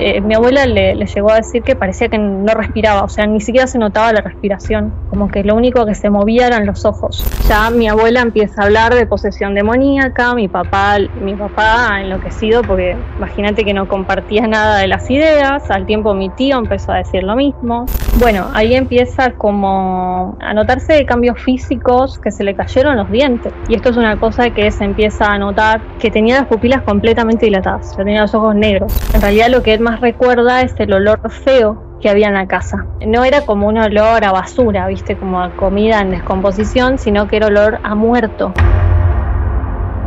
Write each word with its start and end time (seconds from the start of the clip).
Eh, 0.00 0.20
mi 0.20 0.34
abuela 0.34 0.64
le, 0.64 0.94
llegó 0.94 1.32
a 1.32 1.36
decir 1.36 1.62
que 1.62 1.74
parecía 1.74 2.08
que 2.08 2.18
no 2.18 2.54
respiraba, 2.54 3.02
o 3.02 3.08
sea, 3.08 3.26
ni 3.26 3.40
siquiera 3.40 3.66
se 3.66 3.78
notaba 3.78 4.12
la 4.12 4.20
respiración, 4.20 4.92
como 5.10 5.28
que 5.28 5.42
lo 5.42 5.56
único 5.56 5.84
que 5.86 5.94
se 5.94 6.08
movía 6.08 6.46
eran 6.46 6.66
los 6.66 6.84
ojos. 6.84 7.24
Ya 7.48 7.70
mi 7.70 7.88
abuela 7.88 8.20
empieza 8.20 8.62
a 8.62 8.66
hablar 8.66 8.94
de 8.94 9.06
posesión 9.06 9.54
demoníaca, 9.54 10.34
mi 10.34 10.46
papá, 10.46 10.98
mi 11.20 11.34
papá 11.34 12.00
enloquecido 12.00 12.62
porque 12.62 12.96
imagínate 13.16 13.64
que 13.64 13.74
no 13.74 13.88
compartía 13.88 14.46
nada 14.46 14.78
de 14.78 14.86
las 14.86 15.10
ideas, 15.10 15.68
al 15.70 15.86
tiempo 15.86 16.14
mi 16.14 16.28
tío 16.28 16.58
empezó 16.58 16.92
a 16.92 16.98
decir 16.98 17.24
lo 17.24 17.34
mismo. 17.34 17.86
Bueno, 18.20 18.46
ahí 18.54 18.74
empieza 18.74 19.32
como 19.32 20.36
a 20.40 20.54
notarse 20.54 21.04
cambios 21.06 21.40
físicos 21.42 22.18
que 22.18 22.30
se 22.30 22.44
le 22.44 22.54
cayeron 22.54 22.96
los 22.96 23.10
dientes. 23.10 23.52
Y 23.68 23.74
esto 23.74 23.90
es 23.90 23.96
una 23.96 24.18
cosa 24.18 24.50
que 24.50 24.70
se 24.70 24.84
empieza 24.84 25.26
a 25.26 25.38
notar 25.38 25.80
que 25.98 26.10
tenía 26.10 26.36
las 26.36 26.46
pupilas 26.46 26.82
completamente 26.82 27.46
dilatadas, 27.46 27.96
tenía 27.96 28.22
los 28.22 28.34
ojos 28.34 28.54
negros. 28.54 28.92
En 29.14 29.20
realidad 29.20 29.48
lo 29.48 29.62
que 29.62 29.74
es 29.74 29.80
más 29.88 30.00
recuerda 30.02 30.60
es 30.60 30.74
el 30.78 30.92
olor 30.92 31.30
feo 31.30 31.96
que 32.02 32.10
había 32.10 32.28
en 32.28 32.34
la 32.34 32.46
casa. 32.46 32.86
No 33.06 33.24
era 33.24 33.46
como 33.46 33.68
un 33.68 33.78
olor 33.78 34.22
a 34.22 34.32
basura, 34.32 34.86
viste, 34.86 35.16
como 35.16 35.40
a 35.40 35.56
comida 35.56 36.02
en 36.02 36.10
descomposición, 36.10 36.98
sino 36.98 37.26
que 37.26 37.36
era 37.36 37.46
olor 37.46 37.78
a 37.82 37.94
muerto. 37.94 38.52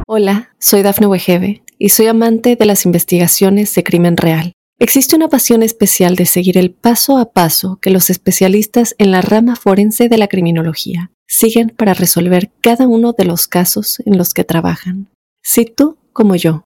Hola, 0.05 0.51
soy 0.59 0.83
Dafne 0.83 1.07
Wegebe 1.07 1.63
y 1.79 1.89
soy 1.89 2.05
amante 2.05 2.55
de 2.55 2.65
las 2.65 2.85
investigaciones 2.85 3.73
de 3.73 3.83
crimen 3.83 4.17
real. 4.17 4.53
Existe 4.77 5.15
una 5.15 5.29
pasión 5.29 5.63
especial 5.63 6.15
de 6.15 6.27
seguir 6.27 6.59
el 6.59 6.71
paso 6.71 7.17
a 7.17 7.31
paso 7.31 7.79
que 7.81 7.89
los 7.89 8.11
especialistas 8.11 8.93
en 8.99 9.09
la 9.09 9.21
rama 9.21 9.55
forense 9.55 10.09
de 10.09 10.17
la 10.19 10.27
criminología 10.27 11.09
siguen 11.27 11.73
para 11.75 11.95
resolver 11.95 12.51
cada 12.61 12.87
uno 12.87 13.13
de 13.13 13.25
los 13.25 13.47
casos 13.47 13.99
en 14.05 14.19
los 14.19 14.35
que 14.35 14.43
trabajan. 14.43 15.07
Si 15.41 15.65
tú, 15.65 15.97
como 16.13 16.35
yo, 16.35 16.65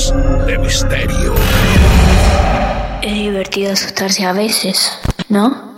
De 0.00 0.58
Misterio. 0.58 1.34
Es 3.02 3.12
divertido 3.12 3.70
asustarse 3.70 4.24
a 4.24 4.32
veces, 4.32 4.90
¿no? 5.28 5.74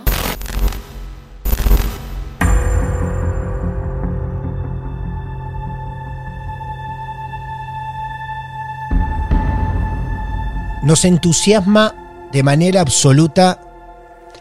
Nos 10.83 11.03
entusiasma 11.03 11.93
de 12.31 12.43
manera 12.43 12.79
absoluta 12.79 13.59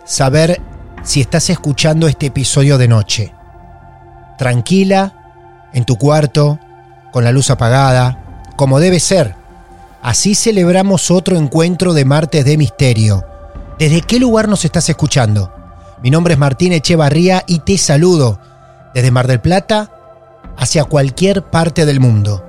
saber 0.04 0.60
si 1.02 1.20
estás 1.20 1.50
escuchando 1.50 2.06
este 2.06 2.26
episodio 2.26 2.78
de 2.78 2.86
noche. 2.86 3.34
Tranquila, 4.38 5.70
en 5.72 5.84
tu 5.84 5.96
cuarto, 5.96 6.60
con 7.10 7.24
la 7.24 7.32
luz 7.32 7.50
apagada, 7.50 8.44
como 8.54 8.78
debe 8.78 9.00
ser. 9.00 9.41
Así 10.02 10.34
celebramos 10.34 11.12
otro 11.12 11.36
encuentro 11.36 11.94
de 11.94 12.04
martes 12.04 12.44
de 12.44 12.56
misterio. 12.56 13.24
¿Desde 13.78 14.00
qué 14.00 14.18
lugar 14.18 14.48
nos 14.48 14.64
estás 14.64 14.88
escuchando? 14.88 15.52
Mi 16.02 16.10
nombre 16.10 16.34
es 16.34 16.40
Martín 16.40 16.72
Echevarría 16.72 17.44
y 17.46 17.60
te 17.60 17.78
saludo 17.78 18.40
desde 18.94 19.12
Mar 19.12 19.28
del 19.28 19.40
Plata 19.40 19.92
hacia 20.56 20.82
cualquier 20.84 21.44
parte 21.44 21.86
del 21.86 22.00
mundo. 22.00 22.44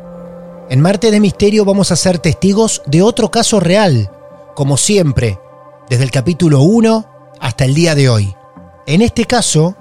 En 0.68 0.82
Martes 0.82 1.12
de 1.12 1.20
Misterio 1.20 1.64
vamos 1.64 1.92
a 1.92 1.96
ser 1.96 2.18
testigos 2.18 2.82
de 2.88 3.04
otro 3.04 3.30
caso 3.30 3.60
real, 3.60 4.10
como 4.56 4.76
siempre, 4.76 5.40
desde 5.88 6.06
el 6.06 6.12
capítulo 6.12 6.62
1 6.62 7.06
hasta 7.40 7.66
el 7.66 7.76
día 7.76 7.94
de 7.94 8.10
hoy. 8.10 8.36
En 8.88 9.04
este 9.04 9.26
caso, 9.26 9.76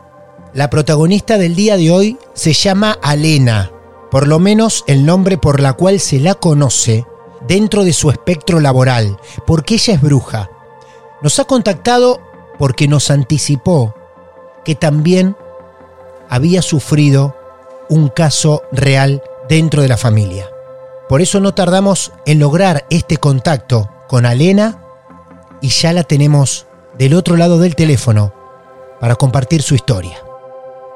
la 0.53 0.69
protagonista 0.69 1.39
del 1.39 1.57
día 1.57 1.79
de 1.79 1.91
hoy 1.91 2.19
se 2.35 2.53
llama 2.53 2.99
Alena, 3.03 3.71
por 4.11 4.29
lo 4.29 4.39
menos 4.39 4.85
el 4.87 5.07
nombre 5.07 5.39
por 5.39 5.59
la 5.59 5.73
cual 5.73 6.01
se 6.01 6.21
la 6.21 6.35
conoce 6.35 7.07
dentro 7.53 7.85
de 7.85 7.93
su 7.93 8.09
espectro 8.09 8.61
laboral, 8.61 9.19
porque 9.47 9.75
ella 9.75 9.93
es 9.93 10.01
bruja. 10.01 10.49
Nos 11.21 11.39
ha 11.39 11.45
contactado 11.45 12.19
porque 12.59 12.89
nos 12.89 13.11
anticipó 13.11 13.95
que 14.65 14.75
también 14.75 15.37
había 16.31 16.63
sufrido 16.63 17.37
un 17.91 18.09
caso 18.09 18.63
real 18.73 19.23
dentro 19.51 19.83
de 19.83 19.89
la 19.89 19.99
familia. 19.99 20.49
Por 21.11 21.21
eso 21.21 21.41
no 21.41 21.53
tardamos 21.53 22.13
en 22.25 22.39
lograr 22.39 22.87
este 22.89 23.19
contacto 23.19 23.91
con 24.09 24.25
Alena 24.25 24.83
y 25.61 25.69
ya 25.69 25.93
la 25.93 26.05
tenemos 26.05 26.67
del 26.97 27.13
otro 27.13 27.37
lado 27.37 27.59
del 27.59 27.77
teléfono 27.77 28.33
para 28.99 29.17
compartir 29.17 29.61
su 29.61 29.75
historia. 29.75 30.17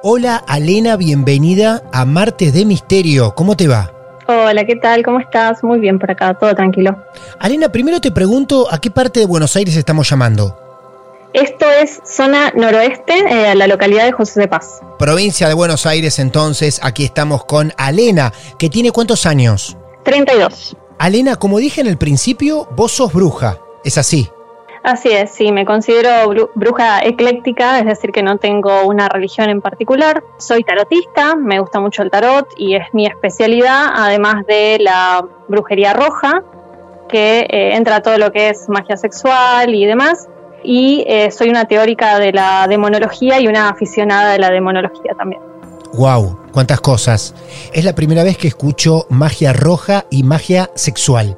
Hola 0.02 0.36
Alena, 0.36 0.96
bienvenida 0.96 1.82
a 1.92 2.06
Martes 2.06 2.54
de 2.54 2.64
Misterio. 2.64 3.34
¿Cómo 3.34 3.58
te 3.58 3.68
va? 3.68 3.95
Hola, 4.28 4.64
¿qué 4.64 4.74
tal? 4.74 5.04
¿Cómo 5.04 5.20
estás? 5.20 5.62
Muy 5.62 5.78
bien 5.78 5.98
por 5.98 6.10
acá, 6.10 6.34
todo 6.34 6.52
tranquilo. 6.54 6.96
Alena, 7.38 7.70
primero 7.70 8.00
te 8.00 8.10
pregunto 8.10 8.66
a 8.70 8.80
qué 8.80 8.90
parte 8.90 9.20
de 9.20 9.26
Buenos 9.26 9.54
Aires 9.54 9.76
estamos 9.76 10.10
llamando. 10.10 10.58
Esto 11.32 11.66
es 11.70 12.00
zona 12.04 12.50
noroeste, 12.56 13.12
eh, 13.18 13.54
la 13.54 13.66
localidad 13.66 14.04
de 14.04 14.12
José 14.12 14.40
de 14.40 14.48
Paz. 14.48 14.80
Provincia 14.98 15.46
de 15.48 15.54
Buenos 15.54 15.86
Aires, 15.86 16.18
entonces, 16.18 16.80
aquí 16.82 17.04
estamos 17.04 17.44
con 17.44 17.72
Alena, 17.76 18.32
que 18.58 18.68
tiene 18.68 18.90
cuántos 18.90 19.26
años? 19.26 19.76
32. 20.04 20.76
Alena, 20.98 21.36
como 21.36 21.58
dije 21.58 21.82
en 21.82 21.86
el 21.86 21.98
principio, 21.98 22.66
vos 22.74 22.92
sos 22.92 23.12
bruja, 23.12 23.58
¿es 23.84 23.98
así? 23.98 24.30
Así 24.86 25.08
es, 25.10 25.32
sí, 25.32 25.50
me 25.50 25.64
considero 25.64 26.10
bru- 26.32 26.50
bruja 26.54 27.04
ecléctica, 27.04 27.80
es 27.80 27.86
decir, 27.86 28.12
que 28.12 28.22
no 28.22 28.38
tengo 28.38 28.84
una 28.86 29.08
religión 29.08 29.50
en 29.50 29.60
particular. 29.60 30.22
Soy 30.38 30.62
tarotista, 30.62 31.34
me 31.34 31.58
gusta 31.58 31.80
mucho 31.80 32.04
el 32.04 32.10
tarot 32.12 32.46
y 32.56 32.76
es 32.76 32.84
mi 32.92 33.04
especialidad, 33.04 33.86
además 33.96 34.46
de 34.46 34.78
la 34.78 35.26
brujería 35.48 35.92
roja, 35.92 36.44
que 37.08 37.40
eh, 37.50 37.74
entra 37.74 38.00
todo 38.00 38.16
lo 38.16 38.30
que 38.30 38.50
es 38.50 38.68
magia 38.68 38.96
sexual 38.96 39.74
y 39.74 39.86
demás. 39.86 40.28
Y 40.62 41.04
eh, 41.08 41.32
soy 41.32 41.48
una 41.48 41.64
teórica 41.64 42.20
de 42.20 42.32
la 42.32 42.68
demonología 42.68 43.40
y 43.40 43.48
una 43.48 43.70
aficionada 43.70 44.30
de 44.30 44.38
la 44.38 44.50
demonología 44.50 45.14
también. 45.18 45.42
Wow, 45.94 46.38
cuántas 46.52 46.80
cosas. 46.80 47.34
Es 47.72 47.84
la 47.84 47.96
primera 47.96 48.22
vez 48.22 48.38
que 48.38 48.46
escucho 48.46 49.06
magia 49.10 49.52
roja 49.52 50.04
y 50.10 50.22
magia 50.22 50.70
sexual. 50.76 51.36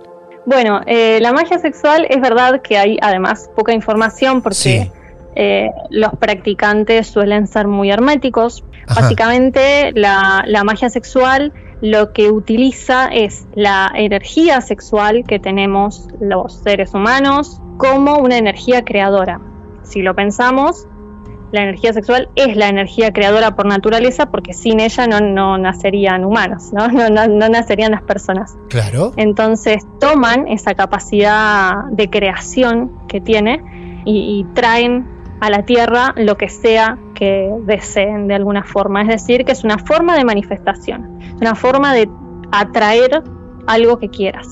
Bueno, 0.49 0.81
eh, 0.87 1.19
la 1.21 1.35
magia 1.35 1.59
sexual 1.59 2.07
es 2.09 2.23
verdad 2.23 2.63
que 2.63 2.79
hay 2.79 2.97
además 3.03 3.51
poca 3.55 3.75
información 3.75 4.41
porque 4.41 4.55
Sí. 4.57 4.91
eh, 5.37 5.71
los 5.91 6.13
practicantes 6.19 7.07
suelen 7.07 7.47
ser 7.47 7.67
muy 7.67 7.91
herméticos. 7.91 8.65
Ajá. 8.87 9.03
Básicamente 9.03 9.93
la, 9.93 10.45
la 10.47 10.65
magia 10.65 10.89
sexual 10.89 11.53
lo 11.83 12.15
que 12.15 12.31
utiliza 12.31 13.09
es 13.09 13.47
la 13.55 13.93
energía 13.95 14.63
sexual 14.63 15.25
que 15.29 15.39
tenemos 15.39 16.09
los 16.19 16.61
seres 16.63 16.95
humanos 16.95 17.61
como 17.77 18.17
una 18.17 18.39
energía 18.39 18.87
creadora. 18.87 19.43
Si 19.83 20.01
lo 20.01 20.15
pensamos, 20.15 20.87
la 21.51 21.63
energía 21.63 21.93
sexual 21.93 22.29
es 22.35 22.57
la 22.57 22.69
energía 22.69 23.13
creadora 23.13 23.55
por 23.57 23.67
naturaleza 23.67 24.27
porque 24.27 24.53
sin 24.53 24.81
ella 24.81 25.07
no, 25.07 25.21
no 25.21 25.59
nacerían 25.59 26.25
humanos, 26.25 26.73
¿no? 26.73 26.89
No, 26.99 27.09
no, 27.11 27.27
no 27.29 27.49
nacerían 27.49 27.93
las 27.93 28.03
personas. 28.03 28.57
Claro. 28.69 29.13
Entonces 29.17 29.87
toman 30.01 30.49
esa 30.49 30.75
capacidad 30.75 31.85
de 31.91 32.11
creación 32.11 32.91
que 33.07 33.21
tiene 33.21 33.63
y, 34.05 34.41
y 34.41 34.55
traen 34.55 35.07
a 35.41 35.51
la 35.51 35.65
tierra 35.65 36.13
lo 36.17 36.37
que 36.37 36.49
sea 36.49 36.99
que 37.15 37.51
deseen 37.63 38.27
de 38.27 38.35
alguna 38.35 38.65
forma. 38.65 39.03
Es 39.03 39.09
decir, 39.09 39.45
que 39.45 39.53
es 39.53 39.65
una 39.65 39.79
forma 39.79 40.17
de 40.17 40.25
manifestación, 40.25 41.19
una 41.41 41.55
forma 41.55 41.95
de 41.95 42.09
atraer 42.51 43.23
algo 43.67 43.99
que 43.99 44.09
quieras. 44.09 44.49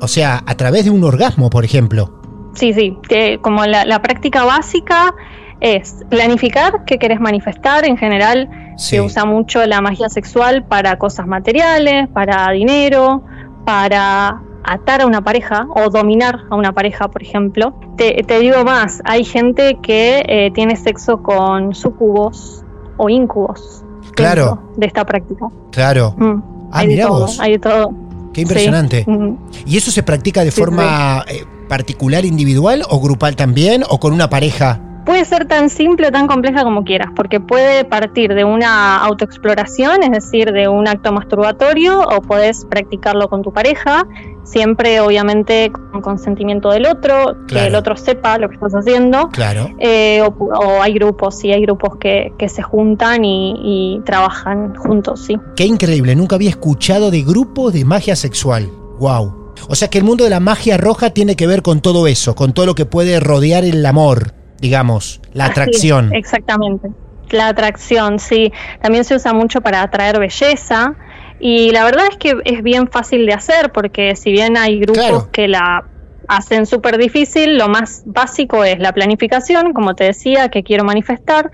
O 0.00 0.08
sea, 0.08 0.42
a 0.46 0.54
través 0.56 0.84
de 0.84 0.90
un 0.90 1.04
orgasmo, 1.04 1.48
por 1.48 1.64
ejemplo. 1.64 2.20
Sí, 2.54 2.72
sí, 2.72 2.98
que 3.08 3.38
como 3.40 3.64
la, 3.64 3.84
la 3.84 4.02
práctica 4.02 4.44
básica 4.44 5.14
es 5.60 6.04
planificar 6.10 6.84
qué 6.84 6.98
querés 6.98 7.20
manifestar. 7.20 7.84
En 7.86 7.96
general 7.96 8.48
Sí. 8.76 8.96
se 8.96 9.00
usa 9.00 9.24
mucho 9.24 9.64
la 9.66 9.80
magia 9.80 10.08
sexual 10.08 10.64
para 10.64 10.98
cosas 10.98 11.26
materiales, 11.26 12.08
para 12.08 12.50
dinero, 12.50 13.22
para 13.64 14.42
atar 14.64 15.00
a 15.02 15.06
una 15.06 15.22
pareja 15.22 15.66
o 15.74 15.88
dominar 15.90 16.40
a 16.50 16.56
una 16.56 16.72
pareja, 16.72 17.08
por 17.08 17.22
ejemplo. 17.22 17.74
Te, 17.96 18.22
te 18.26 18.40
digo 18.40 18.64
más, 18.64 19.00
hay 19.04 19.24
gente 19.24 19.78
que 19.82 20.24
eh, 20.28 20.50
tiene 20.54 20.76
sexo 20.76 21.22
con 21.22 21.74
sucubos 21.74 22.64
o 22.96 23.08
incubos. 23.08 23.82
Claro. 24.14 24.62
De 24.76 24.86
esta 24.86 25.04
práctica. 25.04 25.46
Claro. 25.70 26.14
Mm, 26.18 26.42
Ah, 26.72 26.80
hay 26.80 26.86
de 26.88 26.94
mirá 26.94 27.06
todo, 27.06 27.20
vos. 27.20 27.38
hay 27.40 27.52
de 27.52 27.58
todo. 27.60 27.90
Qué 28.32 28.40
impresionante. 28.42 29.04
Sí. 29.04 29.10
Mm. 29.10 29.36
¿Y 29.66 29.76
eso 29.78 29.90
se 29.92 30.02
practica 30.02 30.42
de 30.44 30.50
Sí, 30.50 30.60
forma 30.60 31.24
eh, 31.28 31.44
particular, 31.68 32.24
individual 32.24 32.82
o 32.90 33.00
grupal 33.00 33.36
también 33.36 33.84
o 33.88 33.98
con 34.00 34.12
una 34.12 34.28
pareja? 34.28 34.80
Puede 35.06 35.24
ser 35.24 35.46
tan 35.46 35.70
simple 35.70 36.08
o 36.08 36.10
tan 36.10 36.26
compleja 36.26 36.64
como 36.64 36.82
quieras, 36.82 37.10
porque 37.14 37.38
puede 37.38 37.84
partir 37.84 38.34
de 38.34 38.42
una 38.42 38.98
autoexploración, 39.04 40.02
es 40.02 40.10
decir, 40.10 40.52
de 40.52 40.66
un 40.66 40.88
acto 40.88 41.12
masturbatorio, 41.12 42.00
o 42.00 42.20
podés 42.20 42.66
practicarlo 42.68 43.28
con 43.28 43.42
tu 43.42 43.52
pareja, 43.52 44.04
siempre 44.42 44.98
obviamente 45.00 45.70
con 45.92 46.02
consentimiento 46.02 46.70
del 46.70 46.86
otro, 46.86 47.36
que 47.46 47.68
el 47.68 47.76
otro 47.76 47.96
sepa 47.96 48.36
lo 48.38 48.48
que 48.48 48.56
estás 48.56 48.74
haciendo. 48.74 49.28
Claro. 49.28 49.70
Eh, 49.78 50.22
o, 50.22 50.26
o 50.26 50.82
hay 50.82 50.92
grupos, 50.94 51.38
sí, 51.38 51.52
hay 51.52 51.62
grupos 51.62 51.96
que, 52.00 52.32
que 52.36 52.48
se 52.48 52.62
juntan 52.62 53.24
y, 53.24 53.54
y 53.62 54.00
trabajan 54.00 54.74
juntos, 54.74 55.24
sí. 55.24 55.38
Qué 55.54 55.66
increíble, 55.66 56.16
nunca 56.16 56.34
había 56.34 56.50
escuchado 56.50 57.12
de 57.12 57.22
grupos 57.22 57.72
de 57.72 57.84
magia 57.84 58.16
sexual. 58.16 58.68
Wow. 58.98 59.52
O 59.68 59.76
sea 59.76 59.88
que 59.88 59.98
el 59.98 60.04
mundo 60.04 60.24
de 60.24 60.30
la 60.30 60.40
magia 60.40 60.76
roja 60.76 61.10
tiene 61.10 61.36
que 61.36 61.46
ver 61.46 61.62
con 61.62 61.80
todo 61.80 62.08
eso, 62.08 62.34
con 62.34 62.52
todo 62.52 62.66
lo 62.66 62.74
que 62.74 62.86
puede 62.86 63.20
rodear 63.20 63.64
el 63.64 63.86
amor, 63.86 64.34
digamos, 64.60 65.20
la 65.32 65.44
es, 65.46 65.50
atracción. 65.50 66.14
exactamente. 66.14 66.90
La 67.30 67.48
atracción, 67.48 68.18
sí. 68.18 68.52
También 68.80 69.04
se 69.04 69.14
usa 69.14 69.32
mucho 69.32 69.60
para 69.60 69.82
atraer 69.82 70.18
belleza. 70.20 70.94
Y 71.40 71.70
la 71.70 71.84
verdad 71.84 72.04
es 72.10 72.16
que 72.16 72.34
es 72.44 72.62
bien 72.62 72.88
fácil 72.88 73.26
de 73.26 73.34
hacer 73.34 73.72
porque 73.72 74.16
si 74.16 74.32
bien 74.32 74.56
hay 74.56 74.78
grupos 74.80 75.02
Claro. 75.04 75.28
que 75.32 75.48
la 75.48 75.84
hacen 76.28 76.66
súper 76.66 76.98
difícil, 76.98 77.58
lo 77.58 77.68
más 77.68 78.02
básico 78.06 78.64
es 78.64 78.78
la 78.78 78.92
planificación, 78.92 79.72
como 79.72 79.94
te 79.94 80.04
decía, 80.04 80.48
que 80.48 80.62
quiero 80.62 80.84
manifestar, 80.84 81.50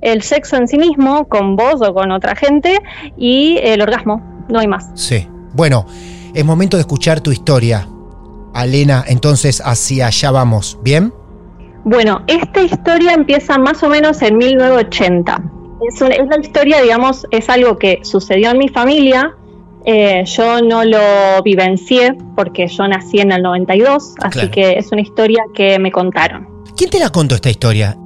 el 0.00 0.22
sexo 0.22 0.56
en 0.56 0.68
sí 0.68 0.76
mismo, 0.78 1.28
con 1.28 1.56
vos 1.56 1.80
o 1.80 1.94
con 1.94 2.10
otra 2.12 2.34
gente, 2.36 2.78
y 3.16 3.58
el 3.62 3.80
orgasmo, 3.80 4.44
no 4.48 4.58
hay 4.58 4.66
más. 4.68 4.90
Sí. 4.94 5.26
Bueno, 5.54 5.86
es 6.34 6.44
momento 6.44 6.76
de 6.76 6.82
escuchar 6.82 7.20
tu 7.20 7.32
historia. 7.32 7.86
Alena, 8.54 9.04
entonces 9.06 9.62
hacia 9.64 10.08
allá 10.08 10.30
vamos, 10.30 10.78
¿bien? 10.82 11.12
Bueno, 11.84 12.22
esta 12.26 12.62
historia 12.62 13.12
empieza 13.14 13.58
más 13.58 13.82
o 13.82 13.88
menos 13.88 14.22
en 14.22 14.38
1980. 14.38 15.42
Es, 15.88 16.00
una- 16.00 16.14
es 16.14 16.26
la 16.28 16.38
historia, 16.40 16.80
digamos, 16.80 17.26
es 17.30 17.48
algo 17.48 17.76
que 17.78 18.00
sucedió 18.02 18.50
en 18.50 18.58
mi 18.58 18.68
familia. 18.68 19.34
Eh, 19.84 20.22
yo 20.26 20.62
no 20.62 20.84
lo 20.84 21.42
vivencié 21.44 22.16
porque 22.36 22.68
yo 22.68 22.86
nací 22.86 23.18
en 23.18 23.32
el 23.32 23.42
92, 23.42 24.14
así 24.22 24.30
Claro. 24.38 24.50
que 24.52 24.78
es 24.78 24.92
una 24.92 25.00
historia 25.00 25.42
que 25.54 25.78
me 25.80 25.90
contaron. 25.90 26.46
¿Quién 26.76 26.88
te 26.88 27.00
la 27.00 27.10
contó 27.10 27.34
esta 27.34 27.50
historia? 27.50 27.96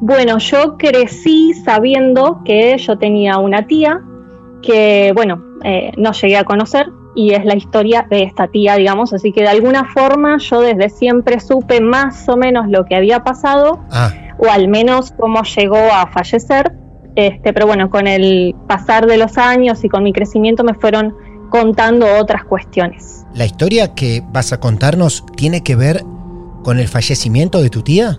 Bueno, 0.00 0.38
yo 0.38 0.76
crecí 0.78 1.52
sabiendo 1.52 2.40
que 2.44 2.78
yo 2.78 2.96
tenía 2.96 3.36
una 3.38 3.66
tía 3.66 4.00
que, 4.62 5.12
bueno, 5.14 5.42
eh, 5.62 5.92
no 5.98 6.12
llegué 6.12 6.38
a 6.38 6.44
conocer 6.44 6.86
y 7.16 7.32
es 7.32 7.44
la 7.44 7.56
historia 7.56 8.06
de 8.08 8.22
esta 8.22 8.46
tía, 8.46 8.76
digamos, 8.76 9.12
así 9.12 9.32
que 9.32 9.40
de 9.40 9.48
alguna 9.48 9.86
forma 9.86 10.38
yo 10.38 10.60
desde 10.60 10.90
siempre 10.90 11.40
supe 11.40 11.80
más 11.80 12.28
o 12.28 12.36
menos 12.36 12.68
lo 12.68 12.84
que 12.84 12.94
había 12.94 13.24
pasado 13.24 13.80
Ah, 13.90 14.12
o 14.38 14.48
al 14.50 14.68
menos 14.68 15.12
cómo 15.18 15.42
llegó 15.42 15.78
a 15.78 16.06
fallecer. 16.12 16.72
Este, 17.16 17.54
pero 17.54 17.66
bueno, 17.66 17.88
con 17.88 18.06
el 18.06 18.54
pasar 18.68 19.06
de 19.06 19.16
los 19.16 19.38
años 19.38 19.82
y 19.82 19.88
con 19.88 20.04
mi 20.04 20.12
crecimiento 20.12 20.62
me 20.62 20.74
fueron 20.74 21.16
contando 21.48 22.06
otras 22.18 22.44
cuestiones. 22.44 23.16
¿la 23.36 23.44
historia 23.44 23.94
que 23.94 24.24
vas 24.32 24.52
a 24.52 24.60
contarnos 24.60 25.24
tiene 25.36 25.62
que 25.62 25.76
ver 25.76 26.02
con 26.62 26.78
el 26.78 26.88
fallecimiento 26.88 27.60
de 27.60 27.70
tu 27.70 27.82
tía? 27.82 28.18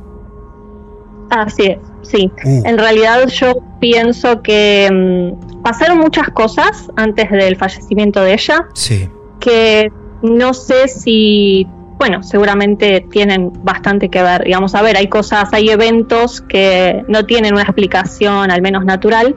Así 1.31 1.63
es, 1.63 1.79
sí. 2.12 2.31
Uh, 2.44 2.63
En 2.65 2.77
realidad 2.77 3.27
yo 3.27 3.54
pienso 3.80 4.42
que 4.42 4.89
mm, 4.92 5.62
pasaron 5.62 6.00
muchas 6.00 6.30
cosas 6.30 6.88
antes 6.95 7.30
del 7.30 7.56
fallecimiento 7.56 8.21
de 8.21 8.33
ella 8.33 8.68
sí. 8.74 9.09
que 9.39 9.92
no 10.21 10.54
sé 10.54 10.88
si, 10.88 11.68
bueno, 11.98 12.24
seguramente 12.24 13.06
tienen 13.12 13.51
bastante 13.63 14.09
que 14.09 14.21
ver. 14.21 14.44
Digamos, 14.44 14.75
a 14.75 14.81
ver, 14.81 14.98
hay 14.98 15.07
cosas, 15.07 15.50
hay 15.51 15.69
eventos 15.69 16.42
que 16.42 17.04
no 17.07 17.25
tienen 17.25 17.54
una 17.54 17.63
explicación, 17.63 18.51
al 18.51 18.62
menos 18.62 18.83
natural, 18.86 19.36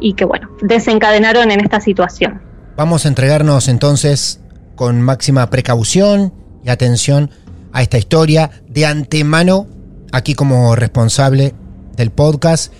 y 0.00 0.14
que, 0.14 0.24
bueno, 0.24 0.48
desencadenaron 0.60 1.50
en 1.50 1.60
esta 1.60 1.80
situación. 1.80 2.40
Vamos 2.76 3.04
a 3.04 3.08
entregarnos 3.08 3.68
entonces 3.68 4.40
con 4.74 5.00
máxima 5.02 5.48
precaución 5.50 6.32
y 6.64 6.70
atención 6.70 7.30
a 7.72 7.82
esta 7.82 7.98
historia. 7.98 8.50
De 8.68 8.86
antemano, 8.86 9.66
aquí 10.12 10.34
como 10.34 10.74
responsable 10.74 11.54
del 11.96 12.10
podcast, 12.10 12.72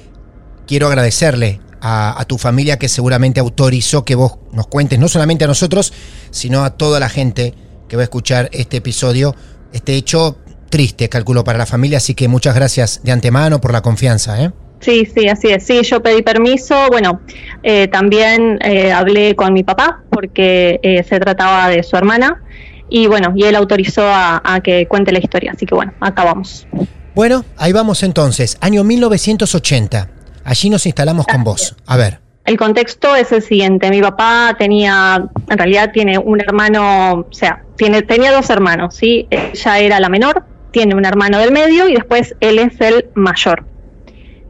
quiero 0.67 0.89
agradecerle 0.89 1.61
a, 1.83 2.25
tu 2.29 2.39
familia 2.39 2.79
que 2.79 2.89
seguramente 2.89 3.41
autorizó 3.41 4.05
que 4.05 4.15
vos 4.15 4.39
nos 4.53 4.69
cuentes, 4.69 4.99
no 4.99 5.09
solamente 5.09 5.45
a 5.45 5.49
nosotros, 5.49 5.93
sino 6.31 6.65
a 6.65 6.71
toda 6.71 7.01
la 7.01 7.09
gente 7.09 7.55
que 7.89 7.97
va 7.97 8.03
a 8.03 8.05
escuchar 8.05 8.49
este 8.53 8.77
episodio, 8.77 9.35
este 9.73 9.95
hecho 9.95 10.39
triste, 10.71 11.09
calculo, 11.09 11.45
para 11.45 11.59
la 11.59 11.67
familia. 11.67 11.99
Así 11.99 12.15
que 12.15 12.29
muchas 12.29 12.55
gracias 12.55 13.01
de 13.03 13.13
antemano 13.13 13.61
por 13.61 13.73
la 13.73 13.83
confianza. 13.83 14.43
¿eh? 14.43 14.53
Sí, 14.81 15.07
sí, 15.07 15.29
así 15.29 15.49
es. 15.49 15.65
Sí, 15.65 15.83
yo 15.83 16.03
pedí 16.03 16.23
permiso. 16.23 16.89
Bueno, 16.89 17.21
eh, 17.63 17.89
también 17.89 18.59
eh, 18.65 18.93
hablé 18.93 19.37
con 19.37 19.53
mi 19.53 19.63
papá 19.63 20.03
porque 20.11 20.81
eh, 20.83 21.03
se 21.03 21.21
trataba 21.21 21.69
de 21.69 21.83
su 21.83 21.97
hermana. 21.97 22.43
Y 22.89 23.07
bueno, 23.07 23.33
y 23.35 23.45
él 23.45 23.57
autorizó 23.57 24.03
a, 24.03 24.43
a 24.45 24.61
que 24.61 24.87
cuente 24.87 25.13
la 25.13 25.19
historia. 25.19 25.53
Así 25.53 25.67
que 25.67 25.75
bueno, 25.75 25.93
acá 26.01 26.25
vamos. 26.25 26.67
Bueno, 27.15 27.45
ahí 27.59 27.73
vamos 27.73 28.03
entonces, 28.03 28.57
año 28.61 28.85
1980. 28.85 30.09
Allí 30.45 30.71
nos 30.71 30.87
instalamos 30.87 31.27
con 31.27 31.45
vos. 31.45 31.77
A 31.87 31.97
ver. 31.97 32.21
El 32.45 32.57
contexto 32.57 33.15
es 33.15 33.31
el 33.33 33.43
siguiente. 33.43 33.91
Mi 33.91 34.01
papá 34.01 34.57
tenía, 34.59 35.29
en 35.49 35.59
realidad 35.59 35.91
tiene 35.93 36.19
un 36.19 36.41
hermano, 36.41 37.27
o 37.31 37.33
sea, 37.33 37.63
tiene, 37.77 38.03
tenía 38.03 38.33
dos 38.33 38.51
hermanos, 38.51 38.97
¿sí? 38.97 39.29
Ella 39.31 39.79
era 39.79 40.01
la 40.01 40.09
menor, 40.09 40.45
tiene 40.73 40.95
un 40.95 41.05
hermano 41.05 41.39
del 41.39 41.53
medio 41.53 41.89
y 41.89 41.95
después 41.95 42.35
él 42.41 42.59
es 42.59 42.81
el 42.81 43.11
mayor. 43.15 43.65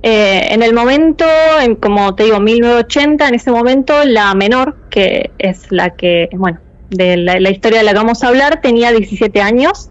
Eh, 0.04 0.49
en 0.50 0.62
el 0.62 0.73
momento, 0.73 1.25
en, 1.61 1.76
como 1.76 2.14
te 2.14 2.25
digo, 2.25 2.40
1980, 2.40 3.28
en 3.28 3.35
ese 3.35 3.50
momento 3.50 4.04
la 4.04 4.35
menor, 4.35 4.76
que 4.88 5.31
es 5.38 5.71
la 5.71 5.90
que, 5.90 6.28
bueno, 6.33 6.61
de 6.90 7.16
la, 7.16 7.38
la 7.40 7.50
historia 7.50 7.78
de 7.78 7.85
la 7.85 7.92
que 7.92 7.99
vamos 7.99 8.25
a 8.25 8.28
hablar, 8.28 8.61
tenía 8.62 8.90
17 8.90 9.40
años. 9.42 9.90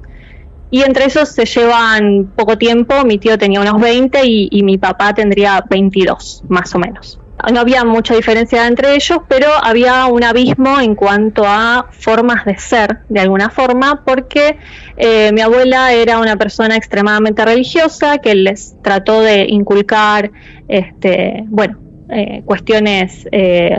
Y 0.74 0.84
entre 0.84 1.06
esos 1.06 1.28
se 1.28 1.44
llevan 1.46 2.32
poco 2.34 2.58
tiempo, 2.58 3.04
mi 3.04 3.18
tío 3.18 3.38
tenía 3.38 3.60
unos 3.60 3.80
20 3.82 4.22
y, 4.24 4.63
mi 4.63 4.78
papá 4.78 5.13
tendría 5.13 5.62
22, 5.70 6.44
más 6.48 6.74
o 6.74 6.80
menos. 6.80 7.20
No 7.51 7.60
había 7.60 7.84
mucha 7.84 8.16
diferencia 8.16 8.66
entre 8.68 8.96
ellos, 8.96 9.20
pero 9.28 9.48
había 9.62 10.06
un 10.06 10.24
abismo 10.24 10.80
en 10.80 10.96
cuanto 10.96 11.44
a 11.46 11.88
formas 11.92 12.46
de 12.46 12.58
ser, 12.58 13.00
de 13.10 13.20
alguna 13.20 13.50
forma, 13.50 14.04
porque 14.06 14.58
eh, 14.96 15.32
mi 15.34 15.42
abuela 15.42 15.92
era 15.92 16.20
una 16.20 16.38
persona 16.38 16.78
extremadamente 16.78 17.44
religiosa 17.44 18.20
que 18.20 18.34
les 18.36 18.82
trató 18.82 19.22
de 19.22 19.48
inculcar, 19.50 20.32
este, 20.70 21.44
bueno, 21.48 21.80
eh, 22.10 22.44
cuestiones 22.46 23.28
eh, 23.34 23.75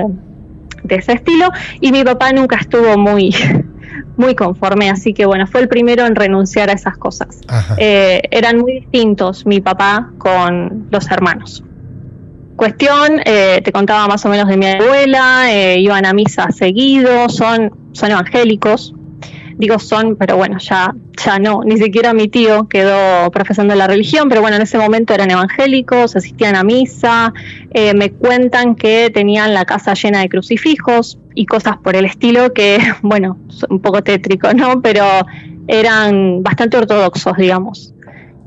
de 0.82 0.94
ese 0.94 1.12
estilo, 1.12 1.48
y 1.80 1.90
mi 1.90 2.04
papá 2.04 2.32
nunca 2.32 2.56
estuvo 2.56 2.98
muy, 2.98 3.30
muy 4.16 4.34
conforme, 4.34 4.90
así 4.90 5.14
que 5.14 5.26
bueno, 5.26 5.46
fue 5.46 5.60
el 5.60 5.68
primero 5.68 6.06
en 6.06 6.14
renunciar 6.14 6.70
a 6.70 6.72
esas 6.72 6.96
cosas. 6.96 7.40
Eh, 7.78 8.22
eran 8.30 8.58
muy 8.58 8.80
distintos 8.80 9.46
mi 9.46 9.60
papá 9.60 10.10
con 10.18 10.88
los 10.90 11.10
hermanos. 11.10 11.64
Cuestión, 12.56 13.20
eh, 13.24 13.60
te 13.64 13.72
contaba 13.72 14.06
más 14.06 14.24
o 14.24 14.28
menos 14.28 14.46
de 14.48 14.56
mi 14.56 14.66
abuela, 14.66 15.52
eh, 15.52 15.80
iban 15.80 16.04
a 16.04 16.12
misa 16.12 16.50
seguido, 16.50 17.28
son, 17.28 17.72
son 17.92 18.10
evangélicos, 18.10 18.94
digo 19.56 19.78
son, 19.78 20.16
pero 20.16 20.36
bueno, 20.36 20.58
ya, 20.58 20.94
ya 21.24 21.38
no, 21.38 21.62
ni 21.64 21.76
siquiera 21.76 22.12
mi 22.14 22.28
tío 22.28 22.68
quedó 22.68 23.30
profesando 23.30 23.74
la 23.74 23.86
religión, 23.86 24.28
pero 24.28 24.40
bueno, 24.40 24.56
en 24.56 24.62
ese 24.62 24.78
momento 24.78 25.14
eran 25.14 25.30
evangélicos, 25.30 26.16
asistían 26.16 26.56
a 26.56 26.64
misa, 26.64 27.32
eh, 27.72 27.94
me 27.94 28.10
cuentan 28.12 28.74
que 28.74 29.10
tenían 29.12 29.54
la 29.54 29.64
casa 29.64 29.94
llena 29.94 30.20
de 30.20 30.28
crucifijos 30.28 31.18
y 31.34 31.46
cosas 31.46 31.76
por 31.78 31.96
el 31.96 32.04
estilo 32.04 32.52
que, 32.52 32.78
bueno, 33.02 33.38
un 33.68 33.80
poco 33.80 34.02
tétrico, 34.02 34.52
¿no? 34.54 34.82
Pero 34.82 35.04
eran 35.66 36.42
bastante 36.42 36.76
ortodoxos, 36.76 37.36
digamos. 37.36 37.94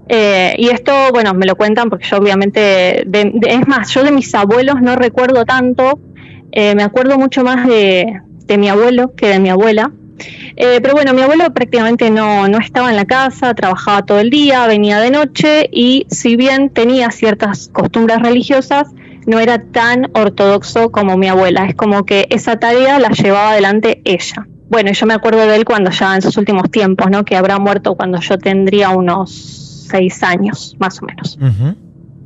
Eh, 0.07 0.55
y 0.57 0.67
esto, 0.69 0.91
bueno, 1.11 1.33
me 1.33 1.45
lo 1.45 1.55
cuentan 1.55 1.89
porque 1.89 2.05
yo 2.05 2.17
obviamente, 2.17 3.01
es 3.01 3.67
más, 3.67 3.89
yo 3.93 4.03
de 4.03 4.11
mis 4.11 4.33
abuelos 4.35 4.75
no 4.81 4.95
recuerdo 4.95 5.45
tanto, 5.45 5.99
eh, 6.51 6.75
me 6.75 6.83
acuerdo 6.83 7.17
mucho 7.17 7.43
más 7.43 7.67
de, 7.67 8.21
de 8.45 8.57
mi 8.57 8.69
abuelo 8.69 9.13
que 9.15 9.27
de 9.27 9.39
mi 9.39 9.49
abuela, 9.49 9.91
eh, 10.55 10.79
pero 10.81 10.93
bueno, 10.93 11.13
mi 11.13 11.21
abuelo 11.21 11.53
prácticamente 11.53 12.09
no, 12.09 12.47
no 12.47 12.59
estaba 12.59 12.89
en 12.89 12.95
la 12.95 13.05
casa, 13.05 13.53
trabajaba 13.53 14.05
todo 14.05 14.19
el 14.19 14.29
día, 14.29 14.67
venía 14.67 14.99
de 14.99 15.11
noche 15.11 15.69
y 15.71 16.05
si 16.09 16.35
bien 16.35 16.69
tenía 16.69 17.11
ciertas 17.11 17.69
costumbres 17.71 18.19
religiosas, 18.19 18.89
no 19.25 19.39
era 19.39 19.59
tan 19.59 20.11
ortodoxo 20.13 20.91
como 20.91 21.17
mi 21.17 21.27
abuela. 21.27 21.65
Es 21.65 21.75
como 21.75 22.05
que 22.05 22.27
esa 22.29 22.57
tarea 22.57 22.99
la 22.99 23.09
llevaba 23.09 23.51
adelante 23.51 24.01
ella. 24.05 24.47
Bueno, 24.69 24.91
yo 24.91 25.05
me 25.05 25.13
acuerdo 25.13 25.45
de 25.45 25.55
él 25.55 25.65
cuando 25.65 25.91
ya 25.91 26.15
en 26.15 26.21
sus 26.21 26.37
últimos 26.37 26.69
tiempos, 26.71 27.09
¿no? 27.09 27.25
Que 27.25 27.35
habrá 27.35 27.59
muerto 27.59 27.95
cuando 27.95 28.19
yo 28.19 28.37
tendría 28.37 28.89
unos 28.89 29.31
seis 29.89 30.23
años, 30.23 30.75
más 30.79 31.01
o 31.01 31.05
menos. 31.05 31.37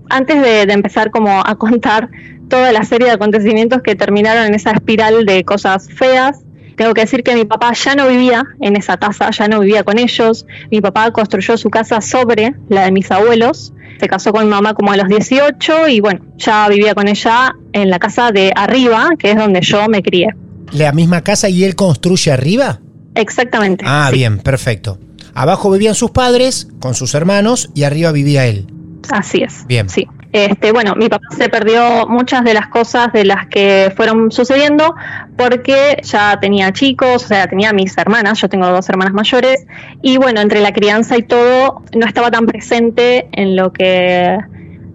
Antes 0.09 0.41
de, 0.41 0.65
de 0.65 0.73
empezar 0.73 1.11
como 1.11 1.41
a 1.45 1.55
contar 1.55 2.09
toda 2.49 2.71
la 2.71 2.83
serie 2.83 3.07
de 3.07 3.13
acontecimientos 3.13 3.81
que 3.81 3.95
terminaron 3.95 4.45
en 4.45 4.55
esa 4.55 4.71
espiral 4.71 5.25
de 5.25 5.43
cosas 5.43 5.89
feas, 5.89 6.43
tengo 6.79 6.93
que 6.93 7.01
decir 7.01 7.23
que 7.23 7.35
mi 7.35 7.43
papá 7.43 7.73
ya 7.73 7.93
no 7.93 8.07
vivía 8.07 8.45
en 8.61 8.77
esa 8.77 8.95
casa, 8.95 9.31
ya 9.31 9.49
no 9.49 9.59
vivía 9.59 9.83
con 9.83 9.99
ellos. 9.99 10.45
Mi 10.71 10.79
papá 10.79 11.11
construyó 11.11 11.57
su 11.57 11.69
casa 11.69 11.99
sobre 11.99 12.55
la 12.69 12.85
de 12.85 12.93
mis 12.93 13.11
abuelos. 13.11 13.73
Se 13.99 14.07
casó 14.07 14.31
con 14.31 14.45
mi 14.45 14.51
mamá 14.51 14.75
como 14.75 14.93
a 14.93 14.95
los 14.95 15.09
18 15.09 15.89
y 15.89 15.99
bueno, 15.99 16.21
ya 16.37 16.69
vivía 16.69 16.95
con 16.95 17.09
ella 17.09 17.53
en 17.73 17.89
la 17.89 17.99
casa 17.99 18.31
de 18.31 18.53
arriba, 18.55 19.09
que 19.19 19.31
es 19.31 19.35
donde 19.35 19.59
yo 19.59 19.89
me 19.89 20.01
crié. 20.01 20.27
¿La 20.71 20.93
misma 20.93 21.21
casa 21.21 21.49
y 21.49 21.65
él 21.65 21.75
construye 21.75 22.31
arriba? 22.31 22.79
Exactamente. 23.13 23.83
Ah, 23.85 24.07
sí. 24.09 24.15
bien, 24.15 24.39
perfecto. 24.39 24.99
Abajo 25.33 25.69
vivían 25.71 25.95
sus 25.95 26.11
padres 26.11 26.69
con 26.79 26.95
sus 26.95 27.13
hermanos 27.13 27.71
y 27.75 27.83
arriba 27.83 28.13
vivía 28.13 28.45
él. 28.45 28.67
Así 29.11 29.43
es. 29.43 29.67
Bien. 29.67 29.89
Sí. 29.89 30.07
Este, 30.31 30.71
bueno, 30.71 30.95
mi 30.95 31.09
papá 31.09 31.25
se 31.35 31.49
perdió 31.49 32.07
muchas 32.07 32.43
de 32.43 32.53
las 32.53 32.67
cosas 32.67 33.11
de 33.11 33.25
las 33.25 33.47
que 33.47 33.91
fueron 33.95 34.31
sucediendo 34.31 34.95
porque 35.35 35.99
ya 36.03 36.39
tenía 36.39 36.71
chicos, 36.71 37.25
o 37.25 37.27
sea, 37.27 37.47
tenía 37.47 37.73
mis 37.73 37.97
hermanas, 37.97 38.39
yo 38.39 38.47
tengo 38.47 38.67
dos 38.67 38.87
hermanas 38.89 39.13
mayores, 39.13 39.65
y 40.01 40.17
bueno, 40.17 40.41
entre 40.41 40.61
la 40.61 40.71
crianza 40.71 41.17
y 41.17 41.23
todo, 41.23 41.81
no 41.97 42.05
estaba 42.05 42.29
tan 42.29 42.45
presente 42.45 43.27
en 43.31 43.55
lo 43.55 43.73
que 43.73 44.37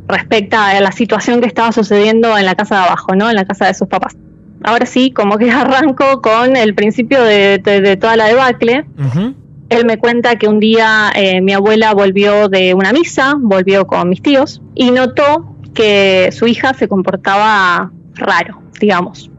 respecta 0.07 0.69
a 0.69 0.81
la 0.81 0.93
situación 0.93 1.41
que 1.41 1.47
estaba 1.47 1.73
sucediendo 1.73 2.37
en 2.37 2.45
la 2.45 2.55
casa 2.55 2.77
de 2.77 2.83
abajo, 2.83 3.15
¿no? 3.17 3.29
En 3.29 3.37
la 3.37 3.45
casa 3.45 3.67
de 3.67 3.75
sus 3.75 3.89
papás. 3.89 4.15
Ahora 4.63 4.87
sí, 4.87 5.11
como 5.11 5.39
que 5.39 5.51
arranco 5.51 6.23
con 6.23 6.57
el 6.57 6.75
principio 6.75 7.23
de, 7.23 7.99
toda 8.01 8.17
la 8.17 8.27
debacle. 8.27 8.85
Él 9.75 9.87
me 9.87 9.99
cuenta 9.99 10.37
que 10.37 10.47
un 10.47 10.61
día 10.61 11.11
eh, 11.17 11.41
mi 11.41 11.53
abuela 11.53 11.93
volvió 11.95 12.49
de 12.49 12.75
una 12.75 12.93
misa, 12.93 13.35
volvió 13.37 13.89
con 13.89 14.09
mis 14.09 14.23
tíos, 14.23 14.63
y 14.77 14.93
notó 14.93 15.57
que 15.75 16.31
su 16.31 16.47
hija 16.47 16.75
se 16.75 16.87
comportaba 16.87 17.91
raro, 18.15 18.63
digamos. 18.79 19.33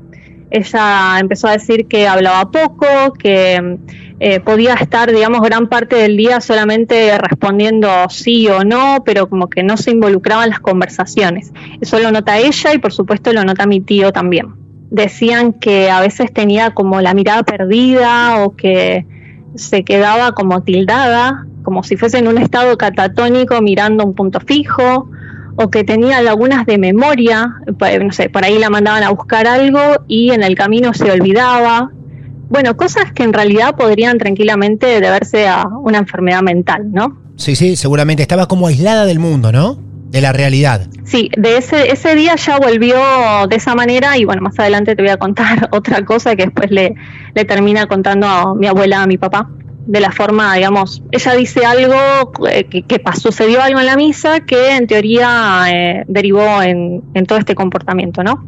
Ella 0.51 1.19
empezó 1.21 1.47
a 1.47 1.53
decir 1.53 1.87
que 1.87 2.05
hablaba 2.07 2.51
poco, 2.51 3.13
que 3.17 3.77
eh, 4.19 4.39
podía 4.41 4.73
estar, 4.73 5.09
digamos, 5.09 5.41
gran 5.41 5.67
parte 5.67 5.95
del 5.95 6.17
día 6.17 6.41
solamente 6.41 7.17
respondiendo 7.17 7.89
sí 8.09 8.49
o 8.49 8.65
no, 8.65 9.03
pero 9.05 9.29
como 9.29 9.49
que 9.49 9.63
no 9.63 9.77
se 9.77 9.91
involucraba 9.91 10.43
en 10.43 10.49
las 10.49 10.59
conversaciones. 10.59 11.53
Eso 11.79 11.97
lo 11.99 12.11
nota 12.11 12.37
ella 12.37 12.73
y 12.73 12.77
por 12.77 12.91
supuesto 12.91 13.31
lo 13.31 13.45
nota 13.45 13.65
mi 13.65 13.79
tío 13.79 14.11
también. 14.11 14.47
Decían 14.91 15.53
que 15.53 15.89
a 15.89 16.01
veces 16.01 16.33
tenía 16.33 16.71
como 16.71 16.99
la 16.99 17.13
mirada 17.13 17.43
perdida 17.43 18.43
o 18.43 18.55
que 18.57 19.05
se 19.55 19.83
quedaba 19.83 20.33
como 20.33 20.61
tildada, 20.63 21.45
como 21.63 21.83
si 21.83 21.97
fuese 21.97 22.19
en 22.19 22.27
un 22.27 22.37
estado 22.37 22.77
catatónico 22.77 23.61
mirando 23.61 24.05
un 24.05 24.13
punto 24.13 24.39
fijo, 24.39 25.09
o 25.57 25.69
que 25.69 25.83
tenía 25.83 26.21
lagunas 26.21 26.65
de 26.65 26.77
memoria, 26.77 27.55
no 27.65 28.11
sé, 28.11 28.29
por 28.29 28.43
ahí 28.43 28.59
la 28.59 28.69
mandaban 28.69 29.03
a 29.03 29.09
buscar 29.09 29.47
algo 29.47 29.79
y 30.07 30.31
en 30.31 30.43
el 30.43 30.55
camino 30.55 30.93
se 30.93 31.09
olvidaba. 31.09 31.91
Bueno, 32.49 32.75
cosas 32.77 33.11
que 33.13 33.23
en 33.23 33.33
realidad 33.33 33.75
podrían 33.75 34.17
tranquilamente 34.17 34.99
deberse 34.99 35.47
a 35.47 35.65
una 35.67 35.97
enfermedad 35.97 36.41
mental, 36.41 36.91
¿no? 36.91 37.17
Sí, 37.37 37.55
sí, 37.55 37.75
seguramente 37.75 38.21
estaba 38.21 38.47
como 38.47 38.67
aislada 38.67 39.05
del 39.05 39.19
mundo, 39.19 39.51
¿no? 39.51 39.79
De 40.15 40.21
la 40.21 40.31
realidad. 40.31 40.87
Sí, 41.03 41.29
de 41.35 41.57
ese, 41.57 41.91
ese 41.91 42.15
día 42.15 42.37
ya 42.37 42.57
volvió 42.57 42.95
de 43.49 43.57
esa 43.57 43.75
manera 43.75 44.17
y 44.17 44.23
bueno, 44.23 44.41
más 44.41 44.57
adelante 44.57 44.95
te 44.95 45.01
voy 45.01 45.11
a 45.11 45.17
contar 45.17 45.67
otra 45.73 46.05
cosa 46.05 46.37
que 46.37 46.43
después 46.45 46.71
le, 46.71 46.95
le 47.33 47.43
termina 47.43 47.85
contando 47.87 48.25
a 48.25 48.55
mi 48.55 48.65
abuela, 48.65 49.03
a 49.03 49.07
mi 49.07 49.17
papá, 49.17 49.49
de 49.87 49.99
la 49.99 50.13
forma, 50.13 50.55
digamos, 50.55 51.03
ella 51.11 51.33
dice 51.33 51.65
algo 51.65 51.97
eh, 52.49 52.63
que, 52.63 52.83
que 52.83 52.99
pasó, 52.99 53.29
sucedió 53.29 53.61
algo 53.61 53.81
en 53.81 53.87
la 53.87 53.97
misa 53.97 54.39
que 54.39 54.77
en 54.77 54.87
teoría 54.87 55.65
eh, 55.67 56.05
derivó 56.07 56.61
en, 56.61 57.03
en 57.13 57.25
todo 57.25 57.37
este 57.37 57.53
comportamiento, 57.53 58.23
¿no? 58.23 58.41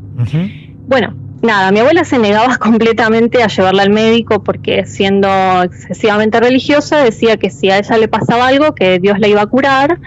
Bueno, 0.87 1.15
nada, 1.41 1.73
mi 1.73 1.79
abuela 1.79 2.05
se 2.05 2.17
negaba 2.17 2.55
completamente 2.59 3.43
a 3.43 3.47
llevarla 3.47 3.83
al 3.83 3.89
médico 3.89 4.41
porque 4.41 4.85
siendo 4.85 5.27
excesivamente 5.63 6.39
religiosa 6.39 7.03
decía 7.03 7.35
que 7.35 7.49
si 7.49 7.69
a 7.71 7.79
ella 7.79 7.97
le 7.97 8.07
pasaba 8.07 8.47
algo, 8.47 8.73
que 8.73 8.99
Dios 8.99 9.19
la 9.19 9.27
iba 9.27 9.41
a 9.41 9.47
curar 9.47 9.99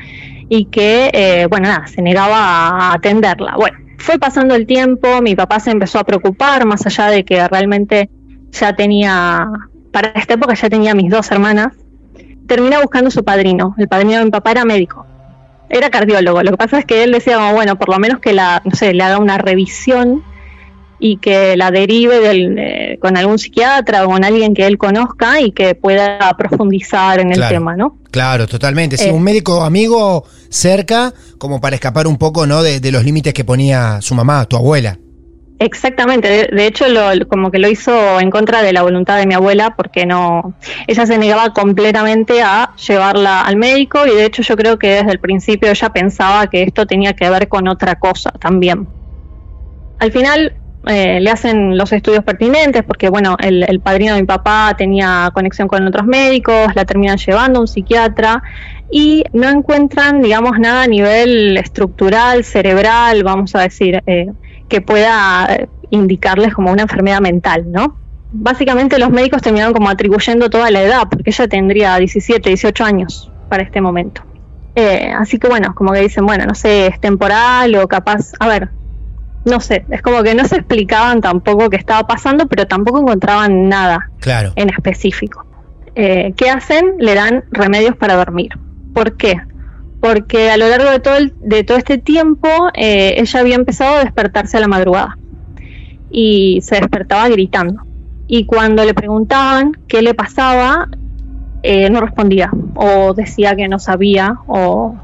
y 0.52 0.64
que, 0.66 1.10
eh, 1.14 1.46
bueno, 1.48 1.68
nada, 1.68 1.86
se 1.86 2.02
negaba 2.02 2.36
a 2.36 2.94
atenderla. 2.94 3.54
Bueno, 3.56 3.78
fue 3.98 4.18
pasando 4.18 4.56
el 4.56 4.66
tiempo, 4.66 5.22
mi 5.22 5.36
papá 5.36 5.60
se 5.60 5.70
empezó 5.70 6.00
a 6.00 6.04
preocupar, 6.04 6.66
más 6.66 6.84
allá 6.84 7.06
de 7.06 7.24
que 7.24 7.46
realmente 7.46 8.10
ya 8.50 8.74
tenía, 8.74 9.46
para 9.92 10.08
esta 10.08 10.34
época 10.34 10.54
ya 10.54 10.68
tenía 10.68 10.92
mis 10.94 11.08
dos 11.08 11.30
hermanas, 11.30 11.72
termina 12.48 12.80
buscando 12.80 13.12
su 13.12 13.22
padrino, 13.24 13.76
el 13.78 13.86
padrino 13.86 14.18
de 14.18 14.24
mi 14.24 14.30
papá 14.32 14.50
era 14.50 14.64
médico. 14.64 15.06
Era 15.68 15.88
cardiólogo, 15.88 16.42
lo 16.42 16.50
que 16.50 16.56
pasa 16.56 16.80
es 16.80 16.84
que 16.84 17.04
él 17.04 17.12
decía, 17.12 17.36
como, 17.36 17.52
bueno, 17.52 17.76
por 17.78 17.88
lo 17.88 18.00
menos 18.00 18.18
que 18.18 18.32
la, 18.32 18.60
no 18.64 18.72
sé, 18.72 18.92
le 18.92 19.04
haga 19.04 19.18
una 19.18 19.38
revisión 19.38 20.24
y 20.98 21.18
que 21.18 21.56
la 21.56 21.70
derive 21.70 22.18
del, 22.18 22.58
eh, 22.58 22.98
con 23.00 23.16
algún 23.16 23.38
psiquiatra 23.38 24.04
o 24.04 24.08
con 24.08 24.24
alguien 24.24 24.52
que 24.52 24.66
él 24.66 24.78
conozca 24.78 25.40
y 25.40 25.52
que 25.52 25.76
pueda 25.76 26.18
profundizar 26.36 27.20
en 27.20 27.28
el 27.28 27.36
Claro. 27.36 27.54
tema, 27.54 27.76
¿no? 27.76 27.99
Claro, 28.10 28.46
totalmente. 28.46 28.96
Sí, 28.96 29.08
Eh. 29.08 29.12
un 29.12 29.22
médico 29.22 29.62
amigo 29.62 30.24
cerca, 30.48 31.12
como 31.38 31.60
para 31.60 31.76
escapar 31.76 32.06
un 32.06 32.16
poco, 32.18 32.46
¿no? 32.46 32.62
De, 32.62 32.80
de 32.80 32.90
los 32.92 33.04
límites 33.04 33.32
que 33.32 33.44
ponía 33.44 34.00
su 34.00 34.14
mamá, 34.14 34.44
tu 34.46 34.56
abuela. 34.56 34.98
Exactamente, 35.60 36.26
de, 36.26 36.48
de 36.56 36.66
hecho 36.66 36.88
lo, 36.88 37.14
lo- 37.14 37.28
como 37.28 37.50
que 37.50 37.58
lo 37.58 37.68
hizo 37.68 38.18
en 38.18 38.30
contra 38.30 38.62
de 38.62 38.72
la 38.72 38.80
voluntad 38.82 39.18
de 39.18 39.26
mi 39.26 39.34
abuela 39.34 39.74
porque 39.76 40.06
no, 40.06 40.54
ella 40.86 41.04
se 41.04 41.18
negaba 41.18 41.52
completamente 41.52 42.40
a 42.42 42.72
llevarla 42.88 43.42
al 43.42 43.56
médico 43.56 44.06
y 44.06 44.10
de 44.16 44.24
hecho 44.24 44.40
yo 44.42 44.56
creo 44.56 44.78
que 44.78 44.88
desde 44.88 45.10
el 45.12 45.20
principio 45.20 45.68
ella 45.70 45.90
pensaba 45.90 46.46
que 46.48 46.62
esto 46.62 46.86
tenía 46.86 47.12
que 47.12 47.28
ver 47.28 47.46
con 47.48 47.68
otra 47.68 47.96
cosa 47.96 48.30
también. 48.40 48.88
Al 49.98 50.10
final 50.12 50.54
eh, 50.86 51.20
le 51.20 51.30
hacen 51.30 51.76
los 51.76 51.92
estudios 51.92 52.24
pertinentes 52.24 52.82
porque 52.82 53.10
bueno, 53.10 53.36
el, 53.38 53.80
padrino 53.80 54.14
de 54.14 54.22
mi 54.22 54.26
papá 54.26 54.74
tenía 54.78 55.30
conexión 55.34 55.68
con 55.68 55.86
otros 55.86 56.06
médicos, 56.06 56.74
la 56.74 56.84
terminan 56.84 57.18
llevando 57.18 57.58
a 57.58 57.62
un 57.62 57.68
psiquiatra 57.68 58.42
y 58.90 59.24
no 59.32 59.48
encuentran, 59.48 60.22
digamos, 60.22 60.58
nada 60.58 60.84
a 60.84 60.86
nivel 60.86 61.56
estructural, 61.58 62.44
cerebral, 62.44 63.22
vamos 63.22 63.54
a 63.54 63.60
decir, 63.60 64.02
eh, 64.06 64.30
que 64.68 64.80
pueda 64.80 65.68
indicarles 65.90 66.54
como 66.54 66.72
una 66.72 66.82
enfermedad 66.82 67.20
mental, 67.20 67.70
¿no? 67.70 67.96
Básicamente 68.32 68.98
los 68.98 69.10
médicos 69.10 69.42
terminaron 69.42 69.74
como 69.74 69.90
atribuyendo 69.90 70.48
toda 70.48 70.70
la 70.70 70.82
edad, 70.82 71.02
porque 71.10 71.30
ella 71.30 71.46
tendría 71.46 71.96
17, 71.98 72.48
18 72.48 72.84
años 72.84 73.30
para 73.48 73.62
este 73.62 73.80
momento. 73.80 74.22
Eh, 74.76 75.12
así 75.16 75.38
que 75.38 75.48
bueno, 75.48 75.74
como 75.74 75.92
que 75.92 76.00
dicen, 76.00 76.24
bueno, 76.24 76.46
no 76.46 76.54
sé, 76.54 76.86
es 76.86 77.00
temporal 77.00 77.74
o 77.76 77.86
capaz, 77.88 78.32
a 78.38 78.48
ver, 78.48 78.70
no 79.44 79.60
sé, 79.60 79.84
es 79.90 80.02
como 80.02 80.22
que 80.22 80.34
no 80.34 80.44
se 80.44 80.56
explicaban 80.56 81.20
tampoco 81.20 81.70
qué 81.70 81.76
estaba 81.76 82.06
pasando, 82.06 82.46
pero 82.46 82.66
tampoco 82.66 83.00
encontraban 83.00 83.68
nada 83.68 84.10
Claro. 84.20 84.52
en 84.56 84.68
específico. 84.70 85.44
Eh, 85.94 86.32
¿Qué 86.36 86.50
hacen? 86.50 86.94
Le 86.98 87.14
dan 87.14 87.44
remedios 87.50 87.96
para 87.96 88.14
dormir. 88.16 88.50
¿Por 88.92 89.16
qué? 89.16 89.40
Porque 90.00 90.50
a 90.50 90.56
lo 90.56 90.68
largo 90.68 90.90
de 90.90 91.00
todo, 91.00 91.16
el- 91.16 91.34
de 91.40 91.64
todo 91.64 91.76
este 91.78 91.98
tiempo 91.98 92.48
eh, 92.74 93.14
ella 93.18 93.40
había 93.40 93.54
empezado 93.56 93.96
a 93.96 94.04
despertarse 94.04 94.56
a 94.56 94.60
la 94.60 94.68
madrugada 94.68 95.18
y 96.10 96.60
se 96.62 96.76
despertaba 96.76 97.28
gritando. 97.28 97.82
Y 98.26 98.46
cuando 98.46 98.84
le 98.84 98.94
preguntaban 98.94 99.72
qué 99.88 100.02
le 100.02 100.14
pasaba, 100.14 100.88
eh, 101.62 101.90
no 101.90 102.00
respondía 102.00 102.50
o 102.74 103.12
decía 103.14 103.56
que 103.56 103.68
no 103.68 103.78
sabía 103.78 104.36
o 104.46 104.96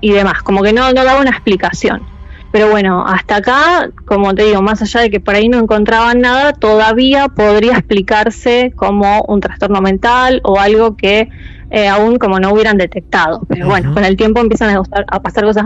y 0.00 0.12
demás, 0.12 0.42
como 0.42 0.62
que 0.62 0.72
no, 0.72 0.92
no 0.92 1.04
daba 1.04 1.20
una 1.20 1.30
explicación. 1.30 2.06
Pero 2.52 2.70
bueno, 2.70 3.04
hasta 3.06 3.36
acá, 3.36 3.90
como 4.06 4.34
te 4.34 4.44
digo, 4.44 4.62
más 4.62 4.80
allá 4.80 5.00
de 5.00 5.10
que 5.10 5.20
por 5.20 5.34
ahí 5.34 5.48
no 5.48 5.58
encontraban 5.58 6.20
nada, 6.20 6.52
todavía 6.52 7.28
podría 7.28 7.72
explicarse 7.72 8.72
como 8.76 9.22
un 9.28 9.40
trastorno 9.40 9.80
mental 9.82 10.40
o 10.44 10.58
algo 10.58 10.96
que 10.96 11.28
eh, 11.70 11.88
aún 11.88 12.16
como 12.18 12.38
no 12.40 12.52
hubieran 12.52 12.78
detectado. 12.78 13.42
Pero 13.48 13.66
bueno, 13.66 13.92
con 13.92 14.04
el 14.04 14.16
tiempo 14.16 14.40
empiezan 14.40 14.70
a, 14.70 14.78
gustar- 14.78 15.04
a 15.08 15.20
pasar 15.20 15.44
cosas 15.44 15.64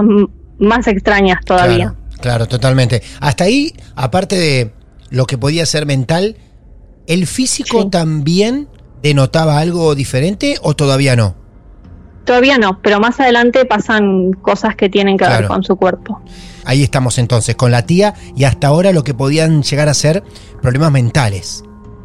más 0.59 0.87
extrañas 0.89 1.45
todavía. 1.45 1.95
Claro, 1.95 2.21
claro, 2.21 2.49
totalmente. 2.49 3.03
Hasta 3.21 3.45
ahí, 3.45 3.73
aparte 3.95 4.37
de 4.37 4.73
lo 5.11 5.27
que 5.27 5.39
podía 5.39 5.67
ser 5.67 5.87
mental, 5.87 6.37
¿el 7.07 7.27
físico 7.27 7.83
Sí. 7.83 7.91
también 7.91 8.69
denotaba 9.03 9.59
algo 9.59 9.95
diferente 9.95 10.57
o 10.63 10.75
todavía 10.75 11.15
no? 11.17 11.37
Todavía 12.31 12.59
no, 12.59 12.79
pero 12.81 13.01
más 13.01 13.19
adelante 13.19 13.65
pasan 13.65 14.35
cosas 14.35 14.77
que 14.77 14.89
tienen 14.89 15.19
que 15.19 15.25
Claro. 15.25 15.41
ver 15.41 15.49
con 15.49 15.65
su 15.65 15.75
cuerpo. 15.75 16.21
Ahí 16.65 16.85
estamos 16.85 17.19
entonces, 17.19 17.57
con 17.57 17.73
la 17.73 17.83
tía 17.87 18.15
y 18.37 18.45
hasta 18.45 18.69
ahora 18.69 18.93
lo 18.93 19.03
que 19.03 19.15
podían 19.15 19.65
llegar 19.65 19.89
a 19.89 19.95
ser 19.95 20.23
problemas 20.63 20.93
mentales. 20.93 21.65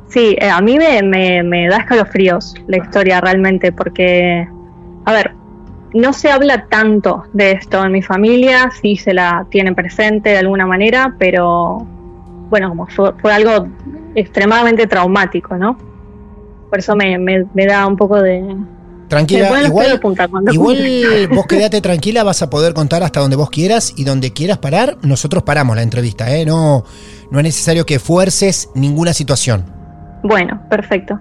Sí, 0.09 0.35
eh, 0.41 0.49
a 0.49 0.61
mí 0.61 0.79
me, 0.79 1.03
me, 1.03 1.43
me 1.43 1.67
da 1.67 1.77
escalofríos 1.77 2.55
la 2.65 2.77
historia 2.77 3.21
realmente, 3.21 3.71
porque, 3.71 4.47
a 5.05 5.13
ver, 5.13 5.35
no 5.93 6.11
se 6.11 6.31
habla 6.31 6.65
tanto 6.71 7.25
de 7.33 7.51
esto 7.51 7.85
en 7.85 7.91
mi 7.91 8.01
familia, 8.01 8.71
sí 8.81 8.95
se 8.95 9.13
la 9.13 9.45
tienen 9.51 9.75
presente 9.75 10.29
de 10.31 10.39
alguna 10.39 10.65
manera, 10.65 11.13
pero 11.19 11.85
bueno, 12.49 12.69
como 12.69 12.87
fue, 12.87 13.13
fue 13.21 13.31
algo 13.31 13.67
extremadamente 14.15 14.87
traumático, 14.87 15.55
¿no? 15.55 15.77
Por 16.71 16.79
eso 16.79 16.95
me, 16.95 17.15
me, 17.19 17.45
me 17.53 17.67
da 17.67 17.85
un 17.85 17.95
poco 17.95 18.19
de... 18.19 18.43
Tranquila, 19.07 19.47
igual, 19.47 19.99
igual 20.51 21.27
vos 21.29 21.45
quedate 21.47 21.79
tranquila, 21.81 22.23
vas 22.23 22.41
a 22.41 22.49
poder 22.49 22.73
contar 22.73 23.03
hasta 23.03 23.19
donde 23.19 23.35
vos 23.35 23.49
quieras 23.49 23.93
y 23.95 24.03
donde 24.03 24.33
quieras 24.33 24.57
parar, 24.57 24.97
nosotros 25.03 25.43
paramos 25.43 25.75
la 25.75 25.83
entrevista, 25.83 26.35
¿eh? 26.35 26.45
No, 26.45 26.83
no 27.29 27.39
es 27.39 27.43
necesario 27.43 27.85
que 27.85 27.99
fuerces 27.99 28.69
ninguna 28.75 29.13
situación. 29.13 29.63
Bueno, 30.23 30.61
perfecto. 30.69 31.19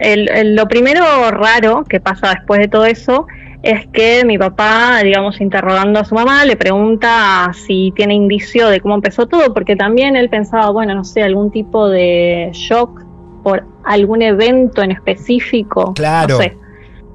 El- 0.00 0.28
el- 0.30 0.54
lo 0.56 0.66
primero 0.68 1.02
raro 1.30 1.84
que 1.84 2.00
pasa 2.00 2.30
después 2.34 2.60
de 2.60 2.68
todo 2.68 2.84
eso 2.84 3.26
es 3.62 3.86
que 3.92 4.24
mi 4.26 4.36
papá, 4.36 5.00
digamos, 5.02 5.40
interrogando 5.40 5.98
a 6.00 6.04
su 6.04 6.14
mamá, 6.14 6.44
le 6.44 6.56
pregunta 6.56 7.50
si 7.66 7.92
tiene 7.96 8.12
indicio 8.14 8.68
de 8.68 8.80
cómo 8.80 8.94
empezó 8.96 9.26
todo, 9.26 9.54
porque 9.54 9.74
también 9.76 10.16
él 10.16 10.28
pensaba, 10.28 10.68
bueno, 10.70 10.94
no 10.94 11.04
sé, 11.04 11.22
algún 11.22 11.50
tipo 11.50 11.88
de 11.88 12.50
shock 12.52 13.02
por 13.42 13.64
algún 13.84 14.20
evento 14.20 14.82
en 14.82 14.90
específico. 14.90 15.94
Claro. 15.94 16.36
No 16.36 16.42
sé. 16.42 16.58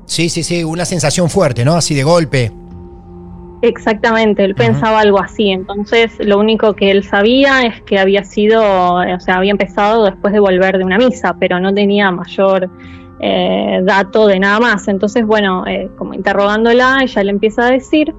Sí, 0.10 0.28
sí, 0.28 0.42
sí, 0.42 0.64
una 0.64 0.86
sensación 0.86 1.30
fuerte, 1.30 1.64
¿no? 1.64 1.76
Así 1.76 1.94
de 1.94 2.02
golpe. 2.02 2.52
Exactamente, 3.62 4.44
él 4.44 4.56
pensaba 4.56 5.02
algo 5.02 5.20
así. 5.20 5.52
Entonces, 5.52 6.12
lo 6.18 6.40
único 6.40 6.74
que 6.74 6.90
él 6.90 7.04
sabía 7.04 7.62
es 7.68 7.84
que 7.84 8.00
había 8.00 8.24
sido, 8.24 9.04
eh, 9.04 9.14
o 9.14 9.20
sea, 9.20 9.36
había 9.36 9.52
empezado 9.52 10.06
después 10.06 10.34
de 10.34 10.40
volver 10.40 10.80
de 10.80 10.84
una 10.84 10.98
misa, 10.98 11.36
pero 11.40 11.60
no 11.60 11.72
tenía 11.76 12.10
mayor 12.10 12.72
eh, 13.20 13.82
dato 13.84 14.26
de 14.26 14.40
nada 14.40 14.60
más. 14.60 14.88
Entonces, 14.88 15.24
bueno, 15.28 15.68
eh, 15.68 15.92
como 15.96 16.16
interrogándola, 16.16 17.02
ella 17.04 17.24
le 17.24 17.30
empieza 17.30 17.68
a 17.68 17.72
decir 17.72 18.16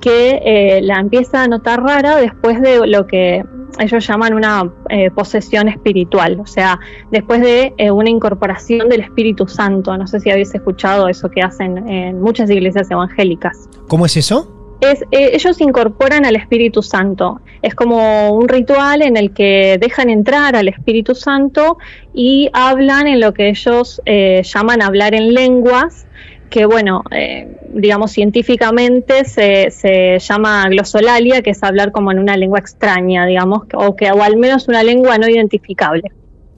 que 0.00 0.42
eh, 0.44 0.80
la 0.82 1.00
empieza 1.00 1.42
a 1.42 1.48
notar 1.48 1.82
rara 1.82 2.18
después 2.18 2.60
de 2.60 2.86
lo 2.86 3.08
que 3.08 3.44
ellos 3.78 4.06
llaman 4.06 4.34
una 4.34 4.72
eh, 4.88 5.10
posesión 5.10 5.68
espiritual, 5.68 6.38
o 6.40 6.46
sea, 6.46 6.78
después 7.10 7.40
de 7.40 7.74
eh, 7.76 7.90
una 7.90 8.10
incorporación 8.10 8.88
del 8.88 9.00
Espíritu 9.00 9.46
Santo. 9.46 9.96
No 9.96 10.06
sé 10.06 10.20
si 10.20 10.30
habéis 10.30 10.54
escuchado 10.54 11.08
eso 11.08 11.30
que 11.30 11.42
hacen 11.42 11.88
en 11.88 12.20
muchas 12.20 12.50
iglesias 12.50 12.90
evangélicas 12.90 13.68
¿Cómo 13.88 14.06
es 14.06 14.16
eso? 14.16 14.52
es, 14.80 15.02
eh, 15.10 15.30
ellos 15.32 15.60
incorporan 15.60 16.26
al 16.26 16.36
Espíritu 16.36 16.82
Santo. 16.82 17.40
Es 17.62 17.74
como 17.74 18.30
un 18.32 18.46
ritual 18.46 19.02
en 19.02 19.16
el 19.16 19.32
que 19.32 19.78
dejan 19.80 20.10
entrar 20.10 20.54
al 20.54 20.68
Espíritu 20.68 21.14
Santo 21.14 21.78
y 22.12 22.50
hablan 22.52 23.06
en 23.06 23.20
lo 23.20 23.32
que 23.32 23.48
ellos 23.48 24.02
llaman 24.04 24.82
hablar 24.82 25.14
en 25.14 25.32
lenguas, 25.32 26.06
que 26.50 26.66
bueno, 26.66 27.02
eh, 27.10 27.48
digamos 27.74 28.12
científicamente 28.12 29.24
se, 29.24 29.70
se 29.70 30.18
llama 30.18 30.64
glosolalia, 30.68 31.42
que 31.42 31.50
es 31.50 31.62
hablar 31.62 31.92
como 31.92 32.12
en 32.12 32.18
una 32.18 32.36
lengua 32.36 32.58
extraña, 32.58 33.26
digamos, 33.26 33.62
o 33.74 33.96
que 33.96 34.10
o 34.12 34.22
al 34.22 34.36
menos 34.36 34.68
una 34.68 34.82
lengua 34.82 35.18
no 35.18 35.28
identificable. 35.28 36.10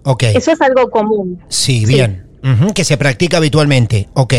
Ok. 0.04 0.24
Eso 0.34 0.52
es 0.52 0.60
algo 0.60 0.90
común. 0.90 1.40
Sí, 1.48 1.84
Sí. 1.86 1.94
bien. 1.94 2.24
Ujú, 2.42 2.72
que 2.72 2.84
se 2.84 2.96
practica 2.96 3.38
habitualmente. 3.38 4.08
Ok. 4.14 4.34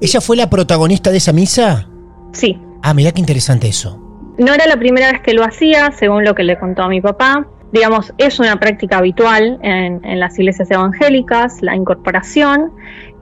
¿Ella 0.00 0.20
fue 0.20 0.36
la 0.36 0.48
protagonista 0.50 1.10
de 1.10 1.16
esa 1.16 1.32
misa? 1.32 1.88
Sí, 2.32 2.58
Ah, 2.82 2.94
mirá 2.94 3.10
qué 3.10 3.18
interesante 3.20 3.66
eso. 3.68 3.98
No 4.38 4.54
era 4.54 4.66
la 4.66 4.76
primera 4.76 5.10
vez 5.10 5.20
que 5.22 5.32
lo 5.34 5.42
hacía, 5.44 5.90
según 5.98 6.24
lo 6.24 6.34
que 6.36 6.44
le 6.44 6.56
contó 6.58 6.82
a 6.82 6.88
mi 6.88 7.00
papá. 7.00 7.48
Digamos, 7.72 8.14
es 8.18 8.38
una 8.38 8.60
práctica 8.60 8.98
habitual 8.98 9.58
en, 9.62 10.04
en 10.04 10.20
las 10.20 10.38
iglesias 10.38 10.70
evangélicas, 10.70 11.60
la 11.60 11.74
incorporación. 11.74 12.70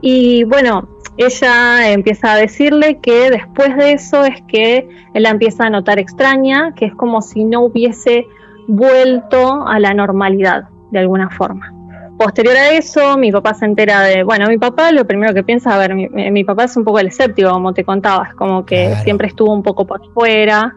Y 0.01 0.43
bueno, 0.43 0.87
ella 1.17 1.91
empieza 1.91 2.33
a 2.33 2.35
decirle 2.37 2.99
que 3.01 3.31
después 3.31 3.75
de 3.75 3.93
eso 3.93 4.23
es 4.23 4.41
que 4.47 4.87
él 5.13 5.23
la 5.23 5.29
empieza 5.29 5.65
a 5.65 5.69
notar 5.69 5.99
extraña, 5.99 6.73
que 6.75 6.85
es 6.85 6.95
como 6.95 7.21
si 7.21 7.43
no 7.43 7.61
hubiese 7.61 8.27
vuelto 8.67 9.67
a 9.67 9.79
la 9.79 9.93
normalidad, 9.93 10.65
de 10.91 10.99
alguna 10.99 11.29
forma. 11.31 11.73
Posterior 12.17 12.55
a 12.55 12.71
eso, 12.71 13.17
mi 13.17 13.31
papá 13.31 13.53
se 13.53 13.65
entera 13.65 14.01
de, 14.01 14.23
bueno, 14.23 14.47
mi 14.47 14.57
papá 14.57 14.91
lo 14.91 15.05
primero 15.05 15.33
que 15.33 15.43
piensa, 15.43 15.75
a 15.75 15.77
ver, 15.77 15.93
mi, 15.93 16.07
mi 16.09 16.43
papá 16.43 16.63
es 16.63 16.75
un 16.75 16.83
poco 16.83 16.99
el 16.99 17.07
escéptico, 17.07 17.51
como 17.51 17.73
te 17.73 17.83
contaba, 17.83 18.25
es 18.29 18.33
como 18.33 18.65
que 18.65 18.87
Claro. 18.87 19.03
siempre 19.03 19.27
estuvo 19.27 19.53
un 19.53 19.61
poco 19.61 19.85
por 19.85 20.01
fuera, 20.13 20.73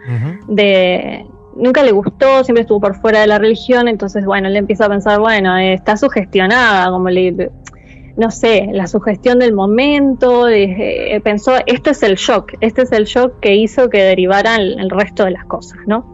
de 0.48 1.26
nunca 1.56 1.82
le 1.82 1.92
gustó, 1.92 2.44
siempre 2.44 2.62
estuvo 2.62 2.80
por 2.80 2.94
fuera 2.96 3.20
de 3.20 3.26
la 3.26 3.38
religión, 3.38 3.88
entonces 3.88 4.24
bueno, 4.24 4.48
él 4.48 4.56
empieza 4.56 4.86
a 4.86 4.88
pensar, 4.88 5.18
bueno, 5.18 5.56
eh, 5.56 5.74
está 5.74 5.96
sugestionada, 5.96 6.90
como 6.90 7.08
le 7.08 7.50
no 8.16 8.30
sé, 8.30 8.68
la 8.72 8.86
sugestión 8.86 9.38
del 9.38 9.52
momento, 9.52 10.48
eh, 10.48 11.20
pensó, 11.24 11.52
este 11.66 11.90
es 11.90 12.02
el 12.02 12.16
shock, 12.16 12.54
este 12.60 12.82
es 12.82 12.92
el 12.92 13.04
shock 13.04 13.40
que 13.40 13.54
hizo 13.54 13.88
que 13.88 14.02
derivara 14.02 14.56
el, 14.56 14.78
el 14.78 14.90
resto 14.90 15.24
de 15.24 15.30
las 15.32 15.44
cosas, 15.46 15.78
¿no? 15.86 16.04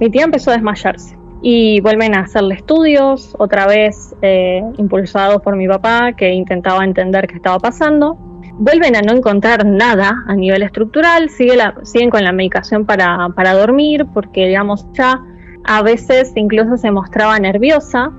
Mi 0.00 0.10
tía 0.10 0.24
empezó 0.24 0.50
a 0.50 0.54
desmayarse 0.54 1.16
y 1.40 1.80
vuelven 1.80 2.14
a 2.14 2.20
hacerle 2.20 2.54
estudios, 2.56 3.34
otra 3.38 3.66
vez 3.66 4.14
eh, 4.22 4.62
impulsados 4.78 5.42
por 5.42 5.56
mi 5.56 5.68
papá, 5.68 6.12
que 6.16 6.30
intentaba 6.32 6.84
entender 6.84 7.26
qué 7.26 7.36
estaba 7.36 7.58
pasando. 7.58 8.16
Vuelven 8.56 8.96
a 8.96 9.02
no 9.02 9.12
encontrar 9.12 9.66
nada 9.66 10.24
a 10.26 10.34
nivel 10.36 10.62
estructural, 10.62 11.28
sigue 11.28 11.56
la- 11.56 11.74
siguen 11.82 12.08
con 12.10 12.24
la 12.24 12.32
medicación 12.32 12.86
para, 12.86 13.28
para 13.36 13.52
dormir, 13.52 14.06
porque 14.14 14.46
digamos 14.46 14.86
ya 14.92 15.20
a 15.64 15.82
veces 15.82 16.32
incluso 16.36 16.76
se 16.76 16.90
mostraba 16.90 17.38
nerviosa. 17.38 18.10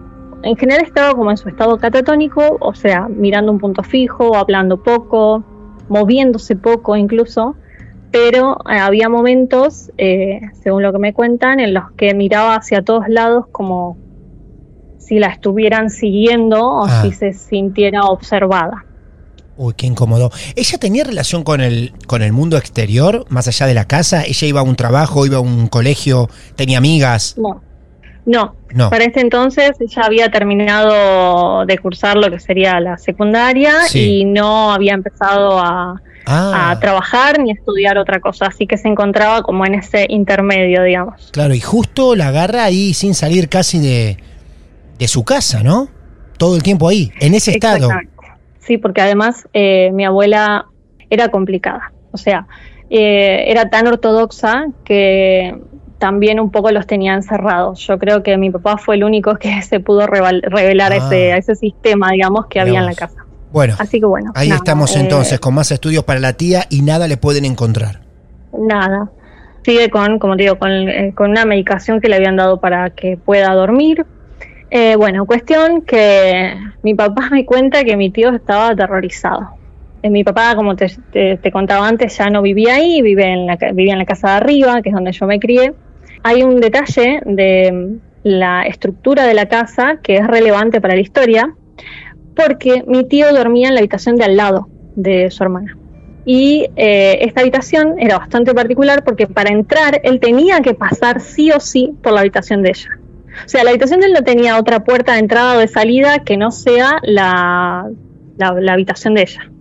En 0.43 0.55
general 0.57 0.83
estaba 0.85 1.13
como 1.15 1.31
en 1.31 1.37
su 1.37 1.49
estado 1.49 1.77
catatónico, 1.77 2.57
o 2.59 2.73
sea, 2.75 3.07
mirando 3.09 3.51
un 3.51 3.59
punto 3.59 3.81
fijo, 3.83 4.35
hablando 4.35 4.81
poco, 4.83 5.43
moviéndose 5.89 6.55
poco 6.55 6.95
incluso, 6.95 7.55
pero 8.11 8.57
eh, 8.69 8.77
había 8.77 9.09
momentos, 9.09 9.91
eh, 9.97 10.41
según 10.63 10.83
lo 10.83 10.91
que 10.93 10.99
me 10.99 11.13
cuentan, 11.13 11.59
en 11.59 11.73
los 11.73 11.91
que 11.97 12.13
miraba 12.13 12.55
hacia 12.55 12.83
todos 12.83 13.05
lados 13.07 13.45
como 13.51 13.97
si 14.99 15.19
la 15.19 15.27
estuvieran 15.27 15.89
siguiendo 15.89 16.63
o 16.65 16.85
Ah. 16.85 17.01
si 17.01 17.11
se 17.11 17.33
sintiera 17.33 18.03
observada. 18.03 18.85
Uy, 19.57 19.73
qué 19.77 19.87
incómodo. 19.87 20.31
¿Ella 20.55 20.77
tenía 20.77 21.03
relación 21.05 21.43
con 21.43 21.61
el, 21.61 21.93
con 22.07 22.21
el 22.21 22.33
mundo 22.33 22.57
exterior, 22.57 23.25
más 23.29 23.47
allá 23.47 23.65
de 23.67 23.73
la 23.73 23.85
casa? 23.85 24.23
¿Ella 24.25 24.47
iba 24.47 24.59
a 24.59 24.63
un 24.63 24.75
trabajo, 24.75 25.25
iba 25.25 25.37
a 25.37 25.41
un 25.41 25.67
colegio, 25.67 26.29
tenía 26.55 26.77
amigas? 26.77 27.35
No, 27.37 27.61
no. 28.25 28.55
No. 28.73 28.89
Para 28.89 29.05
este 29.05 29.21
entonces 29.21 29.71
ella 29.79 30.01
había 30.03 30.29
terminado 30.31 31.65
de 31.65 31.77
cursar 31.77 32.17
lo 32.17 32.29
que 32.29 32.39
sería 32.39 32.79
la 32.79 32.97
secundaria 32.97 33.81
Sí. 33.87 34.19
y 34.21 34.25
no 34.25 34.71
había 34.73 34.93
empezado 34.93 35.59
a, 35.59 36.01
Ah, 36.27 36.71
a 36.71 36.79
trabajar 36.79 37.39
ni 37.39 37.51
a 37.51 37.53
estudiar 37.53 37.99
otra 37.99 38.19
cosa, 38.19 38.47
así 38.47 38.65
que 38.65 38.77
se 38.77 38.87
encontraba 38.87 39.43
como 39.43 39.63
en 39.63 39.75
ese 39.75 40.07
intermedio, 40.09 40.81
digamos. 40.81 41.29
claro, 41.31 41.53
y 41.53 41.59
justo 41.59 42.15
la 42.15 42.29
agarra 42.29 42.63
ahí 42.63 42.95
sin 42.95 43.13
salir 43.13 43.47
casi 43.47 43.77
de, 43.79 44.17
de 44.97 45.07
su 45.07 45.23
casa, 45.23 45.61
¿no? 45.61 45.87
Todo 46.39 46.55
el 46.55 46.63
tiempo 46.63 46.89
ahí, 46.89 47.11
en 47.19 47.35
ese 47.35 47.51
estado. 47.51 47.89
Sí, 48.57 48.79
porque 48.79 49.01
además 49.01 49.47
eh, 49.53 49.91
mi 49.93 50.03
abuela 50.03 50.65
era 51.11 51.29
complicada, 51.29 51.91
o 52.11 52.17
sea, 52.17 52.47
eh, 52.89 53.43
era 53.47 53.69
tan 53.69 53.85
ortodoxa 53.85 54.65
que 54.83 55.55
también 56.05 56.39
un 56.39 56.51
poco 56.51 56.69
los 56.69 56.85
tenía 56.85 57.15
encerrados. 57.15 57.79
Yo 57.87 57.97
creo 57.97 58.21
que 58.21 58.37
mi 58.37 58.51
papá 58.51 58.77
fue 58.77 58.93
el 58.95 59.03
único 59.03 59.37
que 59.37 59.59
se 59.69 59.79
pudo 59.79 60.05
revelar 60.05 60.91
Ah. 60.93 60.97
ese, 60.97 61.33
a 61.33 61.37
ese 61.37 61.55
sistema, 61.55 62.11
digamos, 62.11 62.45
que 62.45 62.59
había 62.59 62.79
en 62.79 62.85
la 62.85 62.93
casa. 62.93 63.25
Bueno, 63.51 63.73
Así 63.79 63.99
que 63.99 64.05
bueno. 64.05 64.31
ahí 64.35 64.49
nada, 64.49 64.57
estamos 64.59 64.95
eh, 64.95 64.99
entonces, 64.99 65.39
con 65.39 65.55
más 65.55 65.71
estudios 65.71 66.03
para 66.03 66.19
la 66.19 66.33
tía 66.33 66.65
y 66.69 66.83
nada 66.83 67.07
le 67.07 67.17
pueden 67.17 67.43
encontrar. 67.45 68.01
Nada. 68.55 69.09
Sigue 69.63 69.89
con, 69.89 70.19
como 70.19 70.35
te 70.37 70.43
digo, 70.43 70.59
con, 70.59 70.69
eh, 70.71 71.11
con 71.15 71.31
una 71.31 71.43
medicación 71.45 71.99
que 71.99 72.07
le 72.07 72.17
habían 72.17 72.35
dado 72.35 72.59
para 72.59 72.91
que 72.91 73.17
pueda 73.17 73.51
dormir. 73.55 74.05
Eh, 74.69 74.95
bueno, 74.97 75.25
cuestión 75.25 75.81
que 75.81 76.53
mi 76.83 76.93
papá 76.93 77.29
me 77.31 77.45
cuenta 77.45 77.83
que 77.83 77.97
mi 77.97 78.11
tío 78.11 78.29
estaba 78.29 78.69
aterrorizado. 78.69 79.49
Eh, 80.03 80.09
mi 80.11 80.23
papá, 80.23 80.55
como 80.55 80.75
te, 80.75 80.87
te- 81.11 81.37
te 81.37 81.51
contaba 81.51 81.87
antes, 81.87 82.15
ya 82.17 82.29
no 82.29 82.43
vivía 82.43 82.75
ahí, 82.75 83.01
vive 83.01 83.25
en 83.31 83.47
la, 83.47 83.55
vivía 83.73 83.93
en 83.93 83.99
la 83.99 84.05
casa 84.05 84.27
de 84.31 84.33
arriba, 84.35 84.81
que 84.83 84.89
es 84.89 84.95
donde 84.95 85.11
yo 85.13 85.25
me 85.25 85.39
crié. 85.39 85.73
Hay 86.25 86.41
un 86.41 86.59
detalle 86.59 87.21
de 87.23 87.99
la 88.23 88.63
estructura 88.63 89.27
de 89.27 89.35
la 89.35 89.47
casa 89.47 89.99
que 90.01 90.15
es 90.15 90.25
relevante 90.25 90.81
para 90.81 90.95
la 90.95 91.01
historia, 91.01 91.53
porque 92.35 92.83
mi 92.87 93.07
tío 93.07 93.31
dormía 93.31 93.67
en 93.67 93.75
la 93.75 93.81
habitación 93.81 94.15
de 94.15 94.23
al 94.23 94.35
lado 94.35 94.67
de 94.95 95.29
su 95.29 95.43
hermana. 95.43 95.77
Y 96.25 96.67
eh, 96.77 97.19
esta 97.21 97.41
habitación 97.41 97.99
era 97.99 98.17
bastante 98.17 98.55
particular 98.55 99.03
porque 99.03 99.27
para 99.27 99.51
entrar 99.51 100.01
él 100.03 100.19
tenía 100.19 100.61
que 100.61 100.73
pasar 100.73 101.21
sí 101.21 101.51
o 101.51 101.59
sí 101.59 101.93
por 102.01 102.13
la 102.13 102.21
habitación 102.21 102.63
de 102.63 102.69
ella. 102.69 102.89
O 103.45 103.47
sea, 103.47 103.63
la 103.63 103.69
habitación 103.69 103.99
de 103.99 104.07
él 104.07 104.13
no 104.13 104.23
tenía 104.23 104.57
otra 104.57 104.83
puerta 104.83 105.13
de 105.13 105.19
entrada 105.19 105.57
o 105.57 105.59
de 105.59 105.67
salida 105.67 106.23
que 106.23 106.37
no 106.37 106.49
sea 106.49 106.97
la, 107.03 107.87
la, 108.39 108.73
habitación 108.73 109.13
de 109.13 109.21
ella. 109.21 109.51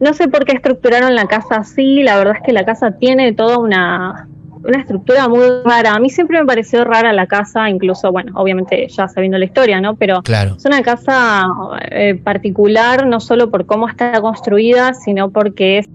No 0.00 0.14
sé 0.14 0.28
por 0.28 0.46
qué 0.46 0.56
estructuraron 0.56 1.14
la 1.14 1.26
casa 1.26 1.56
así, 1.56 2.02
la 2.02 2.16
verdad 2.16 2.36
es 2.36 2.42
que 2.42 2.54
la 2.54 2.64
casa 2.64 2.92
tiene 2.92 3.34
toda 3.34 3.58
una, 3.58 4.26
una 4.66 4.80
estructura 4.80 5.28
muy 5.28 5.46
rara. 5.64 5.94
A 5.94 5.98
mí 6.00 6.10
siempre 6.10 6.38
me 6.40 6.46
pareció 6.46 6.84
rara 6.84 7.12
la 7.12 7.26
casa, 7.26 7.68
incluso, 7.70 8.12
bueno, 8.12 8.32
obviamente 8.34 8.88
ya 8.88 9.08
sabiendo 9.08 9.38
la 9.38 9.44
historia, 9.44 9.80
¿no? 9.80 9.96
Pero 9.96 10.22
Claro. 10.22 10.56
es 10.58 10.64
una 10.64 10.82
casa 10.82 11.46
eh, 11.90 12.14
particular, 12.22 13.06
no 13.06 13.20
solo 13.20 13.50
por 13.50 13.66
cómo 13.66 13.88
está 13.88 14.20
construida, 14.20 14.94
sino 14.94 15.30
porque 15.30 15.78
es 15.78 15.88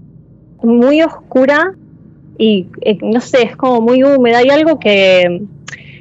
muy 0.62 1.02
oscura 1.02 1.74
y, 2.38 2.66
eh, 2.80 2.98
no 3.02 3.20
sé, 3.20 3.42
es 3.42 3.56
como 3.56 3.80
muy 3.80 4.02
húmeda. 4.02 4.38
Hay 4.38 4.48
algo 4.48 4.78
que, 4.78 5.42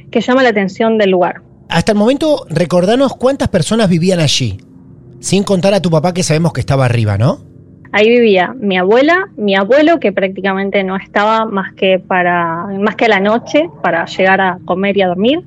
que 0.10 0.22
llama 0.22 0.44
la 0.44 0.50
atención 0.50 0.98
del 0.98 1.12
lugar. 1.12 1.42
Hasta 1.70 1.92
el 1.94 1.98
momento, 1.98 2.46
recordanos 2.50 3.16
cuántas 3.16 3.48
personas 3.50 3.90
vivían 3.90 4.20
allí. 4.20 4.58
Sin 5.20 5.44
contar 5.44 5.74
a 5.74 5.82
tu 5.82 5.90
papá 5.92 6.14
que 6.14 6.24
sabemos 6.24 6.52
que 6.52 6.62
estaba 6.62 6.86
arriba, 6.86 7.18
¿no? 7.18 7.40
Ahí 7.94 8.10
vivía 8.10 8.54
mi 8.58 8.78
abuela, 8.78 9.30
mi 9.36 9.56
abuelo, 9.56 10.00
que 10.00 10.12
prácticamente 10.12 10.84
no 10.84 10.96
estaba 10.96 11.46
más 11.46 11.74
que 11.74 12.00
para 12.00 12.68
más 12.80 12.96
que 12.96 13.06
a 13.06 13.10
la 13.10 13.20
noche 13.20 13.70
para 13.82 14.06
llegar 14.06 14.40
a 14.40 14.60
comer 14.64 14.98
y 14.98 15.02
a 15.02 15.08
dormir, 15.08 15.42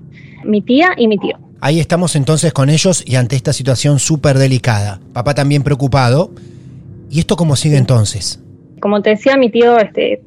mi 0.44 0.60
tía 0.60 0.90
y 0.96 1.08
mi 1.08 1.18
tío. 1.18 1.38
Ahí 1.60 1.80
estamos 1.80 2.14
entonces 2.16 2.52
con 2.52 2.68
ellos 2.68 3.02
y 3.06 3.16
ante 3.16 3.36
esta 3.36 3.54
situación 3.54 3.98
súper 3.98 4.36
delicada. 4.36 5.00
Papá 5.14 5.34
también 5.34 5.62
preocupado. 5.62 6.30
¿Y 7.10 7.20
esto 7.20 7.36
cómo 7.36 7.56
sigue 7.56 7.78
entonces? 7.78 8.42
Como 8.80 9.00
te 9.00 9.10
decía, 9.10 9.38
mi 9.38 9.50
tío 9.50 9.78
este, 9.78 10.20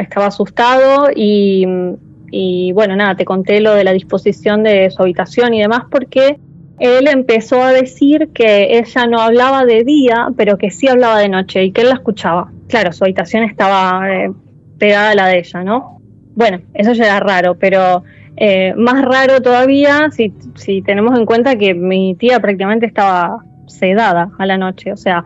estaba 0.00 0.26
asustado 0.26 1.10
y, 1.14 1.64
y 2.32 2.72
bueno, 2.72 2.96
nada, 2.96 3.14
te 3.14 3.24
conté 3.24 3.60
lo 3.60 3.74
de 3.74 3.84
la 3.84 3.92
disposición 3.92 4.64
de 4.64 4.90
su 4.90 5.02
habitación 5.02 5.54
y 5.54 5.60
demás 5.60 5.82
porque 5.88 6.40
él 6.80 7.06
empezó 7.08 7.62
a 7.62 7.72
decir 7.72 8.30
que 8.34 8.78
ella 8.78 9.06
no 9.06 9.20
hablaba 9.20 9.64
de 9.64 9.84
día, 9.84 10.28
pero 10.36 10.58
que 10.58 10.70
sí 10.70 10.88
hablaba 10.88 11.18
de 11.18 11.28
noche 11.28 11.64
y 11.64 11.72
que 11.72 11.82
él 11.82 11.88
la 11.88 11.94
escuchaba. 11.94 12.50
Claro, 12.68 12.92
su 12.92 13.04
habitación 13.04 13.44
estaba 13.44 14.02
eh, 14.10 14.32
pegada 14.78 15.10
a 15.10 15.14
la 15.14 15.26
de 15.26 15.38
ella, 15.38 15.62
¿no? 15.62 16.00
Bueno, 16.34 16.60
eso 16.74 16.92
ya 16.92 17.04
era 17.04 17.20
raro, 17.20 17.56
pero 17.56 18.02
eh, 18.36 18.72
más 18.76 19.04
raro 19.04 19.42
todavía 19.42 20.10
si, 20.10 20.32
si 20.54 20.80
tenemos 20.82 21.18
en 21.18 21.26
cuenta 21.26 21.56
que 21.56 21.74
mi 21.74 22.14
tía 22.14 22.40
prácticamente 22.40 22.86
estaba 22.86 23.44
sedada 23.66 24.30
a 24.38 24.46
la 24.46 24.56
noche, 24.56 24.92
o 24.92 24.96
sea, 24.96 25.24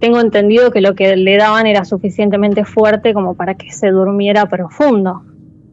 tengo 0.00 0.20
entendido 0.20 0.70
que 0.70 0.80
lo 0.80 0.94
que 0.94 1.16
le 1.16 1.36
daban 1.36 1.66
era 1.66 1.84
suficientemente 1.84 2.64
fuerte 2.64 3.14
como 3.14 3.34
para 3.34 3.54
que 3.54 3.70
se 3.72 3.88
durmiera 3.90 4.46
profundo. 4.46 5.22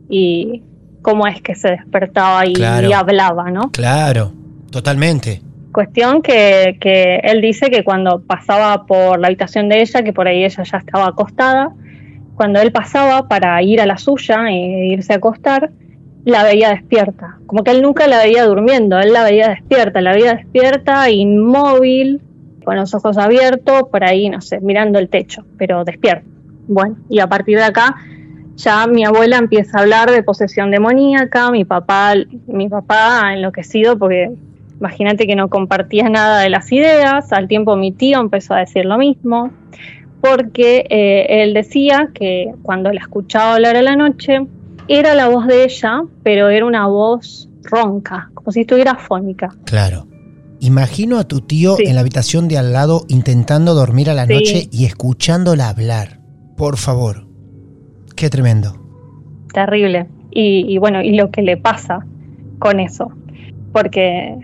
Y 0.10 0.64
cómo 1.02 1.28
es 1.28 1.42
que 1.42 1.56
se 1.56 1.70
despertaba 1.72 2.46
y, 2.46 2.54
Claro. 2.54 2.88
y 2.88 2.94
hablaba, 2.94 3.52
¿no? 3.52 3.72
Claro, 3.72 4.32
totalmente. 4.74 5.42
Cuestión 5.72 6.22
que, 6.22 6.78
que 6.82 7.22
él 7.24 7.42
dice 7.42 7.70
que 7.70 7.84
cuando 7.84 8.22
pasaba 8.22 8.86
por 8.86 9.20
la 9.20 9.28
habitación 9.28 9.70
de 9.70 9.82
ella, 9.82 10.04
que 10.04 10.12
por 10.12 10.28
ahí 10.28 10.44
ella 10.44 10.64
ya 10.64 10.78
estaba 10.78 11.08
acostada, 11.08 11.72
cuando 12.36 12.60
él 12.60 12.72
pasaba 12.72 13.28
para 13.28 13.62
ir 13.62 13.80
a 13.80 13.86
la 13.86 13.98
suya 13.98 14.50
e 14.50 14.88
irse 14.88 15.14
a 15.14 15.18
acostar, 15.18 15.72
la 16.26 16.44
veía 16.44 16.70
despierta. 16.70 17.38
Como 17.46 17.64
que 17.64 17.72
él 17.72 17.82
nunca 17.82 18.08
la 18.08 18.18
veía 18.18 18.46
durmiendo, 18.46 19.00
él 19.00 19.14
la 19.14 19.24
veía 19.24 19.50
despierta, 19.50 20.02
la 20.02 20.14
veía 20.14 20.34
despierta, 20.36 21.10
inmóvil, 21.10 22.22
con 22.64 22.76
los 22.76 22.94
ojos 22.94 23.18
abiertos, 23.18 23.84
por 23.92 24.04
ahí, 24.04 24.30
no 24.30 24.42
sé, 24.42 24.60
mirando 24.62 25.00
el 25.00 25.10
techo, 25.10 25.46
pero 25.58 25.84
despierta. 25.84 26.26
Bueno, 26.68 26.98
y 27.10 27.20
a 27.20 27.28
partir 27.28 27.58
de 27.58 27.66
acá 27.66 27.96
ya 28.56 28.88
mi 28.88 29.04
abuela 29.04 29.38
empieza 29.38 29.78
a 29.78 29.82
hablar 29.82 30.12
de 30.12 30.24
posesión 30.24 30.72
demoníaca, 30.72 31.52
mi 31.52 31.66
papá, 31.66 32.14
mi 32.48 32.70
papá 32.70 33.34
enloquecido 33.34 33.98
porque 33.98 34.32
imagínate 34.84 35.26
que 35.28 35.36
no 35.38 35.48
compartía 35.50 36.10
nada 36.10 36.42
de 36.42 36.50
las 36.50 36.70
ideas, 36.74 37.32
al 37.32 37.48
tiempo 37.48 37.78
mi 37.78 37.94
tío 37.94 38.20
empezó 38.20 38.54
a 38.54 38.60
decir 38.60 38.84
lo 38.84 38.98
mismo, 38.98 39.50
porque 40.22 40.86
eh, 40.90 41.42
él 41.44 41.54
decía 41.54 42.10
que 42.14 42.52
cuando 42.64 42.92
la 42.92 43.00
escuchaba 43.00 43.56
hablar 43.56 43.78
a 43.78 43.82
la 43.82 43.96
noche, 43.96 44.46
era 44.90 45.16
la 45.16 45.30
voz 45.30 45.48
de 45.48 45.64
ella, 45.64 46.02
pero 46.24 46.50
era 46.50 46.66
una 46.66 46.88
voz 46.88 47.50
ronca, 47.64 48.30
como 48.34 48.52
si 48.52 48.62
estuviera 48.62 48.92
afónica. 48.92 49.48
Claro. 49.64 50.06
Imagino 50.60 51.18
a 51.18 51.24
tu 51.26 51.40
tío 51.42 51.76
Sí. 51.78 51.84
en 51.88 51.96
la 51.96 52.02
habitación 52.02 52.50
de 52.50 52.58
al 52.58 52.74
lado 52.74 53.04
intentando 53.08 53.74
dormir 53.76 54.10
a 54.10 54.14
la 54.14 54.26
Sí. 54.26 54.34
noche 54.34 54.68
y 54.72 54.84
escuchándola 54.86 55.70
hablar. 55.70 56.20
Por 56.58 56.76
favor. 56.78 57.26
Qué 58.18 58.30
tremendo. 58.30 58.76
terrible. 59.54 60.08
Y, 60.32 60.66
y 60.68 60.78
bueno, 60.80 61.02
y 61.04 61.16
lo 61.16 61.30
que 61.30 61.42
le 61.44 61.58
pasa 61.58 62.00
con 62.60 62.80
eso. 62.80 63.12
Porque 63.72 64.38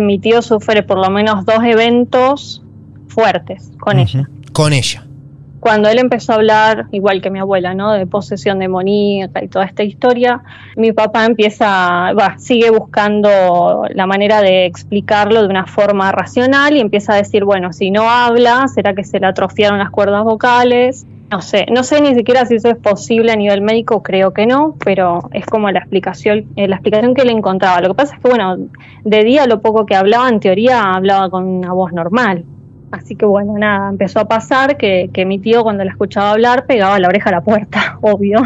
mi 0.00 0.18
tío 0.18 0.42
sufre 0.42 0.82
por 0.82 0.98
lo 0.98 1.10
menos 1.10 1.44
dos 1.44 1.62
eventos 1.64 2.62
fuertes 3.08 3.70
con 3.78 3.98
ella. 3.98 4.28
Con 4.52 4.72
ella. 4.72 5.04
Cuando 5.60 5.88
él 5.88 5.98
empezó 5.98 6.32
a 6.32 6.34
hablar, 6.36 6.86
igual 6.92 7.20
que 7.20 7.30
mi 7.30 7.40
abuela, 7.40 7.74
¿no? 7.74 7.92
De 7.92 8.06
posesión 8.06 8.60
demoníaca 8.60 9.42
y 9.42 9.48
toda 9.48 9.64
esta 9.64 9.82
historia, 9.82 10.40
mi 10.76 10.92
papá 10.92 11.24
empieza, 11.24 12.12
va, 12.12 12.38
sigue 12.38 12.70
buscando 12.70 13.84
la 13.92 14.06
manera 14.06 14.40
de 14.40 14.66
explicarlo 14.66 15.42
de 15.42 15.48
una 15.48 15.66
forma 15.66 16.12
racional 16.12 16.76
y 16.76 16.80
empieza 16.80 17.14
a 17.14 17.16
decir, 17.16 17.44
bueno, 17.44 17.72
si 17.72 17.90
no 17.90 18.08
habla, 18.08 18.68
¿será 18.68 18.94
que 18.94 19.02
se 19.02 19.18
le 19.18 19.26
atrofiaron 19.26 19.80
las 19.80 19.90
cuerdas 19.90 20.22
vocales? 20.22 21.06
No 21.30 21.42
sé, 21.42 21.66
no 21.70 21.82
sé 21.84 22.00
ni 22.00 22.14
siquiera 22.14 22.46
si 22.46 22.54
eso 22.54 22.70
es 22.70 22.78
posible 22.78 23.32
a 23.32 23.36
nivel 23.36 23.60
médico, 23.60 24.02
creo 24.02 24.32
que 24.32 24.46
no, 24.46 24.76
pero 24.82 25.28
es 25.32 25.44
como 25.44 25.70
la 25.70 25.80
explicación, 25.80 26.46
eh, 26.56 26.66
la 26.68 26.76
explicación 26.76 27.14
que 27.14 27.20
él 27.22 27.28
encontraba. 27.30 27.80
Lo 27.82 27.88
que 27.88 27.94
pasa 27.94 28.14
es 28.16 28.22
que, 28.22 28.28
bueno, 28.28 28.56
de 29.04 29.24
día 29.24 29.46
lo 29.46 29.60
poco 29.60 29.84
que 29.84 29.94
hablaba, 29.94 30.28
en 30.30 30.40
teoría 30.40 30.80
hablaba 30.94 31.28
con 31.28 31.44
una 31.44 31.72
voz 31.74 31.92
normal. 31.92 32.44
Así 32.90 33.14
que 33.16 33.26
bueno, 33.26 33.52
nada, 33.58 33.90
empezó 33.90 34.20
a 34.20 34.28
pasar 34.28 34.78
que, 34.78 35.10
que 35.12 35.26
mi 35.26 35.38
tío 35.38 35.62
cuando 35.62 35.84
la 35.84 35.90
escuchaba 35.90 36.30
hablar 36.30 36.64
pegaba 36.64 36.98
la 36.98 37.08
oreja 37.08 37.28
a 37.28 37.32
la 37.32 37.40
puerta, 37.42 37.98
obvio, 38.00 38.40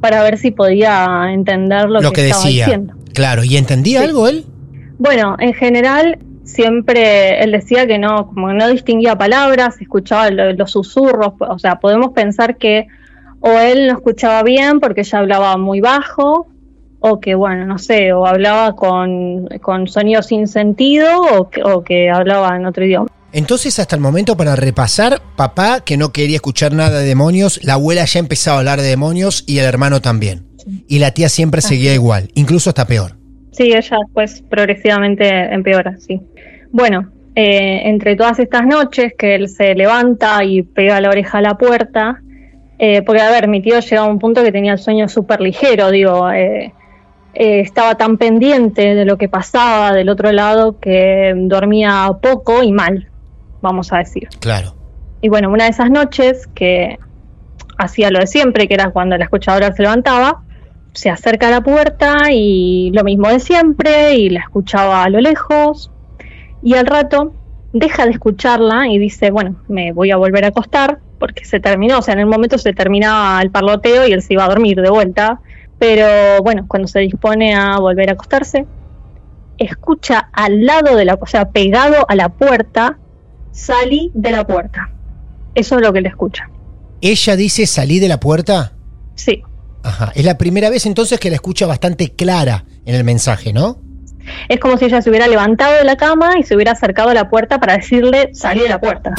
para 0.00 0.22
ver 0.22 0.38
si 0.38 0.50
podía 0.52 1.26
entender 1.30 1.90
lo, 1.90 2.00
Lo 2.00 2.12
que 2.12 2.22
estaba 2.26 2.44
decía. 2.44 2.64
diciendo. 2.64 2.94
Claro. 3.12 3.44
¿Y 3.44 3.58
entendía 3.58 4.00
Sí. 4.00 4.06
algo 4.06 4.26
él? 4.28 4.46
Bueno, 4.98 5.36
en 5.38 5.52
general 5.52 6.18
siempre 6.44 7.42
él 7.42 7.52
decía 7.52 7.86
que 7.86 7.98
no, 7.98 8.26
como 8.28 8.48
que 8.48 8.54
no 8.54 8.68
distinguía 8.68 9.16
palabras, 9.16 9.80
escuchaba 9.80 10.30
lo- 10.30 10.52
los 10.52 10.70
susurros, 10.70 11.34
o 11.38 11.58
sea, 11.58 11.76
podemos 11.80 12.12
pensar 12.12 12.56
que 12.56 12.86
o 13.40 13.50
él 13.58 13.88
no 13.88 13.94
escuchaba 13.94 14.42
bien 14.42 14.78
porque 14.80 15.00
ella 15.00 15.18
hablaba 15.18 15.56
muy 15.56 15.80
bajo, 15.80 16.46
o 17.00 17.18
que 17.18 17.34
bueno, 17.34 17.66
no 17.66 17.78
sé, 17.78 18.12
o 18.12 18.26
hablaba 18.26 18.76
con, 18.76 19.48
con 19.60 19.88
sonidos 19.88 20.26
sin 20.26 20.46
sentido, 20.46 21.20
o 21.20 21.50
que, 21.50 21.62
o 21.64 21.82
que 21.82 22.08
hablaba 22.10 22.54
en 22.56 22.66
otro 22.66 22.84
idioma. 22.84 23.08
Entonces, 23.32 23.78
hasta 23.80 23.96
el 23.96 24.02
momento, 24.02 24.36
para 24.36 24.54
repasar, 24.54 25.20
papá, 25.36 25.80
que 25.80 25.96
no 25.96 26.12
quería 26.12 26.36
escuchar 26.36 26.72
nada 26.74 27.00
de 27.00 27.06
demonios, 27.06 27.58
la 27.64 27.72
abuela 27.74 28.04
ya 28.04 28.20
empezaba 28.20 28.56
a 28.56 28.60
hablar 28.60 28.80
de 28.80 28.86
demonios 28.88 29.42
y 29.46 29.58
el 29.58 29.64
hermano 29.64 30.00
también. 30.00 30.46
Y 30.86 31.00
la 31.00 31.10
tía 31.12 31.28
siempre 31.28 31.60
seguía 31.62 31.92
igual, 31.94 32.28
incluso 32.34 32.70
hasta 32.70 32.86
peor. 32.86 33.16
Sí, 33.52 33.72
ella 33.72 33.98
después 34.04 34.42
progresivamente 34.48 35.28
empeora, 35.54 35.96
sí. 35.98 36.20
Bueno, 36.70 37.10
eh, 37.34 37.82
entre 37.84 38.16
todas 38.16 38.38
estas 38.38 38.66
noches 38.66 39.12
que 39.16 39.36
él 39.36 39.48
se 39.48 39.74
levanta 39.74 40.42
y 40.42 40.62
pega 40.62 41.00
la 41.00 41.10
oreja 41.10 41.38
a 41.38 41.42
la 41.42 41.56
puerta, 41.56 42.20
eh, 42.78 43.02
porque 43.02 43.22
a 43.22 43.30
ver, 43.30 43.46
mi 43.46 43.62
tío 43.62 43.78
llegaba 43.78 44.08
a 44.08 44.10
un 44.10 44.18
punto 44.18 44.42
que 44.42 44.50
tenía 44.50 44.72
el 44.72 44.78
sueño 44.78 45.08
súper 45.08 45.40
ligero, 45.40 45.90
digo, 45.90 46.28
eh, 46.30 46.72
eh, 47.34 47.60
estaba 47.60 47.94
tan 47.94 48.18
pendiente 48.18 48.94
de 48.94 49.04
lo 49.04 49.16
que 49.16 49.28
pasaba 49.28 49.92
del 49.92 50.08
otro 50.08 50.32
lado 50.32 50.80
que 50.80 51.32
dormía 51.34 52.10
poco 52.20 52.62
y 52.62 52.72
mal, 52.72 53.08
vamos 53.60 53.92
a 53.92 53.98
decir. 53.98 54.28
Claro. 54.40 54.74
Y 55.20 55.28
bueno, 55.28 55.50
una 55.50 55.64
de 55.64 55.70
esas 55.70 55.90
noches 55.90 56.48
que 56.48 56.98
hacía 57.78 58.10
lo 58.10 58.18
de 58.18 58.26
siempre, 58.26 58.66
que 58.66 58.74
era 58.74 58.90
cuando 58.90 59.16
la 59.16 59.24
escuchadora 59.24 59.72
se 59.72 59.82
levantaba, 59.82 60.42
se 60.92 61.10
acerca 61.10 61.48
a 61.48 61.50
la 61.50 61.60
puerta 61.62 62.30
y 62.32 62.90
lo 62.92 63.04
mismo 63.04 63.28
de 63.28 63.40
siempre, 63.40 64.14
y 64.14 64.28
la 64.30 64.40
escuchaba 64.40 65.04
a 65.04 65.10
lo 65.10 65.20
lejos, 65.20 65.90
y 66.62 66.74
al 66.74 66.86
rato 66.86 67.34
deja 67.72 68.04
de 68.04 68.12
escucharla 68.12 68.88
y 68.88 68.98
dice, 68.98 69.30
bueno, 69.30 69.56
me 69.68 69.92
voy 69.92 70.10
a 70.10 70.16
volver 70.16 70.44
a 70.44 70.48
acostar, 70.48 71.00
porque 71.18 71.44
se 71.44 71.60
terminó, 71.60 71.98
o 71.98 72.02
sea, 72.02 72.14
en 72.14 72.20
el 72.20 72.26
momento 72.26 72.58
se 72.58 72.72
terminaba 72.72 73.40
el 73.40 73.50
parloteo 73.50 74.06
y 74.06 74.12
él 74.12 74.22
se 74.22 74.34
iba 74.34 74.44
a 74.44 74.48
dormir 74.48 74.80
de 74.80 74.90
vuelta, 74.90 75.40
pero 75.78 76.42
bueno, 76.42 76.66
cuando 76.68 76.88
se 76.88 77.00
dispone 77.00 77.54
a 77.54 77.78
volver 77.78 78.10
a 78.10 78.12
acostarse, 78.12 78.66
escucha 79.58 80.28
al 80.32 80.64
lado 80.64 80.96
de 80.96 81.04
la, 81.04 81.14
o 81.14 81.26
sea, 81.26 81.50
pegado 81.50 82.04
a 82.08 82.14
la 82.14 82.28
puerta, 82.28 82.98
salí 83.50 84.10
de 84.14 84.30
la 84.30 84.46
puerta. 84.46 84.90
Eso 85.54 85.76
es 85.76 85.82
lo 85.82 85.92
que 85.92 86.00
le 86.00 86.08
escucha. 86.08 86.48
Ella 87.00 87.36
dice, 87.36 87.66
salí 87.66 87.98
de 88.00 88.08
la 88.08 88.20
puerta. 88.20 88.72
Sí. 89.14 89.42
Ajá. 89.82 90.12
Es 90.14 90.24
la 90.24 90.38
primera 90.38 90.70
vez 90.70 90.86
entonces 90.86 91.18
que 91.18 91.30
la 91.30 91.36
escucha 91.36 91.66
bastante 91.66 92.10
clara 92.10 92.64
en 92.84 92.94
el 92.94 93.04
mensaje, 93.04 93.52
¿no? 93.52 93.78
Es 94.48 94.60
como 94.60 94.78
si 94.78 94.84
ella 94.84 95.02
se 95.02 95.10
hubiera 95.10 95.26
levantado 95.26 95.76
de 95.76 95.84
la 95.84 95.96
cama 95.96 96.38
y 96.38 96.44
se 96.44 96.54
hubiera 96.54 96.72
acercado 96.72 97.10
a 97.10 97.14
la 97.14 97.28
puerta 97.28 97.58
para 97.58 97.76
decirle, 97.76 98.30
salí 98.32 98.60
de 98.60 98.68
la 98.68 98.80
puerta. 98.80 99.14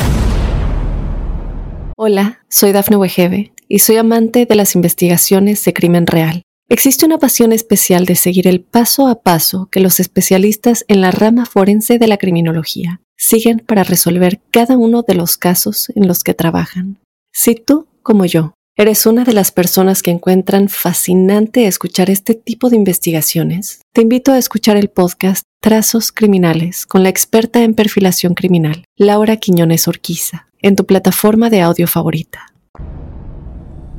Hola, 1.98 2.40
soy 2.50 2.72
Dafne 2.72 2.98
Wegebe 2.98 3.54
y 3.68 3.80
soy 3.80 3.98
amante 3.98 4.46
de 4.46 4.56
las 4.56 4.76
investigaciones 4.76 5.64
de 5.64 5.74
crimen 5.74 6.08
real. 6.08 6.44
Existe 6.70 7.06
una 7.06 7.20
pasión 7.20 7.52
especial 7.52 8.06
de 8.06 8.16
seguir 8.16 8.48
el 8.48 8.62
paso 8.62 9.08
a 9.08 9.22
paso 9.22 9.68
que 9.70 9.80
los 9.80 10.00
especialistas 10.00 10.86
en 10.88 11.02
la 11.02 11.12
rama 11.12 11.46
forense 11.46 12.00
de 12.00 12.08
la 12.08 12.18
criminología 12.18 13.02
siguen 13.18 13.60
para 13.60 13.84
resolver 13.84 14.42
cada 14.50 14.78
uno 14.78 15.04
de 15.04 15.14
los 15.14 15.38
casos 15.38 15.92
en 15.96 16.08
los 16.08 16.24
que 16.24 16.34
trabajan. 16.34 17.00
Si 17.32 17.56
tú, 17.56 17.88
como 18.02 18.26
yo, 18.26 18.54
eres 18.76 19.06
una 19.06 19.24
de 19.24 19.34
las 19.34 19.52
personas 19.52 20.02
que 20.02 20.10
encuentran 20.10 20.68
fascinante 20.68 21.68
escuchar 21.68 22.10
este 22.10 22.34
tipo 22.34 22.70
de 22.70 22.76
investigaciones, 22.76 23.82
te 23.94 24.02
invito 24.02 24.32
a 24.32 24.40
escuchar 24.40 24.78
el 24.78 24.90
podcast 24.90 25.44
Trazos 25.62 26.12
Criminales 26.12 26.88
con 26.88 27.04
la 27.04 27.10
experta 27.10 27.64
en 27.64 27.76
perfilación 27.76 28.34
criminal, 28.34 28.86
Laura 28.98 29.38
Quiñones 29.38 29.88
Orquiza, 29.88 30.48
en 30.60 30.76
tu 30.76 30.86
plataforma 30.86 31.52
de 31.52 31.62
audio 31.62 31.88
favorita. 31.88 32.48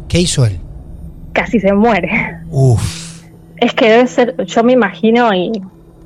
¿Qué 0.08 0.20
hizo 0.20 0.44
él? 0.44 0.58
Casi 1.32 1.60
se 1.60 1.72
muere. 1.72 2.10
Uf. 2.50 3.22
Es 3.58 3.74
que 3.74 3.88
debe 3.88 4.06
ser, 4.08 4.44
yo 4.44 4.64
me 4.64 4.72
imagino, 4.72 5.32
y 5.32 5.52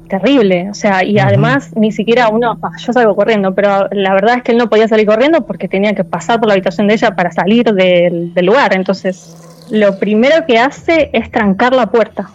terrible. 0.09 0.71
O 0.71 0.75
sea, 0.75 1.05
y 1.05 1.19
además 1.19 1.71
ni 1.77 1.93
siquiera 1.93 2.29
uno, 2.29 2.59
yo 2.79 2.93
salgo 2.93 3.15
corriendo, 3.15 3.55
pero 3.55 3.89
la 3.93 4.13
verdad 4.15 4.39
es 4.39 4.43
que 4.43 4.53
él 4.53 4.59
no 4.59 4.69
podía 4.69 4.89
salir 4.89 5.07
corriendo 5.07 5.47
porque 5.47 5.69
tenía 5.69 5.95
que 5.95 6.05
pasar 6.05 6.39
por 6.39 6.49
la 6.49 6.55
habitación 6.55 6.89
de 6.89 6.95
ella 6.95 7.15
para 7.15 7.31
salir 7.31 7.73
del, 7.73 8.35
del 8.35 8.47
lugar. 8.47 8.75
Entonces, 8.75 9.37
lo 9.71 9.99
primero 9.99 10.47
que 10.47 10.59
hace 10.59 11.11
es 11.13 11.31
trancar 11.31 11.75
la 11.75 11.91
puerta. 11.91 12.31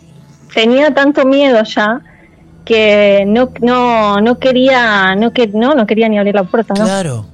Tenía 0.53 0.93
tanto 0.93 1.25
miedo 1.25 1.63
ya 1.63 2.01
que 2.65 3.25
no, 3.27 3.49
no, 3.61 4.21
no 4.21 4.39
quería, 4.39 5.15
no 5.15 5.33
que 5.33 5.47
no, 5.47 5.75
no 5.75 5.85
quería 5.85 6.07
ni 6.09 6.17
abrir 6.17 6.35
la 6.35 6.43
puerta, 6.43 6.73
¿no? 6.73 6.85
Claro. 6.85 7.25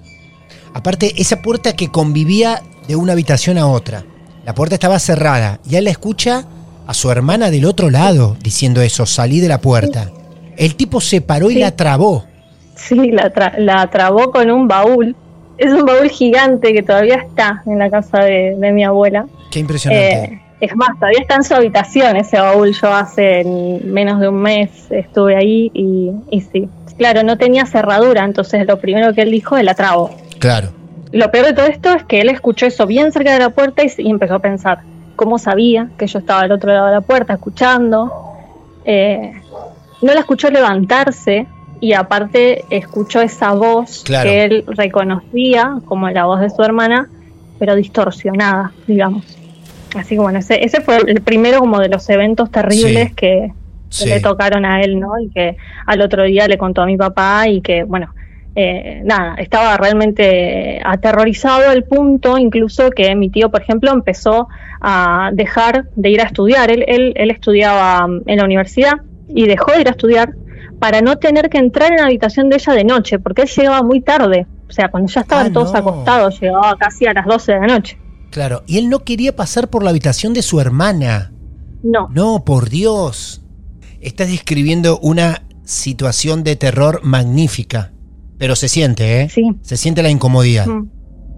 Aparte, 0.74 1.14
esa 1.18 1.42
puerta 1.42 1.74
que 1.74 1.90
convivía 1.90 2.62
de 2.88 2.96
una 2.96 3.14
habitación 3.14 3.58
a 3.58 3.68
otra. 3.68 4.04
La 4.46 4.56
puerta 4.56 4.76
estaba 4.76 4.98
cerrada 5.00 5.60
y 5.70 5.76
él 5.76 5.84
la 5.84 5.92
escucha 5.92 6.46
a 6.88 6.94
su 6.94 7.12
hermana 7.12 7.52
del 7.52 7.66
otro 7.66 7.92
lado 7.92 8.36
diciendo 8.42 8.82
eso, 8.82 9.06
salí 9.06 9.40
de 9.40 9.48
la 9.48 9.62
puerta. 9.62 10.12
El 10.60 10.76
tipo 10.76 11.02
se 11.02 11.22
paró 11.22 11.50
y 11.50 11.56
la 11.56 11.76
trabó. 11.76 12.26
Sí, 12.76 13.12
la, 13.12 13.34
tra- 13.34 13.58
la 13.58 13.88
trabó 13.88 14.32
con 14.32 14.52
un 14.52 14.68
baúl. 14.68 15.16
Es 15.58 15.72
un 15.74 15.86
baúl 15.86 16.10
gigante 16.10 16.74
que 16.74 16.84
todavía 16.84 17.16
está 17.16 17.64
en 17.66 17.80
la 17.80 17.90
casa 17.90 18.20
de, 18.20 18.56
de 18.58 18.72
mi 18.72 18.84
abuela. 18.84 19.26
Qué 19.52 19.60
impresionante. 19.60 20.24
Eh, 20.36 20.42
es 20.62 20.76
más, 20.76 20.90
todavía 21.00 21.20
está 21.22 21.36
en 21.36 21.44
su 21.44 21.56
habitación 21.56 22.16
ese 22.18 22.40
baúl. 22.40 22.74
Yo 22.74 22.94
hace 22.94 23.44
menos 23.84 24.20
de 24.20 24.28
un 24.30 24.42
mes 24.42 24.70
estuve 24.92 25.36
ahí 25.36 25.72
y, 25.74 26.12
y 26.30 26.42
sí. 26.42 26.70
Claro, 26.98 27.24
no 27.24 27.38
tenía 27.38 27.66
cerradura, 27.66 28.26
entonces 28.26 28.68
lo 28.68 28.78
primero 28.80 29.14
que 29.14 29.22
él 29.22 29.32
dijo 29.32 29.56
es 29.58 29.64
la 29.64 29.74
trabo. 29.74 30.12
claro. 30.40 30.70
Lo 31.12 31.32
peor 31.32 31.48
de 31.48 31.54
todo 31.54 31.66
esto 31.66 31.92
es 31.96 32.04
que 32.04 32.22
él 32.22 32.30
escuchó 32.30 32.68
eso 32.68 32.86
bien 32.86 33.12
cerca 33.12 33.34
de 33.34 33.40
la 33.40 33.50
puerta 33.50 33.82
y, 33.84 33.90
y 33.98 34.12
empezó 34.12 34.36
a 34.36 34.40
pensar 34.40 34.82
cómo 35.16 35.40
sabía 35.40 35.90
que 35.98 36.06
yo 36.06 36.20
estaba 36.20 36.42
al 36.42 36.52
otro 36.52 36.72
lado 36.72 36.86
de 36.86 36.92
la 36.92 37.02
puerta 37.02 37.34
escuchando. 37.34 38.14
Eh, 38.86 39.32
no 40.02 40.14
la 40.14 40.20
escuchó 40.22 40.50
levantarse 40.50 41.48
y 41.82 41.94
aparte 41.94 42.64
escuchó 42.70 43.22
esa 43.22 43.54
voz 43.54 44.04
Claro. 44.06 44.30
que 44.30 44.44
él 44.44 44.64
reconocía 44.68 45.78
como 45.86 46.10
la 46.10 46.26
voz 46.26 46.42
de 46.42 46.50
su 46.50 46.62
hermana, 46.62 47.08
pero 47.58 47.76
distorsionada, 47.76 48.72
digamos. 48.88 49.26
Así 49.96 50.16
que 50.16 50.22
bueno, 50.22 50.40
ese, 50.40 50.64
ese 50.64 50.82
fue 50.82 50.98
el 50.98 51.22
primero 51.22 51.60
como 51.60 51.80
de 51.80 51.90
los 51.90 52.08
eventos 52.10 52.52
terribles 52.52 53.10
Sí. 53.10 53.16
que, 53.16 53.52
que 53.52 53.54
Sí. 53.90 54.10
le 54.10 54.20
tocaron 54.20 54.66
a 54.66 54.82
él, 54.82 55.00
¿no? 55.00 55.20
Y 55.20 55.30
que 55.30 55.58
al 55.86 56.02
otro 56.02 56.24
día 56.24 56.48
le 56.48 56.58
contó 56.58 56.82
a 56.84 56.86
mi 56.86 56.96
papá 56.96 57.48
y 57.48 57.62
que, 57.62 57.84
bueno, 57.84 58.14
eh, 58.56 59.02
nada, 59.04 59.36
estaba 59.38 59.78
realmente 59.78 60.80
aterrorizado 60.84 61.70
al 61.70 61.84
punto 61.84 62.38
incluso 62.38 62.90
que 62.92 63.16
mi 63.16 63.30
tío, 63.30 63.50
por 63.50 63.62
ejemplo, 63.62 63.92
empezó 63.92 64.48
a 64.82 65.30
dejar 65.34 65.86
de 65.96 66.10
ir 66.10 66.22
a 66.22 66.26
estudiar. 66.26 66.70
Él, 66.72 66.84
él, 66.88 67.14
él 67.16 67.32
estudiaba 67.32 68.06
en 68.26 68.38
la 68.38 68.44
universidad 68.46 68.94
y 69.30 69.46
dejó 69.48 69.72
de 69.72 69.82
ir 69.82 69.88
a 69.88 69.92
estudiar 69.92 70.34
para 70.80 71.02
no 71.02 71.18
tener 71.18 71.50
que 71.50 71.58
entrar 71.58 71.92
en 71.92 71.98
la 71.98 72.06
habitación 72.06 72.50
de 72.50 72.56
ella 72.58 72.74
de 72.74 72.84
noche, 72.84 73.20
porque 73.20 73.44
él 73.44 73.50
llegaba 73.50 73.82
muy 73.84 74.02
tarde. 74.02 74.48
O 74.68 74.72
sea, 74.72 74.90
cuando 74.90 75.12
ya 75.12 75.22
estaban 75.22 75.48
Ah, 75.48 75.54
todos 75.54 75.74
no. 75.74 75.80
acostados, 75.80 76.40
llegaba 76.40 76.76
casi 76.78 77.06
a 77.06 77.14
las 77.14 77.26
12 77.26 77.54
de 77.54 77.60
la 77.60 77.68
noche. 77.68 77.98
Claro. 78.32 78.64
Y 78.68 78.78
él 78.78 78.90
no 78.90 79.00
quería 79.00 79.36
pasar 79.36 79.70
por 79.70 79.84
la 79.84 79.90
habitación 79.90 80.34
de 80.34 80.42
su 80.42 80.60
hermana. 80.62 81.32
No, 81.84 82.08
No, 82.14 82.44
por 82.46 82.70
Dios. 82.70 83.42
Estás 84.02 84.28
describiendo 84.30 85.00
una 85.00 85.42
situación 85.64 86.44
de 86.44 86.56
terror 86.56 87.02
magnífica. 87.04 87.92
Pero 88.38 88.56
se 88.56 88.70
siente, 88.70 89.22
¿eh? 89.22 89.30
sí. 89.30 89.44
Se 89.62 89.76
siente 89.76 90.02
la 90.04 90.10
incomodidad. 90.10 90.66
Mm. 90.68 90.90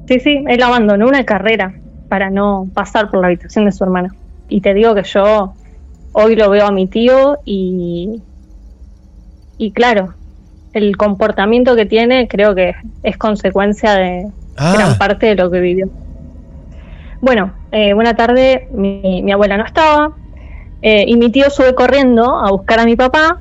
Sí, 0.08 0.20
sí, 0.20 0.44
él 0.48 0.62
abandonó 0.62 1.08
una 1.08 1.24
carrera 1.26 1.74
para 2.10 2.30
no 2.30 2.68
pasar 2.74 3.10
por 3.10 3.22
la 3.22 3.28
habitación 3.28 3.66
de 3.66 3.72
su 3.72 3.84
hermana. 3.84 4.14
Y 4.50 4.62
te 4.62 4.74
digo 4.74 4.94
que 4.94 5.04
yo 5.04 5.54
hoy 6.14 6.36
lo 6.36 6.50
veo 6.50 6.68
a 6.68 6.72
mi 6.72 6.88
tío 6.88 7.38
y, 7.46 8.22
y 9.58 9.72
claro, 9.72 10.14
el 10.74 10.96
comportamiento 10.98 11.76
que 11.76 11.86
tiene 11.86 12.28
creo 12.28 12.56
que 12.56 12.76
es 13.04 13.18
consecuencia 13.18 13.96
de 13.96 14.28
Ah. 14.58 14.74
gran 14.76 14.98
parte 14.98 15.28
de 15.28 15.36
lo 15.36 15.50
que 15.50 15.60
vivió. 15.60 15.88
Bueno, 17.22 17.54
eh, 17.72 17.94
una 17.94 18.16
tarde 18.16 18.68
mi, 18.74 19.22
mi 19.24 19.32
abuela 19.32 19.58
no 19.58 19.66
estaba 19.66 20.12
eh, 20.82 21.06
y 21.08 21.16
mi 21.18 21.32
tío 21.32 21.50
sube 21.50 21.74
corriendo 21.74 22.40
a 22.40 22.52
buscar 22.52 22.80
a 22.80 22.86
mi 22.86 22.96
papá. 22.96 23.40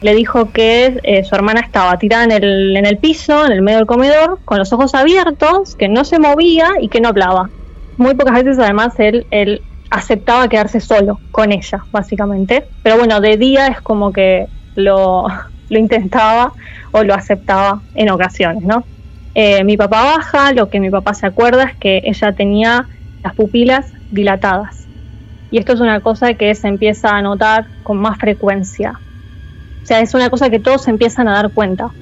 Le 0.00 0.14
dijo 0.14 0.50
que 0.52 1.00
eh, 1.02 1.24
su 1.24 1.34
hermana 1.34 1.60
estaba 1.60 1.98
tirada 1.98 2.24
en 2.24 2.32
el, 2.32 2.76
en 2.76 2.86
el 2.86 2.98
piso, 2.98 3.44
en 3.46 3.52
el 3.52 3.62
medio 3.62 3.78
del 3.78 3.86
comedor, 3.86 4.38
con 4.44 4.58
los 4.58 4.72
ojos 4.72 4.94
abiertos, 4.94 5.74
que 5.74 5.88
no 5.88 6.04
se 6.04 6.18
movía 6.18 6.68
y 6.80 6.88
que 6.88 7.00
no 7.00 7.08
hablaba. 7.08 7.50
Muy 7.96 8.14
pocas 8.14 8.34
veces 8.34 8.58
además 8.58 8.94
él, 8.98 9.26
él 9.30 9.60
aceptaba 9.90 10.48
quedarse 10.48 10.80
solo 10.80 11.20
con 11.30 11.52
ella, 11.52 11.84
básicamente. 11.90 12.68
Pero 12.82 12.98
bueno, 12.98 13.20
de 13.20 13.36
día 13.36 13.68
es 13.68 13.80
como 13.80 14.12
que 14.12 14.46
lo, 14.74 15.26
lo 15.68 15.78
intentaba 15.78 16.52
o 16.92 17.02
lo 17.02 17.14
aceptaba 17.14 17.82
en 17.94 18.10
ocasiones, 18.10 18.62
¿no? 18.62 18.86
Eh, 19.34 19.62
mi 19.64 19.76
papá 19.76 20.16
baja, 20.16 20.52
lo 20.52 20.68
que 20.68 20.80
mi 20.80 20.90
papá 20.90 21.14
se 21.14 21.26
acuerda 21.26 21.64
es 21.64 21.76
que 21.76 22.02
ella 22.04 22.34
tenía 22.34 22.88
las 23.22 23.34
pupilas 23.34 23.92
dilatadas. 24.10 24.88
Y 25.50 25.58
esto 25.58 25.72
es 25.72 25.80
una 25.80 26.00
cosa 26.00 26.34
que 26.34 26.54
se 26.54 26.68
empieza 26.68 27.10
a 27.10 27.22
notar 27.22 27.68
con 27.82 27.98
más 27.98 28.18
frecuencia. 28.18 28.92
O 28.92 29.86
sea, 29.86 30.00
es 30.00 30.12
una 30.14 30.28
cosa 30.28 30.50
que 30.50 30.60
todos 30.60 30.88
empiezan 30.88 31.28
a 31.28 31.34
dar 31.34 31.52
cuenta, 31.52 31.94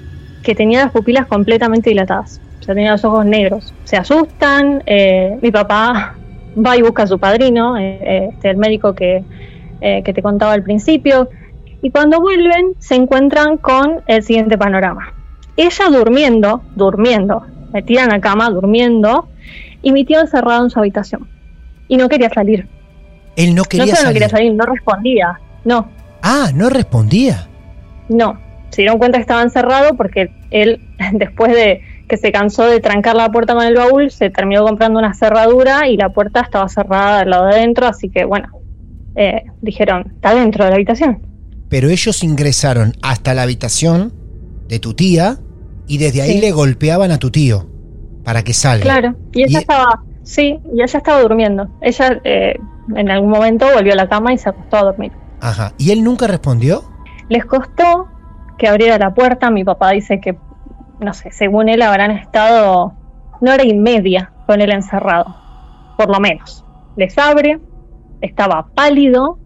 que 0.42 0.54
tenía 0.54 0.80
las 0.82 0.92
pupilas 0.92 1.26
completamente 1.26 1.90
dilatadas. 1.90 2.40
O 2.60 2.64
sea, 2.64 2.74
tenía 2.74 2.92
los 2.92 3.04
ojos 3.04 3.24
negros. 3.24 3.74
Se 3.84 3.96
asustan, 3.96 4.82
eh, 4.86 5.38
mi 5.42 5.50
papá 5.50 6.18
va 6.56 6.76
y 6.76 6.82
busca 6.82 7.04
a 7.04 7.06
su 7.06 7.18
padrino, 7.18 7.76
eh, 7.76 7.98
eh, 8.02 8.28
este, 8.32 8.50
el 8.50 8.56
médico 8.56 8.94
que, 8.94 9.22
eh, 9.80 10.02
que 10.02 10.12
te 10.12 10.22
contaba 10.22 10.52
al 10.52 10.62
principio, 10.62 11.28
y 11.82 11.90
cuando 11.90 12.20
vuelven 12.20 12.74
se 12.78 12.94
encuentran 12.94 13.58
con 13.58 14.00
el 14.06 14.22
siguiente 14.22 14.56
panorama. 14.58 15.12
Ella 15.56 15.84
durmiendo, 15.90 16.62
durmiendo, 16.74 17.42
metida 17.72 18.04
en 18.04 18.10
la 18.10 18.20
cama, 18.20 18.50
durmiendo, 18.50 19.28
y 19.82 19.92
mi 19.92 20.04
tío 20.04 20.20
encerrado 20.20 20.64
en 20.64 20.70
su 20.70 20.78
habitación. 20.78 21.28
Y 21.88 21.96
no 21.96 22.08
quería 22.08 22.30
salir. 22.30 22.66
Él 23.36 23.54
no 23.54 23.64
quería 23.64 23.86
no 23.86 23.92
solo 23.92 23.96
salir. 24.02 24.08
no 24.08 24.12
quería 24.14 24.28
salir, 24.28 24.54
no 24.54 24.64
respondía. 24.64 25.40
No, 25.64 25.88
Ah, 26.22 26.50
no 26.54 26.68
respondía. 26.70 27.46
no. 28.08 28.44
Se 28.70 28.82
dieron 28.82 28.98
cuenta 28.98 29.18
que 29.18 29.22
estaba 29.22 29.42
encerrado 29.42 29.94
porque 29.96 30.30
él, 30.50 30.80
después 31.12 31.52
de 31.52 31.82
que 32.08 32.16
se 32.16 32.30
cansó 32.32 32.64
de 32.66 32.80
trancar 32.80 33.16
la 33.16 33.30
puerta 33.30 33.54
con 33.54 33.64
el 33.64 33.74
baúl, 33.74 34.10
se 34.10 34.30
terminó 34.30 34.64
comprando 34.64 34.98
una 34.98 35.14
cerradura 35.14 35.88
y 35.88 35.96
la 35.96 36.10
puerta 36.10 36.40
estaba 36.40 36.68
cerrada 36.68 37.20
del 37.20 37.30
lado 37.30 37.46
de 37.46 37.54
adentro, 37.56 37.86
así 37.86 38.08
que 38.10 38.24
bueno, 38.24 38.48
eh, 39.16 39.44
dijeron, 39.62 40.12
está 40.14 40.34
dentro 40.34 40.64
de 40.64 40.70
la 40.70 40.76
habitación. 40.76 41.20
Pero 41.68 41.88
ellos 41.88 42.22
ingresaron 42.22 42.92
hasta 43.02 43.34
la 43.34 43.42
habitación 43.42 44.12
de 44.68 44.78
tu 44.78 44.94
tía 44.94 45.38
y 45.88 45.98
desde 45.98 46.22
ahí 46.22 46.32
Sí. 46.34 46.40
le 46.40 46.52
golpeaban 46.52 47.10
a 47.10 47.18
tu 47.18 47.30
tío 47.30 47.66
para 48.24 48.42
que 48.44 48.52
salga. 48.52 48.82
Claro, 48.84 49.16
y 49.32 49.42
ella 49.44 49.58
Y- 49.58 49.62
estaba, 49.62 50.02
sí, 50.22 50.58
y 50.72 50.82
ella 50.82 50.98
estaba 50.98 51.22
durmiendo. 51.22 51.68
Ella 51.80 52.20
eh, 52.24 52.56
en 52.94 53.10
algún 53.10 53.30
momento 53.30 53.66
volvió 53.74 53.92
a 53.94 53.96
la 53.96 54.08
cama 54.08 54.32
y 54.32 54.38
se 54.38 54.48
acostó 54.48 54.76
a 54.76 54.82
dormir. 54.84 55.12
Ajá. 55.40 55.72
¿Y 55.78 55.90
él 55.90 56.04
nunca 56.04 56.26
respondió? 56.28 56.84
Les 57.28 57.44
costó 57.44 58.06
que 58.58 58.68
abriera 58.68 58.96
la 58.98 59.12
puerta. 59.12 59.50
Mi 59.50 59.64
papá 59.64 59.90
dice 59.90 60.20
que, 60.20 60.36
no 61.00 61.12
sé, 61.14 61.30
según 61.30 61.68
él 61.68 61.82
habrán 61.82 62.10
estado 62.10 62.92
una 63.40 63.54
hora 63.54 63.64
y 63.64 63.74
media 63.74 64.32
con 64.46 64.60
él 64.60 64.70
encerrado, 64.72 65.26
por 65.96 66.08
lo 66.08 66.20
menos. 66.20 66.64
Les 66.96 67.16
abre, 67.18 67.58
estaba 68.20 68.68
pálido, 68.74 69.38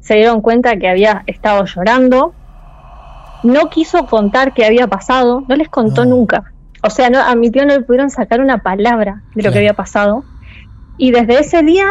se 0.00 0.14
dieron 0.14 0.40
cuenta 0.40 0.76
que 0.76 0.88
había 0.88 1.24
estado 1.26 1.64
llorando, 1.64 2.32
no 3.42 3.68
quiso 3.70 4.06
contar 4.06 4.54
qué 4.54 4.64
había 4.64 4.86
pasado, 4.86 5.42
no 5.48 5.56
les 5.56 5.68
contó 5.68 6.04
No. 6.04 6.16
nunca. 6.16 6.52
O 6.82 6.90
sea, 6.90 7.10
no, 7.10 7.20
a 7.20 7.34
mi 7.34 7.50
tío 7.50 7.66
no 7.66 7.74
le 7.74 7.80
pudieron 7.82 8.10
sacar 8.10 8.40
una 8.40 8.58
palabra 8.58 9.22
de 9.34 9.42
lo 9.42 9.50
que 9.50 9.58
había 9.58 9.74
pasado. 9.74 10.22
Y 10.98 11.10
desde 11.10 11.40
ese 11.40 11.62
día 11.62 11.86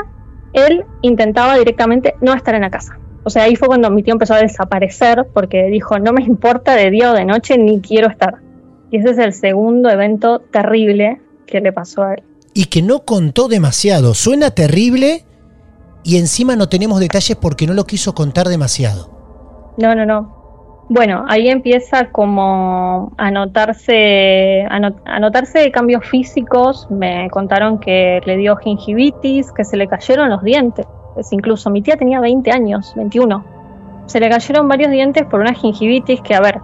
él 0.53 0.85
intentaba 1.01 1.57
directamente 1.57 2.15
no 2.21 2.33
estar 2.33 2.55
en 2.55 2.61
la 2.61 2.69
casa. 2.69 2.97
O 3.23 3.29
sea, 3.29 3.43
ahí 3.43 3.55
fue 3.55 3.67
cuando 3.67 3.89
mi 3.89 4.03
tío 4.03 4.13
empezó 4.13 4.35
a 4.35 4.39
desaparecer 4.39 5.27
porque 5.33 5.63
dijo, 5.65 5.99
no 5.99 6.13
me 6.13 6.21
importa 6.23 6.75
de 6.75 6.91
día 6.91 7.11
o 7.11 7.13
de 7.13 7.25
noche, 7.25 7.57
ni 7.57 7.81
quiero 7.81 8.07
estar. 8.07 8.35
Y 8.95 8.99
ese 8.99 9.09
es 9.11 9.17
el 9.17 9.33
segundo 9.33 9.89
evento 9.89 10.39
terrible 10.39 11.19
que 11.45 11.59
le 11.59 11.73
pasó 11.73 12.03
a 12.03 12.13
él. 12.13 12.23
Y 12.53 12.67
que 12.67 12.81
no 12.81 12.99
contó 12.99 13.49
demasiado. 13.49 14.13
Suena 14.13 14.51
terrible 14.51 15.25
y 16.05 16.15
encima 16.15 16.55
no 16.55 16.69
tenemos 16.69 17.01
detalles 17.01 17.35
porque 17.35 17.67
no 17.67 17.73
lo 17.73 17.83
quiso 17.83 18.15
contar 18.15 18.47
demasiado. 18.47 19.09
No, 19.77 19.93
no, 19.95 20.05
no. 20.05 20.85
Bueno, 20.87 21.25
ahí 21.27 21.49
empieza 21.49 22.09
como 22.11 23.11
a 23.17 23.31
notarse, 23.31 24.63
a, 24.69 24.79
not- 24.79 25.01
a 25.05 25.19
notarse 25.19 25.69
cambios 25.71 26.05
físicos. 26.07 26.87
Me 26.89 27.29
contaron 27.31 27.79
que 27.79 28.21
le 28.25 28.37
dio 28.37 28.55
gingivitis, 28.55 29.51
que 29.51 29.65
se 29.65 29.75
le 29.75 29.87
cayeron 29.87 30.29
los 30.29 30.41
dientes. 30.41 30.85
Es 31.17 31.33
incluso 31.33 31.69
mi 31.69 31.81
tía 31.81 31.97
tenía 31.97 32.21
20 32.21 32.49
años, 32.49 32.93
21. 32.95 33.43
Se 34.05 34.21
le 34.21 34.29
cayeron 34.29 34.69
varios 34.69 34.89
dientes 34.91 35.25
por 35.29 35.41
una 35.41 35.53
gingivitis 35.53 36.21
que, 36.21 36.33
a 36.35 36.39
ver, 36.39 36.59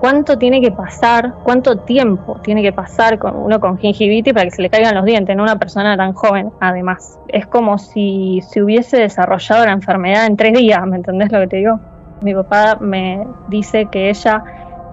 ¿cuánto 0.00 0.38
tiene 0.38 0.60
que 0.60 0.70
pasar? 0.70 1.34
¿Cuánto 1.42 1.78
tiempo 1.78 2.40
tiene 2.42 2.62
que 2.62 2.72
pasar 2.72 3.18
con 3.18 3.36
uno 3.36 3.60
con 3.60 3.78
gingivitis 3.78 4.32
para 4.32 4.44
que 4.44 4.50
se 4.50 4.62
le 4.62 4.70
caigan 4.70 4.94
los 4.94 5.04
dientes? 5.04 5.36
No 5.36 5.42
una 5.42 5.58
persona 5.58 5.96
tan 5.96 6.12
joven, 6.12 6.50
además. 6.60 7.18
Es 7.28 7.46
como 7.46 7.78
si 7.78 8.40
se 8.48 8.62
hubiese 8.62 8.98
desarrollado 8.98 9.64
la 9.64 9.72
enfermedad 9.72 10.26
en 10.26 10.36
tres 10.36 10.54
días, 10.54 10.86
¿me 10.86 10.96
entendés 10.96 11.32
lo 11.32 11.40
que 11.40 11.46
te 11.46 11.56
digo? 11.56 11.80
Mi 12.22 12.34
papá 12.34 12.78
me 12.80 13.26
dice 13.48 13.86
que 13.86 14.10
ella 14.10 14.44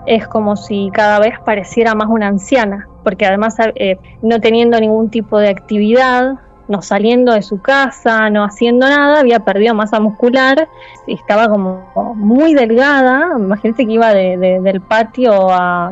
es 0.05 0.27
como 0.27 0.55
si 0.55 0.89
cada 0.93 1.19
vez 1.19 1.39
pareciera 1.45 1.95
más 1.95 2.07
una 2.09 2.27
anciana, 2.27 2.87
porque 3.03 3.25
además 3.25 3.55
eh, 3.75 3.97
no 4.21 4.39
teniendo 4.39 4.79
ningún 4.79 5.09
tipo 5.09 5.39
de 5.39 5.49
actividad, 5.49 6.39
no 6.71 6.81
saliendo 6.81 7.33
de 7.33 7.41
su 7.43 7.61
casa, 7.61 8.29
no 8.31 8.43
haciendo 8.43 8.87
nada, 8.87 9.19
había 9.19 9.41
perdido 9.41 9.75
masa 9.75 9.99
muscular 9.99 10.67
estaba 11.07 11.47
como 11.49 12.13
muy 12.15 12.53
delgada. 12.53 13.37
Imagínense 13.37 13.85
que 13.85 13.91
iba 13.91 14.13
de- 14.13 14.37
de- 14.37 14.59
del 14.61 14.81
patio 14.81 15.49
a, 15.51 15.91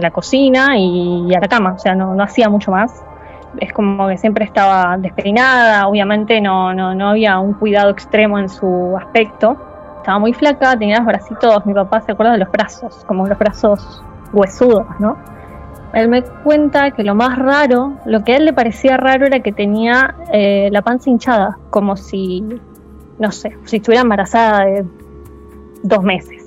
la 0.00 0.10
cocina 0.10 0.76
y, 0.76 1.26
y 1.28 1.34
a 1.34 1.40
la 1.40 1.48
cama, 1.48 1.72
o 1.72 1.78
sea, 1.78 1.94
no, 1.94 2.14
no 2.14 2.22
hacía 2.22 2.48
mucho 2.48 2.70
más. 2.70 3.02
Es 3.58 3.72
como 3.72 4.06
que 4.08 4.18
siempre 4.18 4.44
estaba 4.44 4.96
despeinada, 4.98 5.86
obviamente 5.88 6.40
no, 6.40 6.74
no, 6.74 6.94
no 6.94 7.08
había 7.10 7.38
un 7.38 7.54
cuidado 7.54 7.90
extremo 7.90 8.38
en 8.38 8.48
su 8.48 8.94
aspecto. 8.96 9.56
Estaba 9.98 10.18
muy 10.18 10.32
flaca, 10.34 10.78
tenía 10.78 10.98
los 10.98 11.06
bracitos, 11.06 11.66
mi 11.66 11.74
papá 11.74 12.00
se 12.02 12.12
acuerda 12.12 12.32
de 12.32 12.38
los 12.38 12.50
brazos, 12.50 13.04
como 13.06 13.26
los 13.26 13.38
brazos 13.38 14.02
huesudos, 14.32 14.86
¿no? 14.98 15.16
Él 15.94 16.08
me 16.08 16.22
cuenta 16.22 16.90
que 16.90 17.02
lo 17.02 17.14
más 17.14 17.38
raro, 17.38 17.98
lo 18.04 18.22
que 18.24 18.34
a 18.34 18.36
él 18.36 18.44
le 18.44 18.52
parecía 18.52 18.96
raro 18.96 19.26
era 19.26 19.40
que 19.40 19.52
tenía 19.52 20.14
eh, 20.32 20.68
la 20.70 20.82
panza 20.82 21.08
hinchada, 21.10 21.58
como 21.70 21.96
si, 21.96 22.44
no 23.18 23.32
sé, 23.32 23.56
si 23.64 23.76
estuviera 23.76 24.02
embarazada 24.02 24.64
de 24.66 24.84
dos 25.82 26.02
meses. 26.02 26.42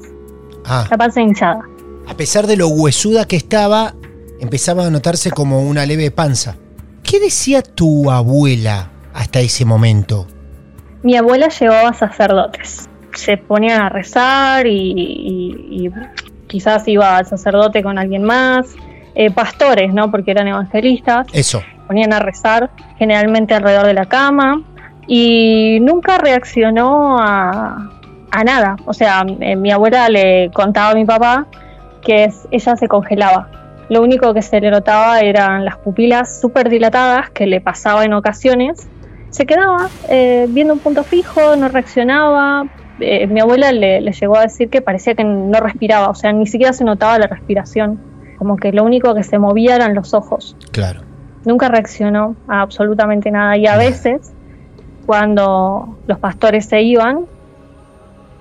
Ah, 0.65 0.86
La 0.91 0.97
panza 0.97 1.21
hinchada. 1.21 1.62
a 2.08 2.13
pesar 2.15 2.45
de 2.45 2.56
lo 2.58 2.67
huesuda 2.67 3.25
que 3.25 3.36
estaba, 3.36 3.95
empezaba 4.39 4.86
a 4.86 4.89
notarse 4.91 5.32
como 5.32 5.62
una 5.67 5.86
leve 5.86 6.12
panza. 6.12 6.56
¿Qué 7.04 7.19
decía 7.19 7.63
tu 7.63 8.12
abuela 8.12 8.89
hasta 9.13 9.39
ese 9.39 9.65
momento? 9.65 10.27
Mi 11.04 11.17
abuela 11.17 11.47
llevaba 11.49 11.93
sacerdotes. 11.93 12.88
Se 13.15 13.38
ponían 13.38 13.82
a 13.82 13.89
rezar 13.89 14.67
y, 14.67 14.93
y- 14.95 15.86
y 15.88 15.91
quizás 16.47 16.88
iba 16.88 17.17
al 17.17 17.25
sacerdote 17.25 17.82
con 17.82 17.97
alguien 17.97 18.23
más. 18.23 18.67
Eh, 19.15 19.30
pastores, 19.32 19.93
¿no? 19.93 20.10
Porque 20.10 20.32
eran 20.32 20.47
evangelistas. 20.47 21.28
Eso. 21.34 21.62
ponían 21.88 22.13
a 22.13 22.19
rezar, 22.19 22.69
generalmente 22.97 23.54
alrededor 23.54 23.86
de 23.86 23.93
la 23.93 24.06
cama, 24.06 24.62
y 25.08 25.80
nunca 25.82 26.17
reaccionó 26.17 27.17
a, 27.19 27.89
a 28.32 28.43
nada. 28.45 28.78
O 28.86 28.93
sea, 28.93 29.26
eh, 29.41 29.58
mi 29.58 29.71
abuela 29.71 30.08
le 30.08 30.50
contaba 30.54 30.91
a 30.91 30.95
mi 30.95 31.04
papá 31.04 31.47
que 32.02 32.24
es- 32.24 32.47
ella 32.52 32.78
se 32.78 32.88
congelaba. 32.88 33.50
Lo 33.89 34.02
único 34.02 34.34
que 34.34 34.41
se 34.41 34.62
le 34.62 34.71
notaba 34.71 35.19
eran 35.19 35.65
las 35.65 35.76
pupilas 35.78 36.39
súper 36.39 36.69
dilatadas 36.69 37.30
que 37.32 37.45
le 37.45 37.60
pasaba 37.60 38.06
en 38.06 38.13
ocasiones. 38.13 38.88
Se 39.30 39.45
quedaba 39.45 39.89
eh, 40.08 40.45
viendo 40.50 40.74
un 40.74 40.80
punto 40.80 41.04
fijo, 41.04 41.58
no 41.58 41.67
reaccionaba. 41.67 42.67
Eh, 43.02 43.28
mi 43.28 43.41
abuela 43.41 43.74
le, 43.74 44.00
le 44.00 44.12
llegó 44.13 44.38
a 44.38 44.41
decir 44.43 44.69
que 44.69 44.82
parecía 44.82 45.13
que 45.15 45.26
no 45.26 45.60
respiraba, 45.60 46.08
o 46.10 46.15
sea, 46.15 46.32
ni 46.32 46.47
siquiera 46.47 46.71
se 46.71 46.86
notaba 46.86 47.19
la 47.19 47.28
respiración. 47.28 48.00
Como 48.41 48.58
que 48.58 48.71
lo 48.71 48.84
único 48.84 49.13
que 49.13 49.21
se 49.21 49.38
movía 49.38 49.75
eran 49.75 49.93
los 49.93 50.15
ojos. 50.15 50.56
Claro. 50.71 51.01
nunca 51.45 51.67
reaccionó 51.67 52.36
a 52.47 52.62
absolutamente 52.62 53.30
nada. 53.30 53.56
Y 53.56 53.67
a 53.67 53.77
veces 53.77 54.32
cuando 55.06 55.99
los 56.08 56.17
pastores 56.17 56.65
se 56.65 56.82
iban 56.82 57.27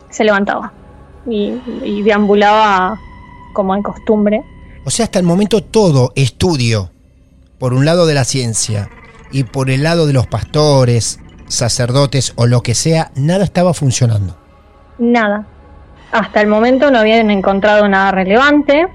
se 0.08 0.24
levantaba 0.24 0.72
y, 1.28 1.52
y 1.84 2.00
deambulaba 2.00 2.98
como 3.52 3.74
en 3.74 3.82
costumbre. 3.82 4.42
O 4.86 4.90
sea, 4.90 5.04
hasta 5.04 5.18
el 5.18 5.26
momento 5.26 5.62
todo 5.62 6.12
estudio, 6.16 6.90
por 7.58 7.74
un 7.74 7.84
lado 7.84 8.06
de 8.06 8.14
la 8.14 8.24
ciencia 8.24 8.88
y 9.30 9.44
por 9.44 9.68
el 9.68 9.82
lado 9.82 10.06
de 10.06 10.14
los 10.14 10.26
pastores, 10.26 11.20
sacerdotes 11.46 12.32
o 12.36 12.46
lo 12.46 12.62
que 12.62 12.74
sea, 12.74 13.10
nada 13.16 13.44
estaba 13.44 13.74
funcionando. 13.74 14.34
nada. 14.98 15.46
Hasta 16.10 16.40
el 16.40 16.46
momento 16.46 16.90
no 16.90 17.00
habían 17.00 17.30
encontrado 17.30 17.86
nada 17.86 18.12
relevante 18.12 18.88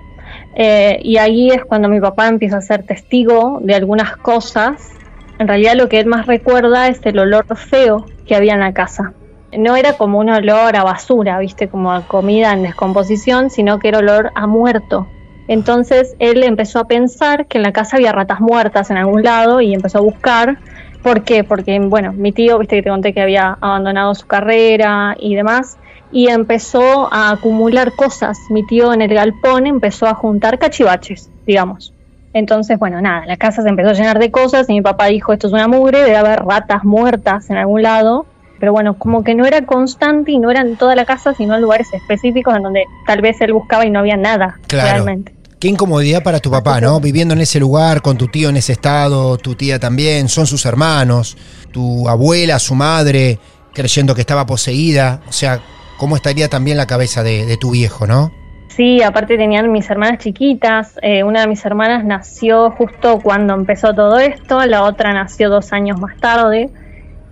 eh, 0.55 0.99
y 1.03 1.17
ahí 1.17 1.49
es 1.49 1.63
cuando 1.65 1.89
mi 1.89 1.99
papá 1.99 2.27
empieza 2.27 2.57
a 2.57 2.61
ser 2.61 2.83
testigo 2.83 3.59
de 3.61 3.75
algunas 3.75 4.15
cosas 4.17 4.91
en 5.37 5.47
realidad 5.47 5.75
lo 5.75 5.89
que 5.89 5.99
él 5.99 6.05
más 6.05 6.27
recuerda 6.27 6.87
es 6.87 6.99
el 7.03 7.19
olor 7.19 7.45
feo 7.57 8.05
que 8.25 8.35
había 8.35 8.53
en 8.53 8.61
la 8.61 8.73
casa 8.73 9.13
no 9.57 9.75
era 9.75 9.93
como 9.93 10.19
un 10.19 10.29
olor 10.29 10.75
a 10.75 10.83
basura, 10.83 11.39
viste, 11.39 11.67
como 11.67 11.91
a 11.91 12.07
comida 12.07 12.53
en 12.53 12.63
descomposición, 12.63 13.49
sino 13.49 13.79
que 13.79 13.89
era 13.89 13.99
olor 13.99 14.31
a 14.35 14.47
muerto. 14.47 15.07
Entonces 15.47 16.15
él 16.19 16.43
empezó 16.43 16.79
a 16.79 16.87
pensar 16.87 17.45
que 17.45 17.57
en 17.57 17.63
la 17.63 17.71
casa 17.71 17.97
había 17.97 18.11
ratas 18.11 18.39
muertas 18.39 18.89
en 18.89 18.97
algún 18.97 19.23
lado 19.23 19.61
y 19.61 19.73
empezó 19.73 19.99
a 19.99 20.01
buscar. 20.01 20.57
¿Por 21.03 21.23
qué? 21.23 21.43
Porque, 21.43 21.79
bueno, 21.79 22.13
mi 22.13 22.31
tío, 22.31 22.57
viste 22.57 22.77
que 22.77 22.83
te 22.83 22.89
conté 22.89 23.13
que 23.13 23.21
había 23.21 23.57
abandonado 23.61 24.15
su 24.15 24.25
carrera 24.25 25.15
y 25.19 25.35
demás, 25.35 25.77
y 26.15 26.29
empezó 26.29 27.13
a 27.13 27.31
acumular 27.31 27.91
cosas. 27.91 28.37
Mi 28.49 28.65
tío 28.65 28.93
en 28.93 29.01
el 29.01 29.13
galpón 29.13 29.67
empezó 29.67 30.07
a 30.07 30.13
juntar 30.13 30.57
cachivaches, 30.59 31.29
digamos. 31.45 31.91
Entonces, 32.31 32.79
bueno, 32.79 33.01
nada, 33.01 33.25
la 33.25 33.35
casa 33.35 33.61
se 33.61 33.67
empezó 33.67 33.89
a 33.89 33.93
llenar 33.93 34.17
de 34.17 34.31
cosas 34.31 34.69
y 34.69 34.73
mi 34.73 34.81
papá 34.81 35.07
dijo, 35.07 35.33
esto 35.33 35.47
es 35.47 35.53
una 35.53 35.67
mugre, 35.67 36.03
debe 36.03 36.15
haber 36.15 36.39
ratas 36.39 36.85
muertas 36.85 37.49
en 37.49 37.57
algún 37.57 37.83
lado 37.83 38.25
pero 38.59 38.71
bueno, 38.71 38.97
como 38.97 39.21
que 39.25 39.35
no 39.35 39.45
era 39.45 39.65
constante 39.65 40.31
y 40.31 40.39
no 40.39 40.49
era 40.49 40.61
en 40.61 40.77
toda 40.77 40.95
la 40.95 41.03
casa, 41.03 41.33
sino 41.33 41.55
en 41.55 41.61
lugares 41.61 41.87
específicos 41.91 42.55
en 42.55 42.63
donde 42.63 42.85
tal 43.05 43.21
vez 43.21 43.41
él 43.41 43.51
buscaba 43.51 43.85
y 43.85 43.89
no 43.89 43.99
había 43.99 44.15
nada 44.15 44.57
Claro. 44.67 44.91
realmente. 44.91 45.35
Qué 45.59 45.67
incomodidad 45.67 46.23
para 46.23 46.39
tu 46.39 46.49
papá, 46.49 46.79
¿no? 46.79 47.01
Viviendo 47.01 47.33
en 47.33 47.41
ese 47.41 47.59
lugar, 47.59 48.01
con 48.01 48.17
tu 48.17 48.27
tío 48.29 48.47
en 48.49 48.55
ese 48.55 48.71
estado, 48.71 49.37
tu 49.37 49.55
tía 49.55 49.77
también, 49.77 50.29
son 50.29 50.47
sus 50.47 50.65
hermanos, 50.65 51.37
tu 51.71 52.07
abuela, 52.07 52.57
su 52.57 52.75
madre, 52.75 53.37
creyendo 53.73 54.15
que 54.15 54.21
estaba 54.21 54.45
poseída. 54.45 55.21
O 55.27 55.33
sea, 55.33 55.59
¿cómo 55.97 56.15
estaría 56.15 56.49
también 56.49 56.77
la 56.77 56.87
cabeza 56.87 57.23
de, 57.23 57.45
de 57.45 57.57
tu 57.57 57.71
viejo, 57.71 58.07
no? 58.07 58.31
Sí, 58.75 59.01
aparte 59.01 59.37
tenían 59.37 59.71
mis 59.71 59.89
hermanas 59.89 60.19
chiquitas, 60.19 60.99
eh, 61.01 61.23
una 61.23 61.41
de 61.41 61.47
mis 61.47 61.63
hermanas 61.65 62.03
nació 62.03 62.71
justo 62.71 63.21
cuando 63.23 63.53
empezó 63.53 63.93
todo 63.93 64.19
esto, 64.19 64.65
la 64.65 64.83
otra 64.83 65.13
nació 65.13 65.49
dos 65.49 65.71
años 65.71 65.97
más 65.97 66.17
tarde 66.17 66.69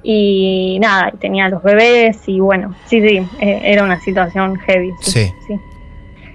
y 0.04 0.78
nada, 0.82 1.12
y 1.14 1.18
tenía 1.18 1.50
los 1.50 1.62
bebés 1.62 2.22
y 2.28 2.40
bueno, 2.40 2.74
sí, 2.86 3.02
sí, 3.02 3.28
eh, 3.42 3.62
era 3.62 3.84
una 3.84 4.00
situación 4.00 4.56
heavy. 4.60 4.94
Sí. 5.02 5.34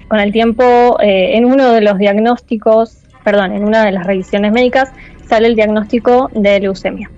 Con 0.09 0.21
el 0.21 0.31
tiempo, 0.31 0.99
eh, 1.01 1.37
en 1.38 1.47
uno 1.47 1.73
de 1.73 1.81
los 1.81 1.97
diagnósticos, 1.97 2.99
perdón, 3.25 3.53
en 3.53 3.64
una 3.64 3.87
de 3.87 3.93
las 3.93 4.07
revisiones 4.07 4.53
médicas, 4.53 4.93
sale 5.27 5.47
el 5.47 5.55
diagnóstico 5.55 6.29
de 6.35 6.61
leucemia. 6.61 7.11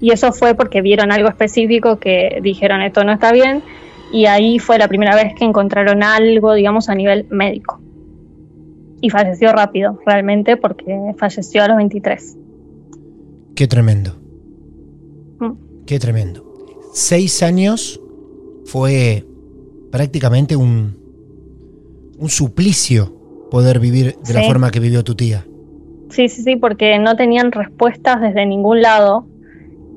Y 0.00 0.12
eso 0.12 0.32
fue 0.32 0.54
porque 0.54 0.82
vieron 0.82 1.10
algo 1.10 1.28
específico 1.28 1.98
que 1.98 2.38
dijeron 2.42 2.80
esto 2.82 3.02
no 3.02 3.12
está 3.12 3.32
bien 3.32 3.62
y 4.14 4.26
ahí 4.26 4.60
fue 4.60 4.78
la 4.78 4.86
primera 4.86 5.16
vez 5.16 5.34
que 5.34 5.44
encontraron 5.44 6.04
algo, 6.04 6.54
digamos, 6.54 6.88
a 6.88 6.94
nivel 6.94 7.26
médico. 7.30 7.80
Y 9.00 9.10
falleció 9.10 9.52
rápido, 9.52 9.98
realmente, 10.06 10.56
porque 10.56 10.96
falleció 11.18 11.64
a 11.64 11.68
los 11.68 11.76
23. 11.78 12.36
Qué 13.56 13.66
tremendo. 13.66 14.12
Mm. 15.40 15.84
Qué 15.84 15.98
tremendo. 15.98 16.44
Seis 16.92 17.42
años 17.42 18.00
fue 18.66 19.26
prácticamente 19.90 20.54
un, 20.54 20.96
un 22.16 22.28
suplicio 22.28 23.16
poder 23.50 23.80
vivir 23.80 24.16
de 24.24 24.32
la 24.32 24.44
forma 24.44 24.70
que 24.70 24.78
vivió 24.78 25.02
tu 25.02 25.16
tía. 25.16 25.44
Sí, 26.10 26.28
sí, 26.28 26.44
sí, 26.44 26.54
porque 26.54 27.00
no 27.00 27.16
tenían 27.16 27.50
respuestas 27.50 28.20
desde 28.20 28.46
ningún 28.46 28.80
lado, 28.80 29.26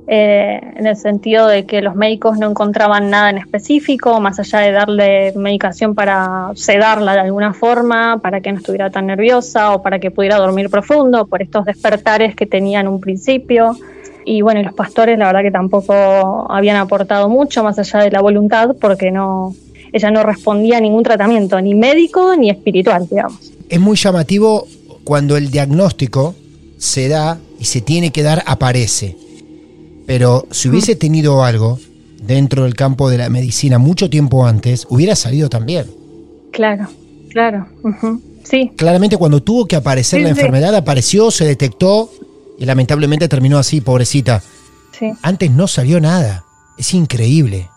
eh, 0.10 0.62
en 0.78 0.88
el 0.88 0.95
sentido 0.95 1.47
de 1.47 1.66
que 1.66 1.82
los 1.82 1.95
médicos 1.95 2.38
no 2.38 2.49
encontraban 2.49 3.10
nada 3.10 3.30
en 3.30 3.38
específico, 3.38 4.22
más 4.22 4.39
allá 4.39 4.60
de 4.60 4.72
darle 4.72 5.34
medicación 5.36 5.95
para 5.95 6.51
sedarla 6.55 7.14
de 7.14 7.20
alguna 7.20 7.53
forma, 7.53 8.20
para 8.20 8.39
que 8.39 8.51
no 8.53 8.60
estuviera 8.60 8.89
tan 8.89 9.08
nerviosa 9.08 9.74
o 9.74 9.82
para 9.82 9.99
que 9.99 10.10
pudiera 10.10 10.38
dormir 10.38 10.70
profundo 10.70 11.28
por 11.28 11.41
estos 11.41 11.66
despertares 11.66 12.36
que 12.36 12.45
tenía 12.45 12.80
en 12.80 12.88
un 12.88 13.01
principio. 13.01 13.78
y 14.24 14.41
bueno, 14.41 14.62
los 14.64 14.74
pastores 14.74 15.18
la 15.18 15.28
verdad 15.28 15.41
que 15.41 15.51
tampoco 15.51 16.51
habían 16.51 16.78
aportado 16.78 17.28
mucho 17.28 17.64
más 17.64 17.78
allá 17.78 17.99
de 17.99 18.12
la 18.12 18.22
voluntad 18.22 18.76
porque 18.80 19.12
no, 19.12 19.55
ella 19.91 20.12
no 20.12 20.24
respondía 20.24 20.78
a 20.78 20.82
ningún 20.82 21.03
tratamiento, 21.03 21.60
ni 21.60 21.76
médico 21.76 22.34
ni 22.36 22.49
espiritual, 22.49 23.08
digamos. 23.10 23.51
Es 23.70 23.80
muy 23.80 23.97
llamativo 23.97 24.68
cuando 25.03 25.36
el 25.36 25.51
diagnóstico 25.51 26.34
se 26.78 27.10
da 27.10 27.39
y 27.60 27.66
se 27.66 27.82
tiene 27.82 28.12
que 28.12 28.24
dar, 28.24 28.43
aparece. 28.45 29.26
Pero 30.08 30.47
si 30.51 30.70
hubiese 30.70 30.95
tenido 30.95 31.43
algo 31.43 31.78
dentro 32.22 32.64
del 32.64 32.74
campo 32.74 33.10
de 33.10 33.20
la 33.20 33.30
medicina 33.30 33.78
mucho 33.78 34.10
tiempo 34.10 34.47
antes, 34.47 34.88
hubiera 34.89 35.16
salido 35.16 35.49
también. 35.49 35.86
Claro, 36.51 36.88
claro. 37.30 37.68
Sí, 38.43 38.72
Claramente 38.78 39.18
cuando 39.18 39.43
tuvo 39.43 39.66
que 39.66 39.76
aparecer 39.76 40.20
Sí, 40.20 40.24
la 40.24 40.34
sí. 40.34 40.39
enfermedad, 40.39 40.74
apareció, 40.74 41.30
se 41.30 41.45
detectó 41.45 42.10
y 42.58 42.66
lamentablemente 42.66 43.28
terminó 43.28 43.58
así, 43.60 43.82
pobrecita. 43.82 44.41
sí. 44.97 45.12
Antes 45.22 45.51
no 45.51 45.68
salió 45.68 45.99
nada. 45.99 46.43
Es 46.78 46.93
increíble. 46.93 47.70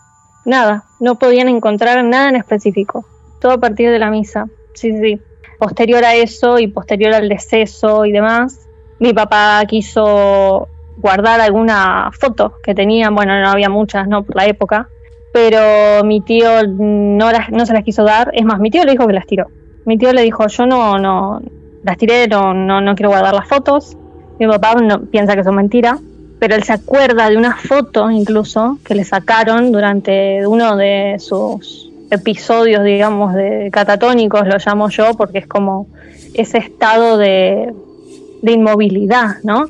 Nada, 0.45 0.85
no 0.99 1.19
podían 1.19 1.49
encontrar 1.49 2.03
nada 2.05 2.29
en 2.29 2.35
específico. 2.37 3.05
Todo 3.41 3.51
a 3.51 3.57
partir 3.59 3.91
de 3.91 3.99
la 3.99 4.09
misa. 4.09 4.47
Sí, 4.73 4.91
sí. 5.01 5.19
Posterior 5.59 6.03
a 6.05 6.15
eso 6.15 6.57
y 6.57 6.67
posterior 6.67 7.13
al 7.13 7.27
deceso 7.29 8.05
y 8.05 8.11
demás, 8.11 8.57
mi 8.99 9.13
papá 9.13 9.63
quiso 9.67 10.67
guardar 11.01 11.41
alguna 11.41 12.11
foto 12.17 12.53
que 12.63 12.75
tenían. 12.75 13.15
Bueno, 13.15 13.39
no 13.41 13.49
había 13.49 13.69
muchas, 13.69 14.07
¿no? 14.07 14.23
Por 14.23 14.35
la 14.35 14.45
época. 14.45 14.87
Pero 15.33 16.03
mi 16.03 16.21
tío 16.21 16.67
no, 16.67 17.31
las, 17.31 17.49
no 17.49 17.65
se 17.65 17.73
las 17.73 17.83
quiso 17.83 18.03
dar. 18.03 18.31
Es 18.33 18.45
más, 18.45 18.59
mi 18.59 18.69
tío 18.69 18.83
le 18.83 18.91
dijo 18.91 19.07
que 19.07 19.13
las 19.13 19.25
tiró. 19.25 19.47
Mi 19.85 19.97
tío 19.97 20.13
le 20.13 20.21
dijo, 20.21 20.47
yo 20.47 20.65
no, 20.65 20.99
no, 20.99 21.41
las 21.83 21.97
tiré, 21.97 22.27
no, 22.27 22.53
no, 22.53 22.81
no 22.81 22.95
quiero 22.95 23.09
guardar 23.09 23.33
las 23.33 23.47
fotos. 23.47 23.97
Mi 24.39 24.47
papá 24.47 24.75
no, 24.75 25.01
piensa 25.01 25.35
que 25.35 25.43
son 25.43 25.55
mentiras 25.55 25.99
pero 26.41 26.55
él 26.55 26.63
se 26.63 26.73
acuerda 26.73 27.29
de 27.29 27.37
una 27.37 27.55
foto 27.55 28.09
incluso 28.09 28.79
que 28.83 28.95
le 28.95 29.03
sacaron 29.03 29.71
durante 29.71 30.47
uno 30.47 30.75
de 30.75 31.17
sus 31.19 31.91
episodios, 32.09 32.83
digamos, 32.83 33.35
de 33.35 33.69
catatónicos, 33.71 34.47
lo 34.47 34.57
llamo 34.57 34.89
yo, 34.89 35.13
porque 35.13 35.37
es 35.37 35.45
como 35.45 35.85
ese 36.33 36.57
estado 36.57 37.19
de, 37.19 37.71
de 38.41 38.51
inmovilidad, 38.51 39.35
¿no? 39.43 39.67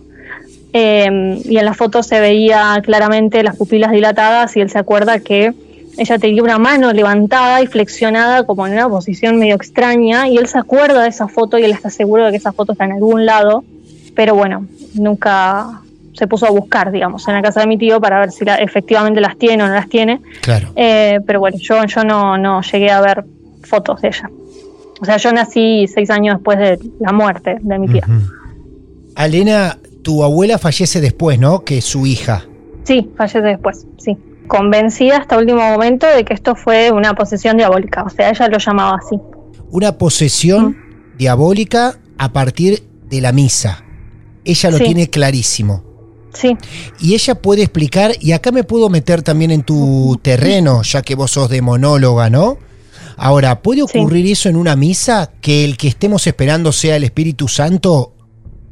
Eh, 0.74 1.41
y 1.43 1.57
en 1.57 1.65
la 1.65 1.74
foto 1.74 2.01
se 2.01 2.19
veía 2.19 2.80
claramente 2.84 3.43
las 3.43 3.57
pupilas 3.57 3.91
dilatadas 3.91 4.55
y 4.55 4.61
él 4.61 4.69
se 4.69 4.78
acuerda 4.80 5.19
que 5.19 5.53
ella 5.97 6.17
tenía 6.17 6.41
una 6.41 6.57
mano 6.57 6.93
levantada 6.93 7.61
y 7.61 7.67
flexionada 7.67 8.45
como 8.45 8.65
en 8.65 8.74
una 8.74 8.88
posición 8.88 9.38
medio 9.38 9.55
extraña 9.55 10.30
y 10.30 10.38
él 10.38 10.47
se 10.47 10.57
acuerda 10.57 11.03
de 11.03 11.09
esa 11.09 11.28
foto 11.28 11.57
y 11.59 11.63
él 11.63 11.72
está 11.72 11.89
seguro 11.89 12.26
de 12.26 12.32
que 12.32 12.38
esa 12.38 12.53
foto 12.53 12.72
está 12.72 12.86
en 12.86 12.93
algún 12.93 13.26
lado, 13.26 13.65
pero 14.15 14.34
bueno, 14.36 14.65
nunca 14.93 15.82
se 16.13 16.28
puso 16.28 16.45
a 16.45 16.51
buscar, 16.51 16.91
digamos, 16.91 17.28
en 17.28 17.34
la 17.34 17.41
casa 17.41 17.59
de 17.61 17.67
mi 17.67 17.78
tío 17.78 17.99
para 17.99 18.19
ver 18.19 18.32
si 18.32 18.45
la- 18.45 18.55
efectivamente 18.55 19.19
las 19.19 19.38
tiene 19.38 19.63
o 19.63 19.67
no 19.67 19.74
las 19.74 19.89
tiene. 19.89 20.22
Claro. 20.41 20.69
Eh, 20.78 21.19
pero 21.26 21.39
bueno, 21.41 21.57
yo, 21.59 21.84
yo 21.86 22.03
no, 22.05 22.38
no 22.38 22.61
llegué 22.61 22.91
a 22.91 23.01
ver 23.01 23.26
fotos 23.63 24.01
de 24.01 24.07
ella. 24.09 24.30
O 25.01 25.05
sea, 25.05 25.17
yo 25.17 25.32
nací 25.34 25.88
seis 25.93 26.09
años 26.09 26.36
después 26.38 26.57
de 26.59 26.80
la 26.99 27.11
muerte 27.11 27.57
de 27.59 27.80
mi 27.80 27.88
tía. 27.88 28.03
Ujú. 28.07 28.22
Alena, 29.15 29.78
tu 30.04 30.24
abuela 30.24 30.58
fallece 30.58 31.02
después, 31.02 31.39
¿no? 31.39 31.64
Que 31.64 31.82
su 31.82 32.06
hija. 32.06 32.45
Sí, 32.84 33.10
fallece 33.18 33.41
después, 33.41 33.86
sí. 33.97 34.18
Convencida 34.47 35.18
hasta 35.18 35.38
último 35.38 35.62
momento 35.62 36.08
de 36.08 36.26
que 36.26 36.34
esto 36.34 36.56
fue 36.56 36.91
una 36.91 37.14
posesión 37.14 37.58
diabólica. 37.58 38.04
O 38.04 38.10
sea, 38.10 38.30
ella 38.32 38.47
lo 38.49 38.58
llamaba 38.58 38.97
así. 39.04 39.18
Una 39.70 39.97
posesión 39.97 40.76
diabólica 41.18 41.97
a 42.18 42.34
partir 42.34 42.84
de 43.10 43.22
la 43.22 43.32
misa. 43.32 43.84
Ella 44.43 44.72
lo 44.72 44.78
Sí. 44.78 44.84
tiene 44.86 45.10
clarísimo. 45.10 45.84
Sí, 46.34 46.56
Y 47.02 47.14
ella 47.14 47.36
puede 47.36 47.62
explicar, 47.62 48.12
y 48.22 48.32
acá 48.32 48.52
me 48.54 48.64
puedo 48.64 48.89
meter 48.89 49.22
también 49.22 49.52
en 49.52 49.64
tu 49.64 50.18
terreno, 50.22 50.82
ya 50.82 51.02
que 51.02 51.14
vos 51.16 51.32
sos 51.32 51.49
demonóloga, 51.49 52.30
¿no? 52.30 52.58
Ahora, 53.18 53.62
¿puede 53.62 53.82
Sí. 53.88 53.99
ocurrir 53.99 54.26
eso 54.32 54.47
en 54.47 54.56
una 54.56 54.78
misa? 54.78 55.32
Que 55.41 55.66
el 55.66 55.76
que 55.78 55.89
estemos 55.89 56.26
esperando 56.28 56.72
sea 56.72 56.95
el 56.95 57.04
Espíritu 57.04 57.49
Santo 57.49 58.14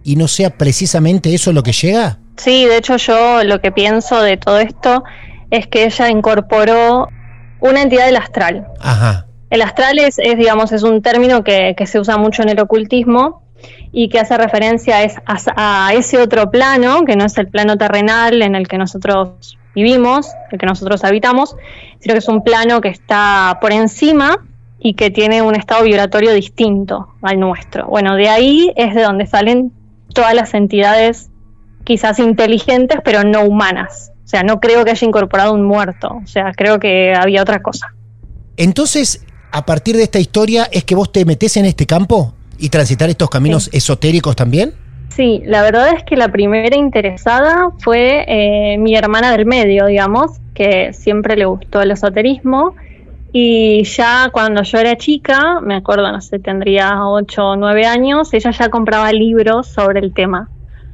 y 0.04 0.16
no 0.16 0.28
sea 0.28 0.52
precisamente 0.52 1.34
eso 1.34 1.52
lo 1.54 1.64
que 1.64 1.72
llega? 1.72 2.20
sí, 2.40 2.66
de 2.66 2.78
hecho 2.78 2.98
yo 2.98 3.44
lo 3.44 3.62
que 3.62 3.72
pienso 3.72 4.22
de 4.22 4.38
todo 4.38 4.60
esto 4.60 5.04
es 5.52 5.68
que 5.68 5.86
ella 5.86 6.10
incorporó 6.10 7.10
una 7.60 7.82
entidad 7.82 8.06
del 8.06 8.16
astral. 8.16 8.68
Ajá. 8.80 9.26
El 9.50 9.62
astral 9.62 10.00
es, 10.00 10.20
es, 10.20 10.38
digamos, 10.38 10.72
es 10.72 10.84
un 10.84 11.02
término 11.02 11.44
que, 11.44 11.74
que 11.76 11.88
se 11.88 12.00
usa 12.00 12.18
mucho 12.18 12.44
en 12.44 12.50
el 12.50 12.60
ocultismo 12.60 13.44
y 13.92 14.10
que 14.10 14.20
hace 14.20 14.38
referencia 14.38 15.04
es 15.04 15.16
a, 15.26 15.88
a 15.88 15.94
ese 15.94 16.22
otro 16.22 16.52
plano, 16.52 17.04
que 17.04 17.16
no 17.16 17.26
es 17.26 17.38
el 17.38 17.48
plano 17.48 17.78
terrenal 17.78 18.42
en 18.42 18.56
el 18.56 18.68
que 18.68 18.78
nosotros 18.78 19.58
vivimos, 19.74 20.28
el 20.52 20.60
que 20.60 20.66
nosotros 20.66 21.04
habitamos, 21.04 21.56
sino 22.00 22.14
que 22.14 22.20
es 22.20 22.28
un 22.28 22.44
plano 22.44 22.80
que 22.80 22.90
está 22.90 23.58
por 23.60 23.72
encima 23.72 24.38
y 24.80 24.94
que 24.94 25.10
tiene 25.10 25.42
un 25.42 25.56
estado 25.56 25.84
vibratorio 25.84 26.32
distinto 26.32 27.16
al 27.22 27.40
nuestro. 27.40 27.88
Bueno, 27.88 28.16
de 28.16 28.30
ahí 28.30 28.72
es 28.76 28.94
de 28.96 29.02
donde 29.02 29.26
salen 29.26 29.74
todas 30.14 30.34
las 30.34 30.54
entidades 30.54 31.30
quizás 31.84 32.20
inteligentes, 32.20 33.00
pero 33.04 33.24
no 33.24 33.44
humanas. 33.44 34.12
O 34.26 34.28
sea, 34.28 34.44
no 34.44 34.60
creo 34.60 34.86
que 34.86 34.92
haya 34.92 35.08
incorporado 35.08 35.54
un 35.54 35.64
muerto. 35.64 36.20
O 36.24 36.28
sea, 36.28 36.52
creo 36.56 36.80
que 36.80 37.14
había 37.16 37.42
otra 37.42 37.62
cosa. 37.62 37.94
Entonces, 38.58 39.26
a 39.52 39.66
partir 39.66 39.96
de 39.96 40.04
esta 40.04 40.20
historia, 40.20 40.68
¿es 40.72 40.84
que 40.84 40.94
vos 40.94 41.12
te 41.12 41.26
metés 41.26 41.58
en 41.58 41.66
este 41.66 41.86
campo 41.86 42.34
y 42.58 42.70
transitar 42.70 43.10
estos 43.10 43.30
caminos 43.30 43.70
esotéricos 43.74 44.36
también? 44.36 44.74
Sí, 45.16 45.42
la 45.46 45.64
verdad 45.64 45.94
es 45.96 46.04
que 46.04 46.16
la 46.16 46.32
primera 46.32 46.78
interesada 46.78 47.72
fue 47.80 48.26
eh, 48.28 48.78
mi 48.78 48.96
hermana 48.96 49.32
del 49.32 49.46
medio, 49.46 49.88
digamos, 49.88 50.34
que 50.54 50.94
siempre 50.94 51.36
le 51.36 51.46
gustó 51.46 51.82
el 51.82 51.92
esoterismo. 51.92 52.76
Y 53.32 53.84
ya 53.84 54.30
cuando 54.32 54.64
yo 54.64 54.80
era 54.80 54.98
chica, 54.98 55.60
me 55.62 55.76
acuerdo, 55.76 56.12
no 56.12 56.20
sé, 56.22 56.40
tendría 56.40 57.06
8 57.06 57.46
o 57.46 57.56
9 57.56 57.86
años, 57.86 58.34
ella 58.34 58.52
ya 58.52 58.70
compraba 58.70 59.12
libros 59.12 59.68
sobre 59.68 60.00
el 60.00 60.14
tema. 60.14 60.50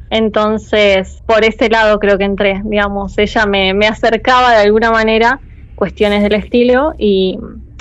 Entonces, 0.10 1.22
por 1.26 1.44
ese 1.44 1.70
lado 1.70 2.00
creo 2.00 2.18
que 2.18 2.26
entré, 2.26 2.62
digamos, 2.66 3.18
ella 3.18 3.46
me, 3.46 3.74
me 3.74 3.88
acercaba 3.88 4.52
de 4.52 4.64
alguna 4.64 4.92
manera 4.92 5.40
cuestiones 5.76 6.24
del 6.24 6.34
estilo 6.34 6.94
y, 6.98 7.38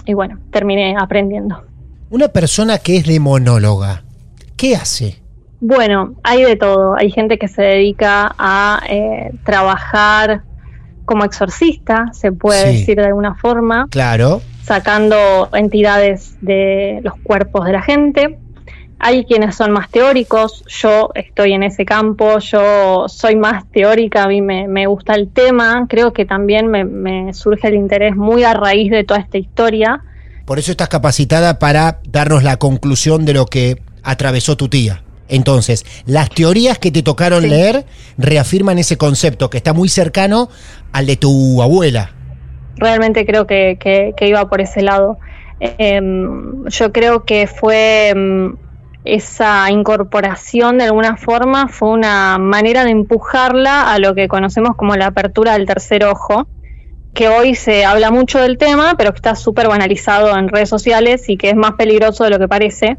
y 0.06 0.14
bueno, 0.14 0.38
terminé 0.50 0.96
aprendiendo. 0.98 1.62
Una 2.10 2.28
persona 2.28 2.78
que 2.78 2.98
es 2.98 3.06
demonóloga, 3.06 4.04
¿qué 4.56 4.76
hace? 4.76 5.22
Bueno, 5.60 6.14
hay 6.22 6.42
de 6.42 6.56
todo. 6.56 6.94
Hay 6.96 7.10
gente 7.10 7.38
que 7.38 7.48
se 7.48 7.62
dedica 7.62 8.34
a 8.38 8.82
eh, 8.88 9.32
trabajar 9.44 10.42
como 11.04 11.24
exorcista, 11.24 12.06
se 12.12 12.32
puede 12.32 12.72
Sí. 12.72 12.78
decir 12.78 12.96
de 12.98 13.06
alguna 13.06 13.34
forma, 13.34 13.86
Claro. 13.90 14.40
sacando 14.62 15.48
entidades 15.52 16.36
de 16.40 17.00
los 17.02 17.14
cuerpos 17.22 17.66
de 17.66 17.72
la 17.72 17.82
gente. 17.82 18.38
Hay 18.98 19.24
quienes 19.26 19.54
son 19.56 19.70
más 19.72 19.90
teóricos, 19.90 20.64
yo 20.66 21.10
estoy 21.14 21.52
en 21.52 21.62
ese 21.62 21.84
campo, 21.84 22.38
yo 22.38 23.04
soy 23.08 23.36
más 23.36 23.70
teórica, 23.70 24.22
a 24.22 24.28
mí 24.28 24.40
me, 24.40 24.66
me 24.66 24.86
gusta 24.86 25.14
el 25.14 25.28
tema, 25.28 25.86
creo 25.88 26.12
que 26.14 26.24
también 26.24 26.68
me, 26.68 26.84
me 26.84 27.34
surge 27.34 27.68
el 27.68 27.74
interés 27.74 28.16
muy 28.16 28.44
a 28.44 28.54
raíz 28.54 28.90
de 28.90 29.04
toda 29.04 29.20
esta 29.20 29.36
historia. 29.36 30.00
Por 30.46 30.58
eso 30.58 30.70
estás 30.70 30.88
capacitada 30.88 31.58
para 31.58 32.00
darnos 32.08 32.42
la 32.44 32.56
conclusión 32.56 33.24
de 33.26 33.34
lo 33.34 33.46
que 33.46 33.82
atravesó 34.02 34.56
tu 34.56 34.68
tía. 34.68 35.02
Entonces, 35.28 35.84
las 36.06 36.28
teorías 36.30 36.78
que 36.78 36.90
te 36.90 37.02
tocaron 37.02 37.42
Sí. 37.42 37.48
leer 37.48 37.86
reafirman 38.18 38.78
ese 38.78 38.96
concepto 38.98 39.48
que 39.50 39.56
está 39.56 39.72
muy 39.72 39.88
cercano 39.88 40.48
al 40.92 41.06
de 41.06 41.16
tu 41.16 41.62
abuela. 41.62 42.10
realmente 42.76 43.24
creo 43.24 43.46
que, 43.46 43.76
que- 43.78 44.14
que 44.16 44.26
iba 44.28 44.48
por 44.50 44.60
ese 44.60 44.82
lado. 44.82 45.18
Em, 45.60 46.64
yo 46.68 46.92
creo 46.92 47.24
que 47.24 47.46
fue 47.46 48.08
em, 48.08 48.56
esa 49.04 49.70
incorporación 49.70 50.78
de 50.78 50.84
alguna 50.84 51.16
forma, 51.16 51.68
fue 51.68 51.90
una 51.90 52.36
manera 52.38 52.84
de 52.84 52.90
empujarla 52.90 53.92
a 53.92 53.98
lo 54.00 54.14
que 54.14 54.26
conocemos 54.28 54.76
como 54.76 54.96
la 54.96 55.06
apertura 55.06 55.52
del 55.52 55.66
tercer 55.66 56.04
ojo, 56.04 56.48
que 57.14 57.28
hoy 57.28 57.54
se 57.54 57.84
habla 57.84 58.10
mucho 58.10 58.40
del 58.40 58.58
tema, 58.58 58.94
pero 58.98 59.12
que 59.12 59.18
está 59.18 59.36
súper 59.36 59.68
banalizado 59.68 60.36
en 60.36 60.48
redes 60.48 60.68
sociales 60.68 61.28
y 61.28 61.36
que 61.36 61.50
es 61.50 61.54
más 61.56 61.72
peligroso 61.74 62.24
de 62.24 62.30
lo 62.30 62.38
que 62.40 62.48
parece. 62.48 62.96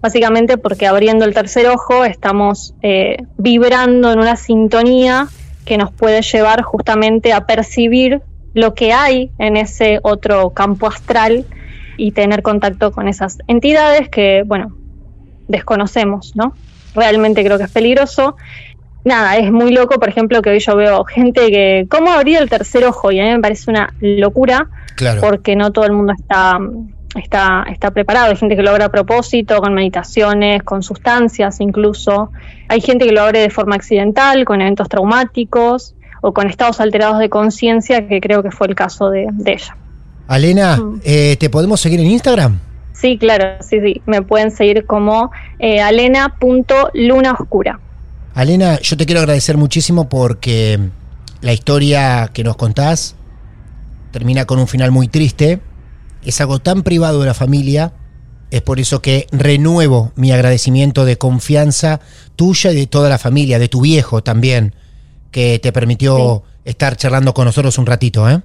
Básicamente 0.00 0.58
porque 0.58 0.86
abriendo 0.86 1.24
el 1.24 1.34
tercer 1.34 1.66
ojo 1.68 2.04
estamos 2.04 2.74
eh, 2.82 3.18
vibrando 3.38 4.12
en 4.12 4.18
una 4.18 4.36
sintonía 4.36 5.28
que 5.64 5.78
nos 5.78 5.92
puede 5.92 6.22
llevar 6.22 6.62
justamente 6.62 7.32
a 7.32 7.46
percibir 7.46 8.20
lo 8.54 8.74
que 8.74 8.92
hay 8.92 9.30
en 9.38 9.56
ese 9.56 10.00
otro 10.02 10.50
campo 10.50 10.86
astral 10.86 11.46
y 11.96 12.12
tener 12.12 12.42
contacto 12.42 12.92
con 12.92 13.08
esas 13.08 13.38
entidades 13.46 14.08
que, 14.08 14.42
bueno, 14.44 14.76
desconocemos, 15.48 16.34
¿no? 16.34 16.54
Realmente 16.94 17.44
creo 17.44 17.58
que 17.58 17.64
es 17.64 17.70
peligroso. 17.70 18.36
Nada, 19.04 19.36
es 19.36 19.50
muy 19.50 19.72
loco, 19.72 19.98
por 19.98 20.08
ejemplo, 20.08 20.42
que 20.42 20.50
hoy 20.50 20.58
yo 20.60 20.76
veo 20.76 21.04
gente 21.04 21.50
que, 21.50 21.86
¿cómo 21.88 22.10
abrir 22.12 22.38
el 22.38 22.48
tercer 22.48 22.84
ojo? 22.84 23.10
Y 23.10 23.20
a 23.20 23.24
mí 23.24 23.30
me 23.30 23.40
parece 23.40 23.70
una 23.70 23.92
locura 24.00 24.68
Claro. 24.96 25.20
porque 25.22 25.56
no 25.56 25.72
todo 25.72 25.86
el 25.86 25.92
mundo 25.92 26.12
está 26.12 26.58
está, 27.14 27.64
está 27.70 27.90
preparado. 27.90 28.30
Hay 28.30 28.36
gente 28.36 28.56
que 28.56 28.62
lo 28.62 28.70
abre 28.70 28.84
a 28.84 28.90
propósito, 28.90 29.60
con 29.60 29.74
meditaciones, 29.74 30.62
con 30.62 30.82
sustancias 30.82 31.60
incluso. 31.60 32.30
Hay 32.68 32.80
gente 32.80 33.04
que 33.06 33.12
lo 33.12 33.22
abre 33.22 33.40
de 33.40 33.50
forma 33.50 33.76
accidental, 33.76 34.44
con 34.44 34.60
eventos 34.60 34.88
traumáticos 34.88 35.94
o 36.20 36.32
con 36.32 36.48
estados 36.48 36.80
alterados 36.80 37.18
de 37.18 37.28
conciencia, 37.28 38.08
que 38.08 38.20
creo 38.20 38.42
que 38.42 38.50
fue 38.50 38.66
el 38.68 38.74
caso 38.74 39.10
de, 39.10 39.28
ella. 39.44 39.76
Alena, 40.28 40.76
mm. 40.76 41.00
eh, 41.04 41.36
¿te 41.38 41.50
podemos 41.50 41.80
seguir 41.80 42.00
en 42.00 42.06
Instagram? 42.06 42.58
Sí, 42.92 43.18
claro, 43.18 43.56
sí, 43.60 43.80
sí. 43.80 44.00
Me 44.06 44.22
pueden 44.22 44.52
seguir 44.52 44.86
como 44.86 45.32
eh, 45.58 45.80
alena.lunaoscura. 45.80 47.80
Alena, 48.34 48.78
yo 48.80 48.96
te 48.96 49.04
quiero 49.04 49.20
agradecer 49.20 49.56
muchísimo 49.56 50.08
porque 50.08 50.78
la 51.40 51.52
historia 51.52 52.30
que 52.32 52.44
nos 52.44 52.56
contás 52.56 53.16
termina 54.12 54.44
con 54.44 54.60
un 54.60 54.68
final 54.68 54.92
muy 54.92 55.08
triste. 55.08 55.60
Es 56.24 56.40
algo 56.40 56.58
tan 56.58 56.82
privado 56.82 57.20
de 57.20 57.26
la 57.26 57.34
familia. 57.34 57.92
Es 58.50 58.62
por 58.62 58.80
eso 58.80 59.00
que 59.00 59.26
renuevo 59.32 60.12
mi 60.14 60.30
agradecimiento 60.32 61.04
de 61.04 61.16
confianza 61.16 62.00
tuya 62.36 62.72
y 62.72 62.76
de 62.76 62.86
toda 62.86 63.08
la 63.08 63.18
familia, 63.18 63.58
de 63.58 63.68
tu 63.68 63.80
viejo 63.80 64.22
también, 64.22 64.74
que 65.30 65.58
te 65.58 65.72
permitió 65.72 66.42
estar 66.64 66.96
charlando 66.96 67.32
con 67.32 67.46
nosotros 67.46 67.78
un 67.78 67.86
ratito. 67.86 68.28
¿eh? 68.28 68.42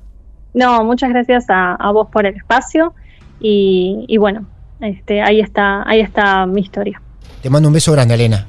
No, 0.54 0.84
muchas 0.84 1.10
gracias 1.10 1.46
a 1.50 1.92
vos 1.92 2.08
por 2.12 2.26
el 2.26 2.36
espacio 2.36 2.94
y, 3.40 4.18
bueno, 4.18 4.46
este, 4.82 5.22
ahí 5.22 5.40
está, 5.40 5.88
ahí 5.88 6.02
está 6.02 6.46
mi 6.46 6.62
historia. 6.62 7.02
Te 7.42 7.50
mando 7.50 7.70
un 7.70 7.74
beso 7.74 7.92
grande, 7.92 8.16
Elena. 8.16 8.48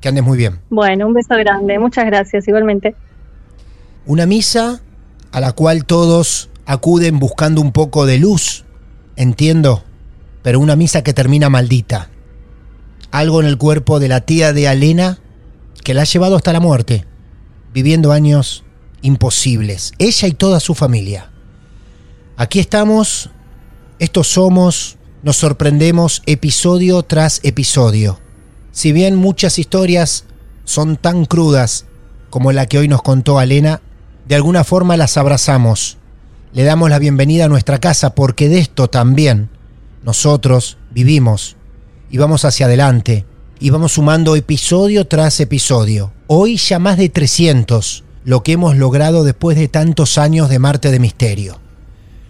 Que 0.00 0.08
andes 0.08 0.22
muy 0.22 0.38
bien. 0.38 0.60
Bueno, 0.70 1.06
un 1.06 1.14
beso 1.14 1.34
grande. 1.36 1.78
Muchas 1.78 2.06
gracias, 2.06 2.46
igualmente. 2.46 2.94
Una 4.06 4.26
misa 4.26 4.80
a 5.32 5.40
la 5.40 5.52
cual 5.52 5.84
todos 5.84 6.50
acuden 6.68 7.18
buscando 7.18 7.62
un 7.62 7.72
poco 7.72 8.04
de 8.04 8.18
luz, 8.18 8.66
entiendo, 9.16 9.82
pero 10.42 10.60
una 10.60 10.76
misa 10.76 11.02
que 11.02 11.14
termina 11.14 11.48
maldita. 11.48 12.10
Algo 13.10 13.40
en 13.40 13.46
el 13.46 13.56
cuerpo 13.56 13.98
de 13.98 14.08
la 14.08 14.20
tía 14.20 14.52
de 14.52 14.68
Alena 14.68 15.18
que 15.82 15.94
la 15.94 16.02
ha 16.02 16.04
llevado 16.04 16.36
hasta 16.36 16.52
la 16.52 16.60
muerte, 16.60 17.06
viviendo 17.72 18.12
años 18.12 18.64
imposibles, 19.00 19.94
ella 19.98 20.28
y 20.28 20.32
toda 20.32 20.60
su 20.60 20.74
familia. 20.74 21.30
Aquí 22.36 22.60
estamos 22.60 23.30
estos 23.98 24.28
somos, 24.28 24.98
nos 25.22 25.38
sorprendemos 25.38 26.22
episodio 26.26 27.02
tras 27.02 27.40
episodio. 27.44 28.20
Si 28.72 28.92
bien 28.92 29.16
muchas 29.16 29.58
historias 29.58 30.26
son 30.64 30.98
tan 30.98 31.24
crudas 31.24 31.86
como 32.28 32.52
la 32.52 32.66
que 32.66 32.76
hoy 32.76 32.88
nos 32.88 33.00
contó 33.00 33.38
Alena, 33.38 33.80
de 34.26 34.34
alguna 34.34 34.64
forma 34.64 34.98
las 34.98 35.16
abrazamos. 35.16 35.96
Le 36.54 36.64
damos 36.64 36.88
la 36.88 36.98
bienvenida 36.98 37.44
a 37.44 37.48
nuestra 37.48 37.78
casa 37.78 38.14
porque 38.14 38.48
de 38.48 38.58
esto 38.58 38.88
también 38.88 39.50
nosotros 40.02 40.78
vivimos 40.90 41.56
y 42.10 42.16
vamos 42.16 42.46
hacia 42.46 42.64
adelante 42.64 43.26
y 43.60 43.68
vamos 43.68 43.92
sumando 43.92 44.34
episodio 44.34 45.06
tras 45.06 45.40
episodio. 45.40 46.10
Hoy 46.26 46.56
ya 46.56 46.78
más 46.78 46.96
de 46.96 47.10
300, 47.10 48.02
lo 48.24 48.42
que 48.42 48.52
hemos 48.52 48.78
logrado 48.78 49.24
después 49.24 49.58
de 49.58 49.68
tantos 49.68 50.16
años 50.16 50.48
de 50.48 50.58
Marte 50.58 50.90
de 50.90 51.00
Misterio. 51.00 51.60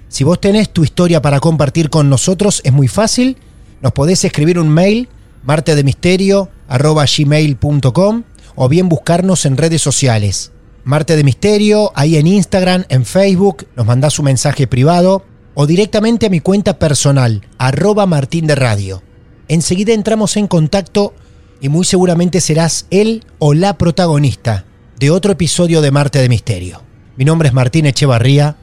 Si 0.08 0.24
vos 0.24 0.40
tenés 0.40 0.70
tu 0.70 0.82
historia 0.82 1.22
para 1.22 1.38
compartir 1.38 1.88
con 1.88 2.10
nosotros, 2.10 2.60
es 2.64 2.72
muy 2.72 2.88
fácil. 2.88 3.36
Nos 3.82 3.92
podés 3.92 4.24
escribir 4.24 4.58
un 4.58 4.68
mail, 4.68 5.08
martedemisterio.gmail.com 5.44 8.22
o 8.56 8.68
bien 8.68 8.88
buscarnos 8.88 9.46
en 9.46 9.56
redes 9.56 9.80
sociales. 9.80 10.50
Marte 10.88 11.16
de 11.16 11.22
Misterio, 11.22 11.92
ahí 11.96 12.16
en 12.16 12.26
Instagram, 12.26 12.86
en 12.88 13.04
Facebook, 13.04 13.68
nos 13.76 13.84
mandás 13.84 14.18
un 14.18 14.24
mensaje 14.24 14.66
privado 14.66 15.22
o 15.52 15.66
directamente 15.66 16.24
a 16.24 16.30
mi 16.30 16.40
cuenta 16.40 16.78
personal, 16.78 17.46
arroba 17.58 18.06
Martín 18.06 18.46
de 18.46 18.54
Radio. 18.54 19.02
Enseguida 19.48 19.92
entramos 19.92 20.38
en 20.38 20.46
contacto 20.46 21.12
y 21.60 21.68
muy 21.68 21.84
seguramente 21.84 22.40
serás 22.40 22.86
él 22.88 23.22
o 23.38 23.52
la 23.52 23.76
protagonista 23.76 24.64
de 24.98 25.10
otro 25.10 25.32
episodio 25.32 25.82
de 25.82 25.90
Marte 25.90 26.20
de 26.20 26.30
Misterio. 26.30 26.82
Mi 27.18 27.26
nombre 27.26 27.48
es 27.48 27.54
Martín 27.54 27.84
Echevarría 27.84 28.56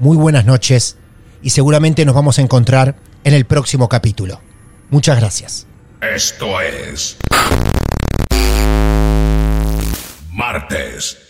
muy 0.00 0.18
buenas 0.18 0.44
noches 0.44 0.98
y 1.40 1.48
seguramente 1.48 2.04
nos 2.04 2.14
vamos 2.14 2.38
a 2.38 2.42
encontrar 2.42 2.96
en 3.24 3.32
el 3.32 3.46
próximo 3.46 3.88
capítulo. 3.88 4.42
Muchas 4.90 5.18
gracias. 5.18 5.66
Esto 6.02 6.60
es 6.60 7.16
Martes 10.30 11.29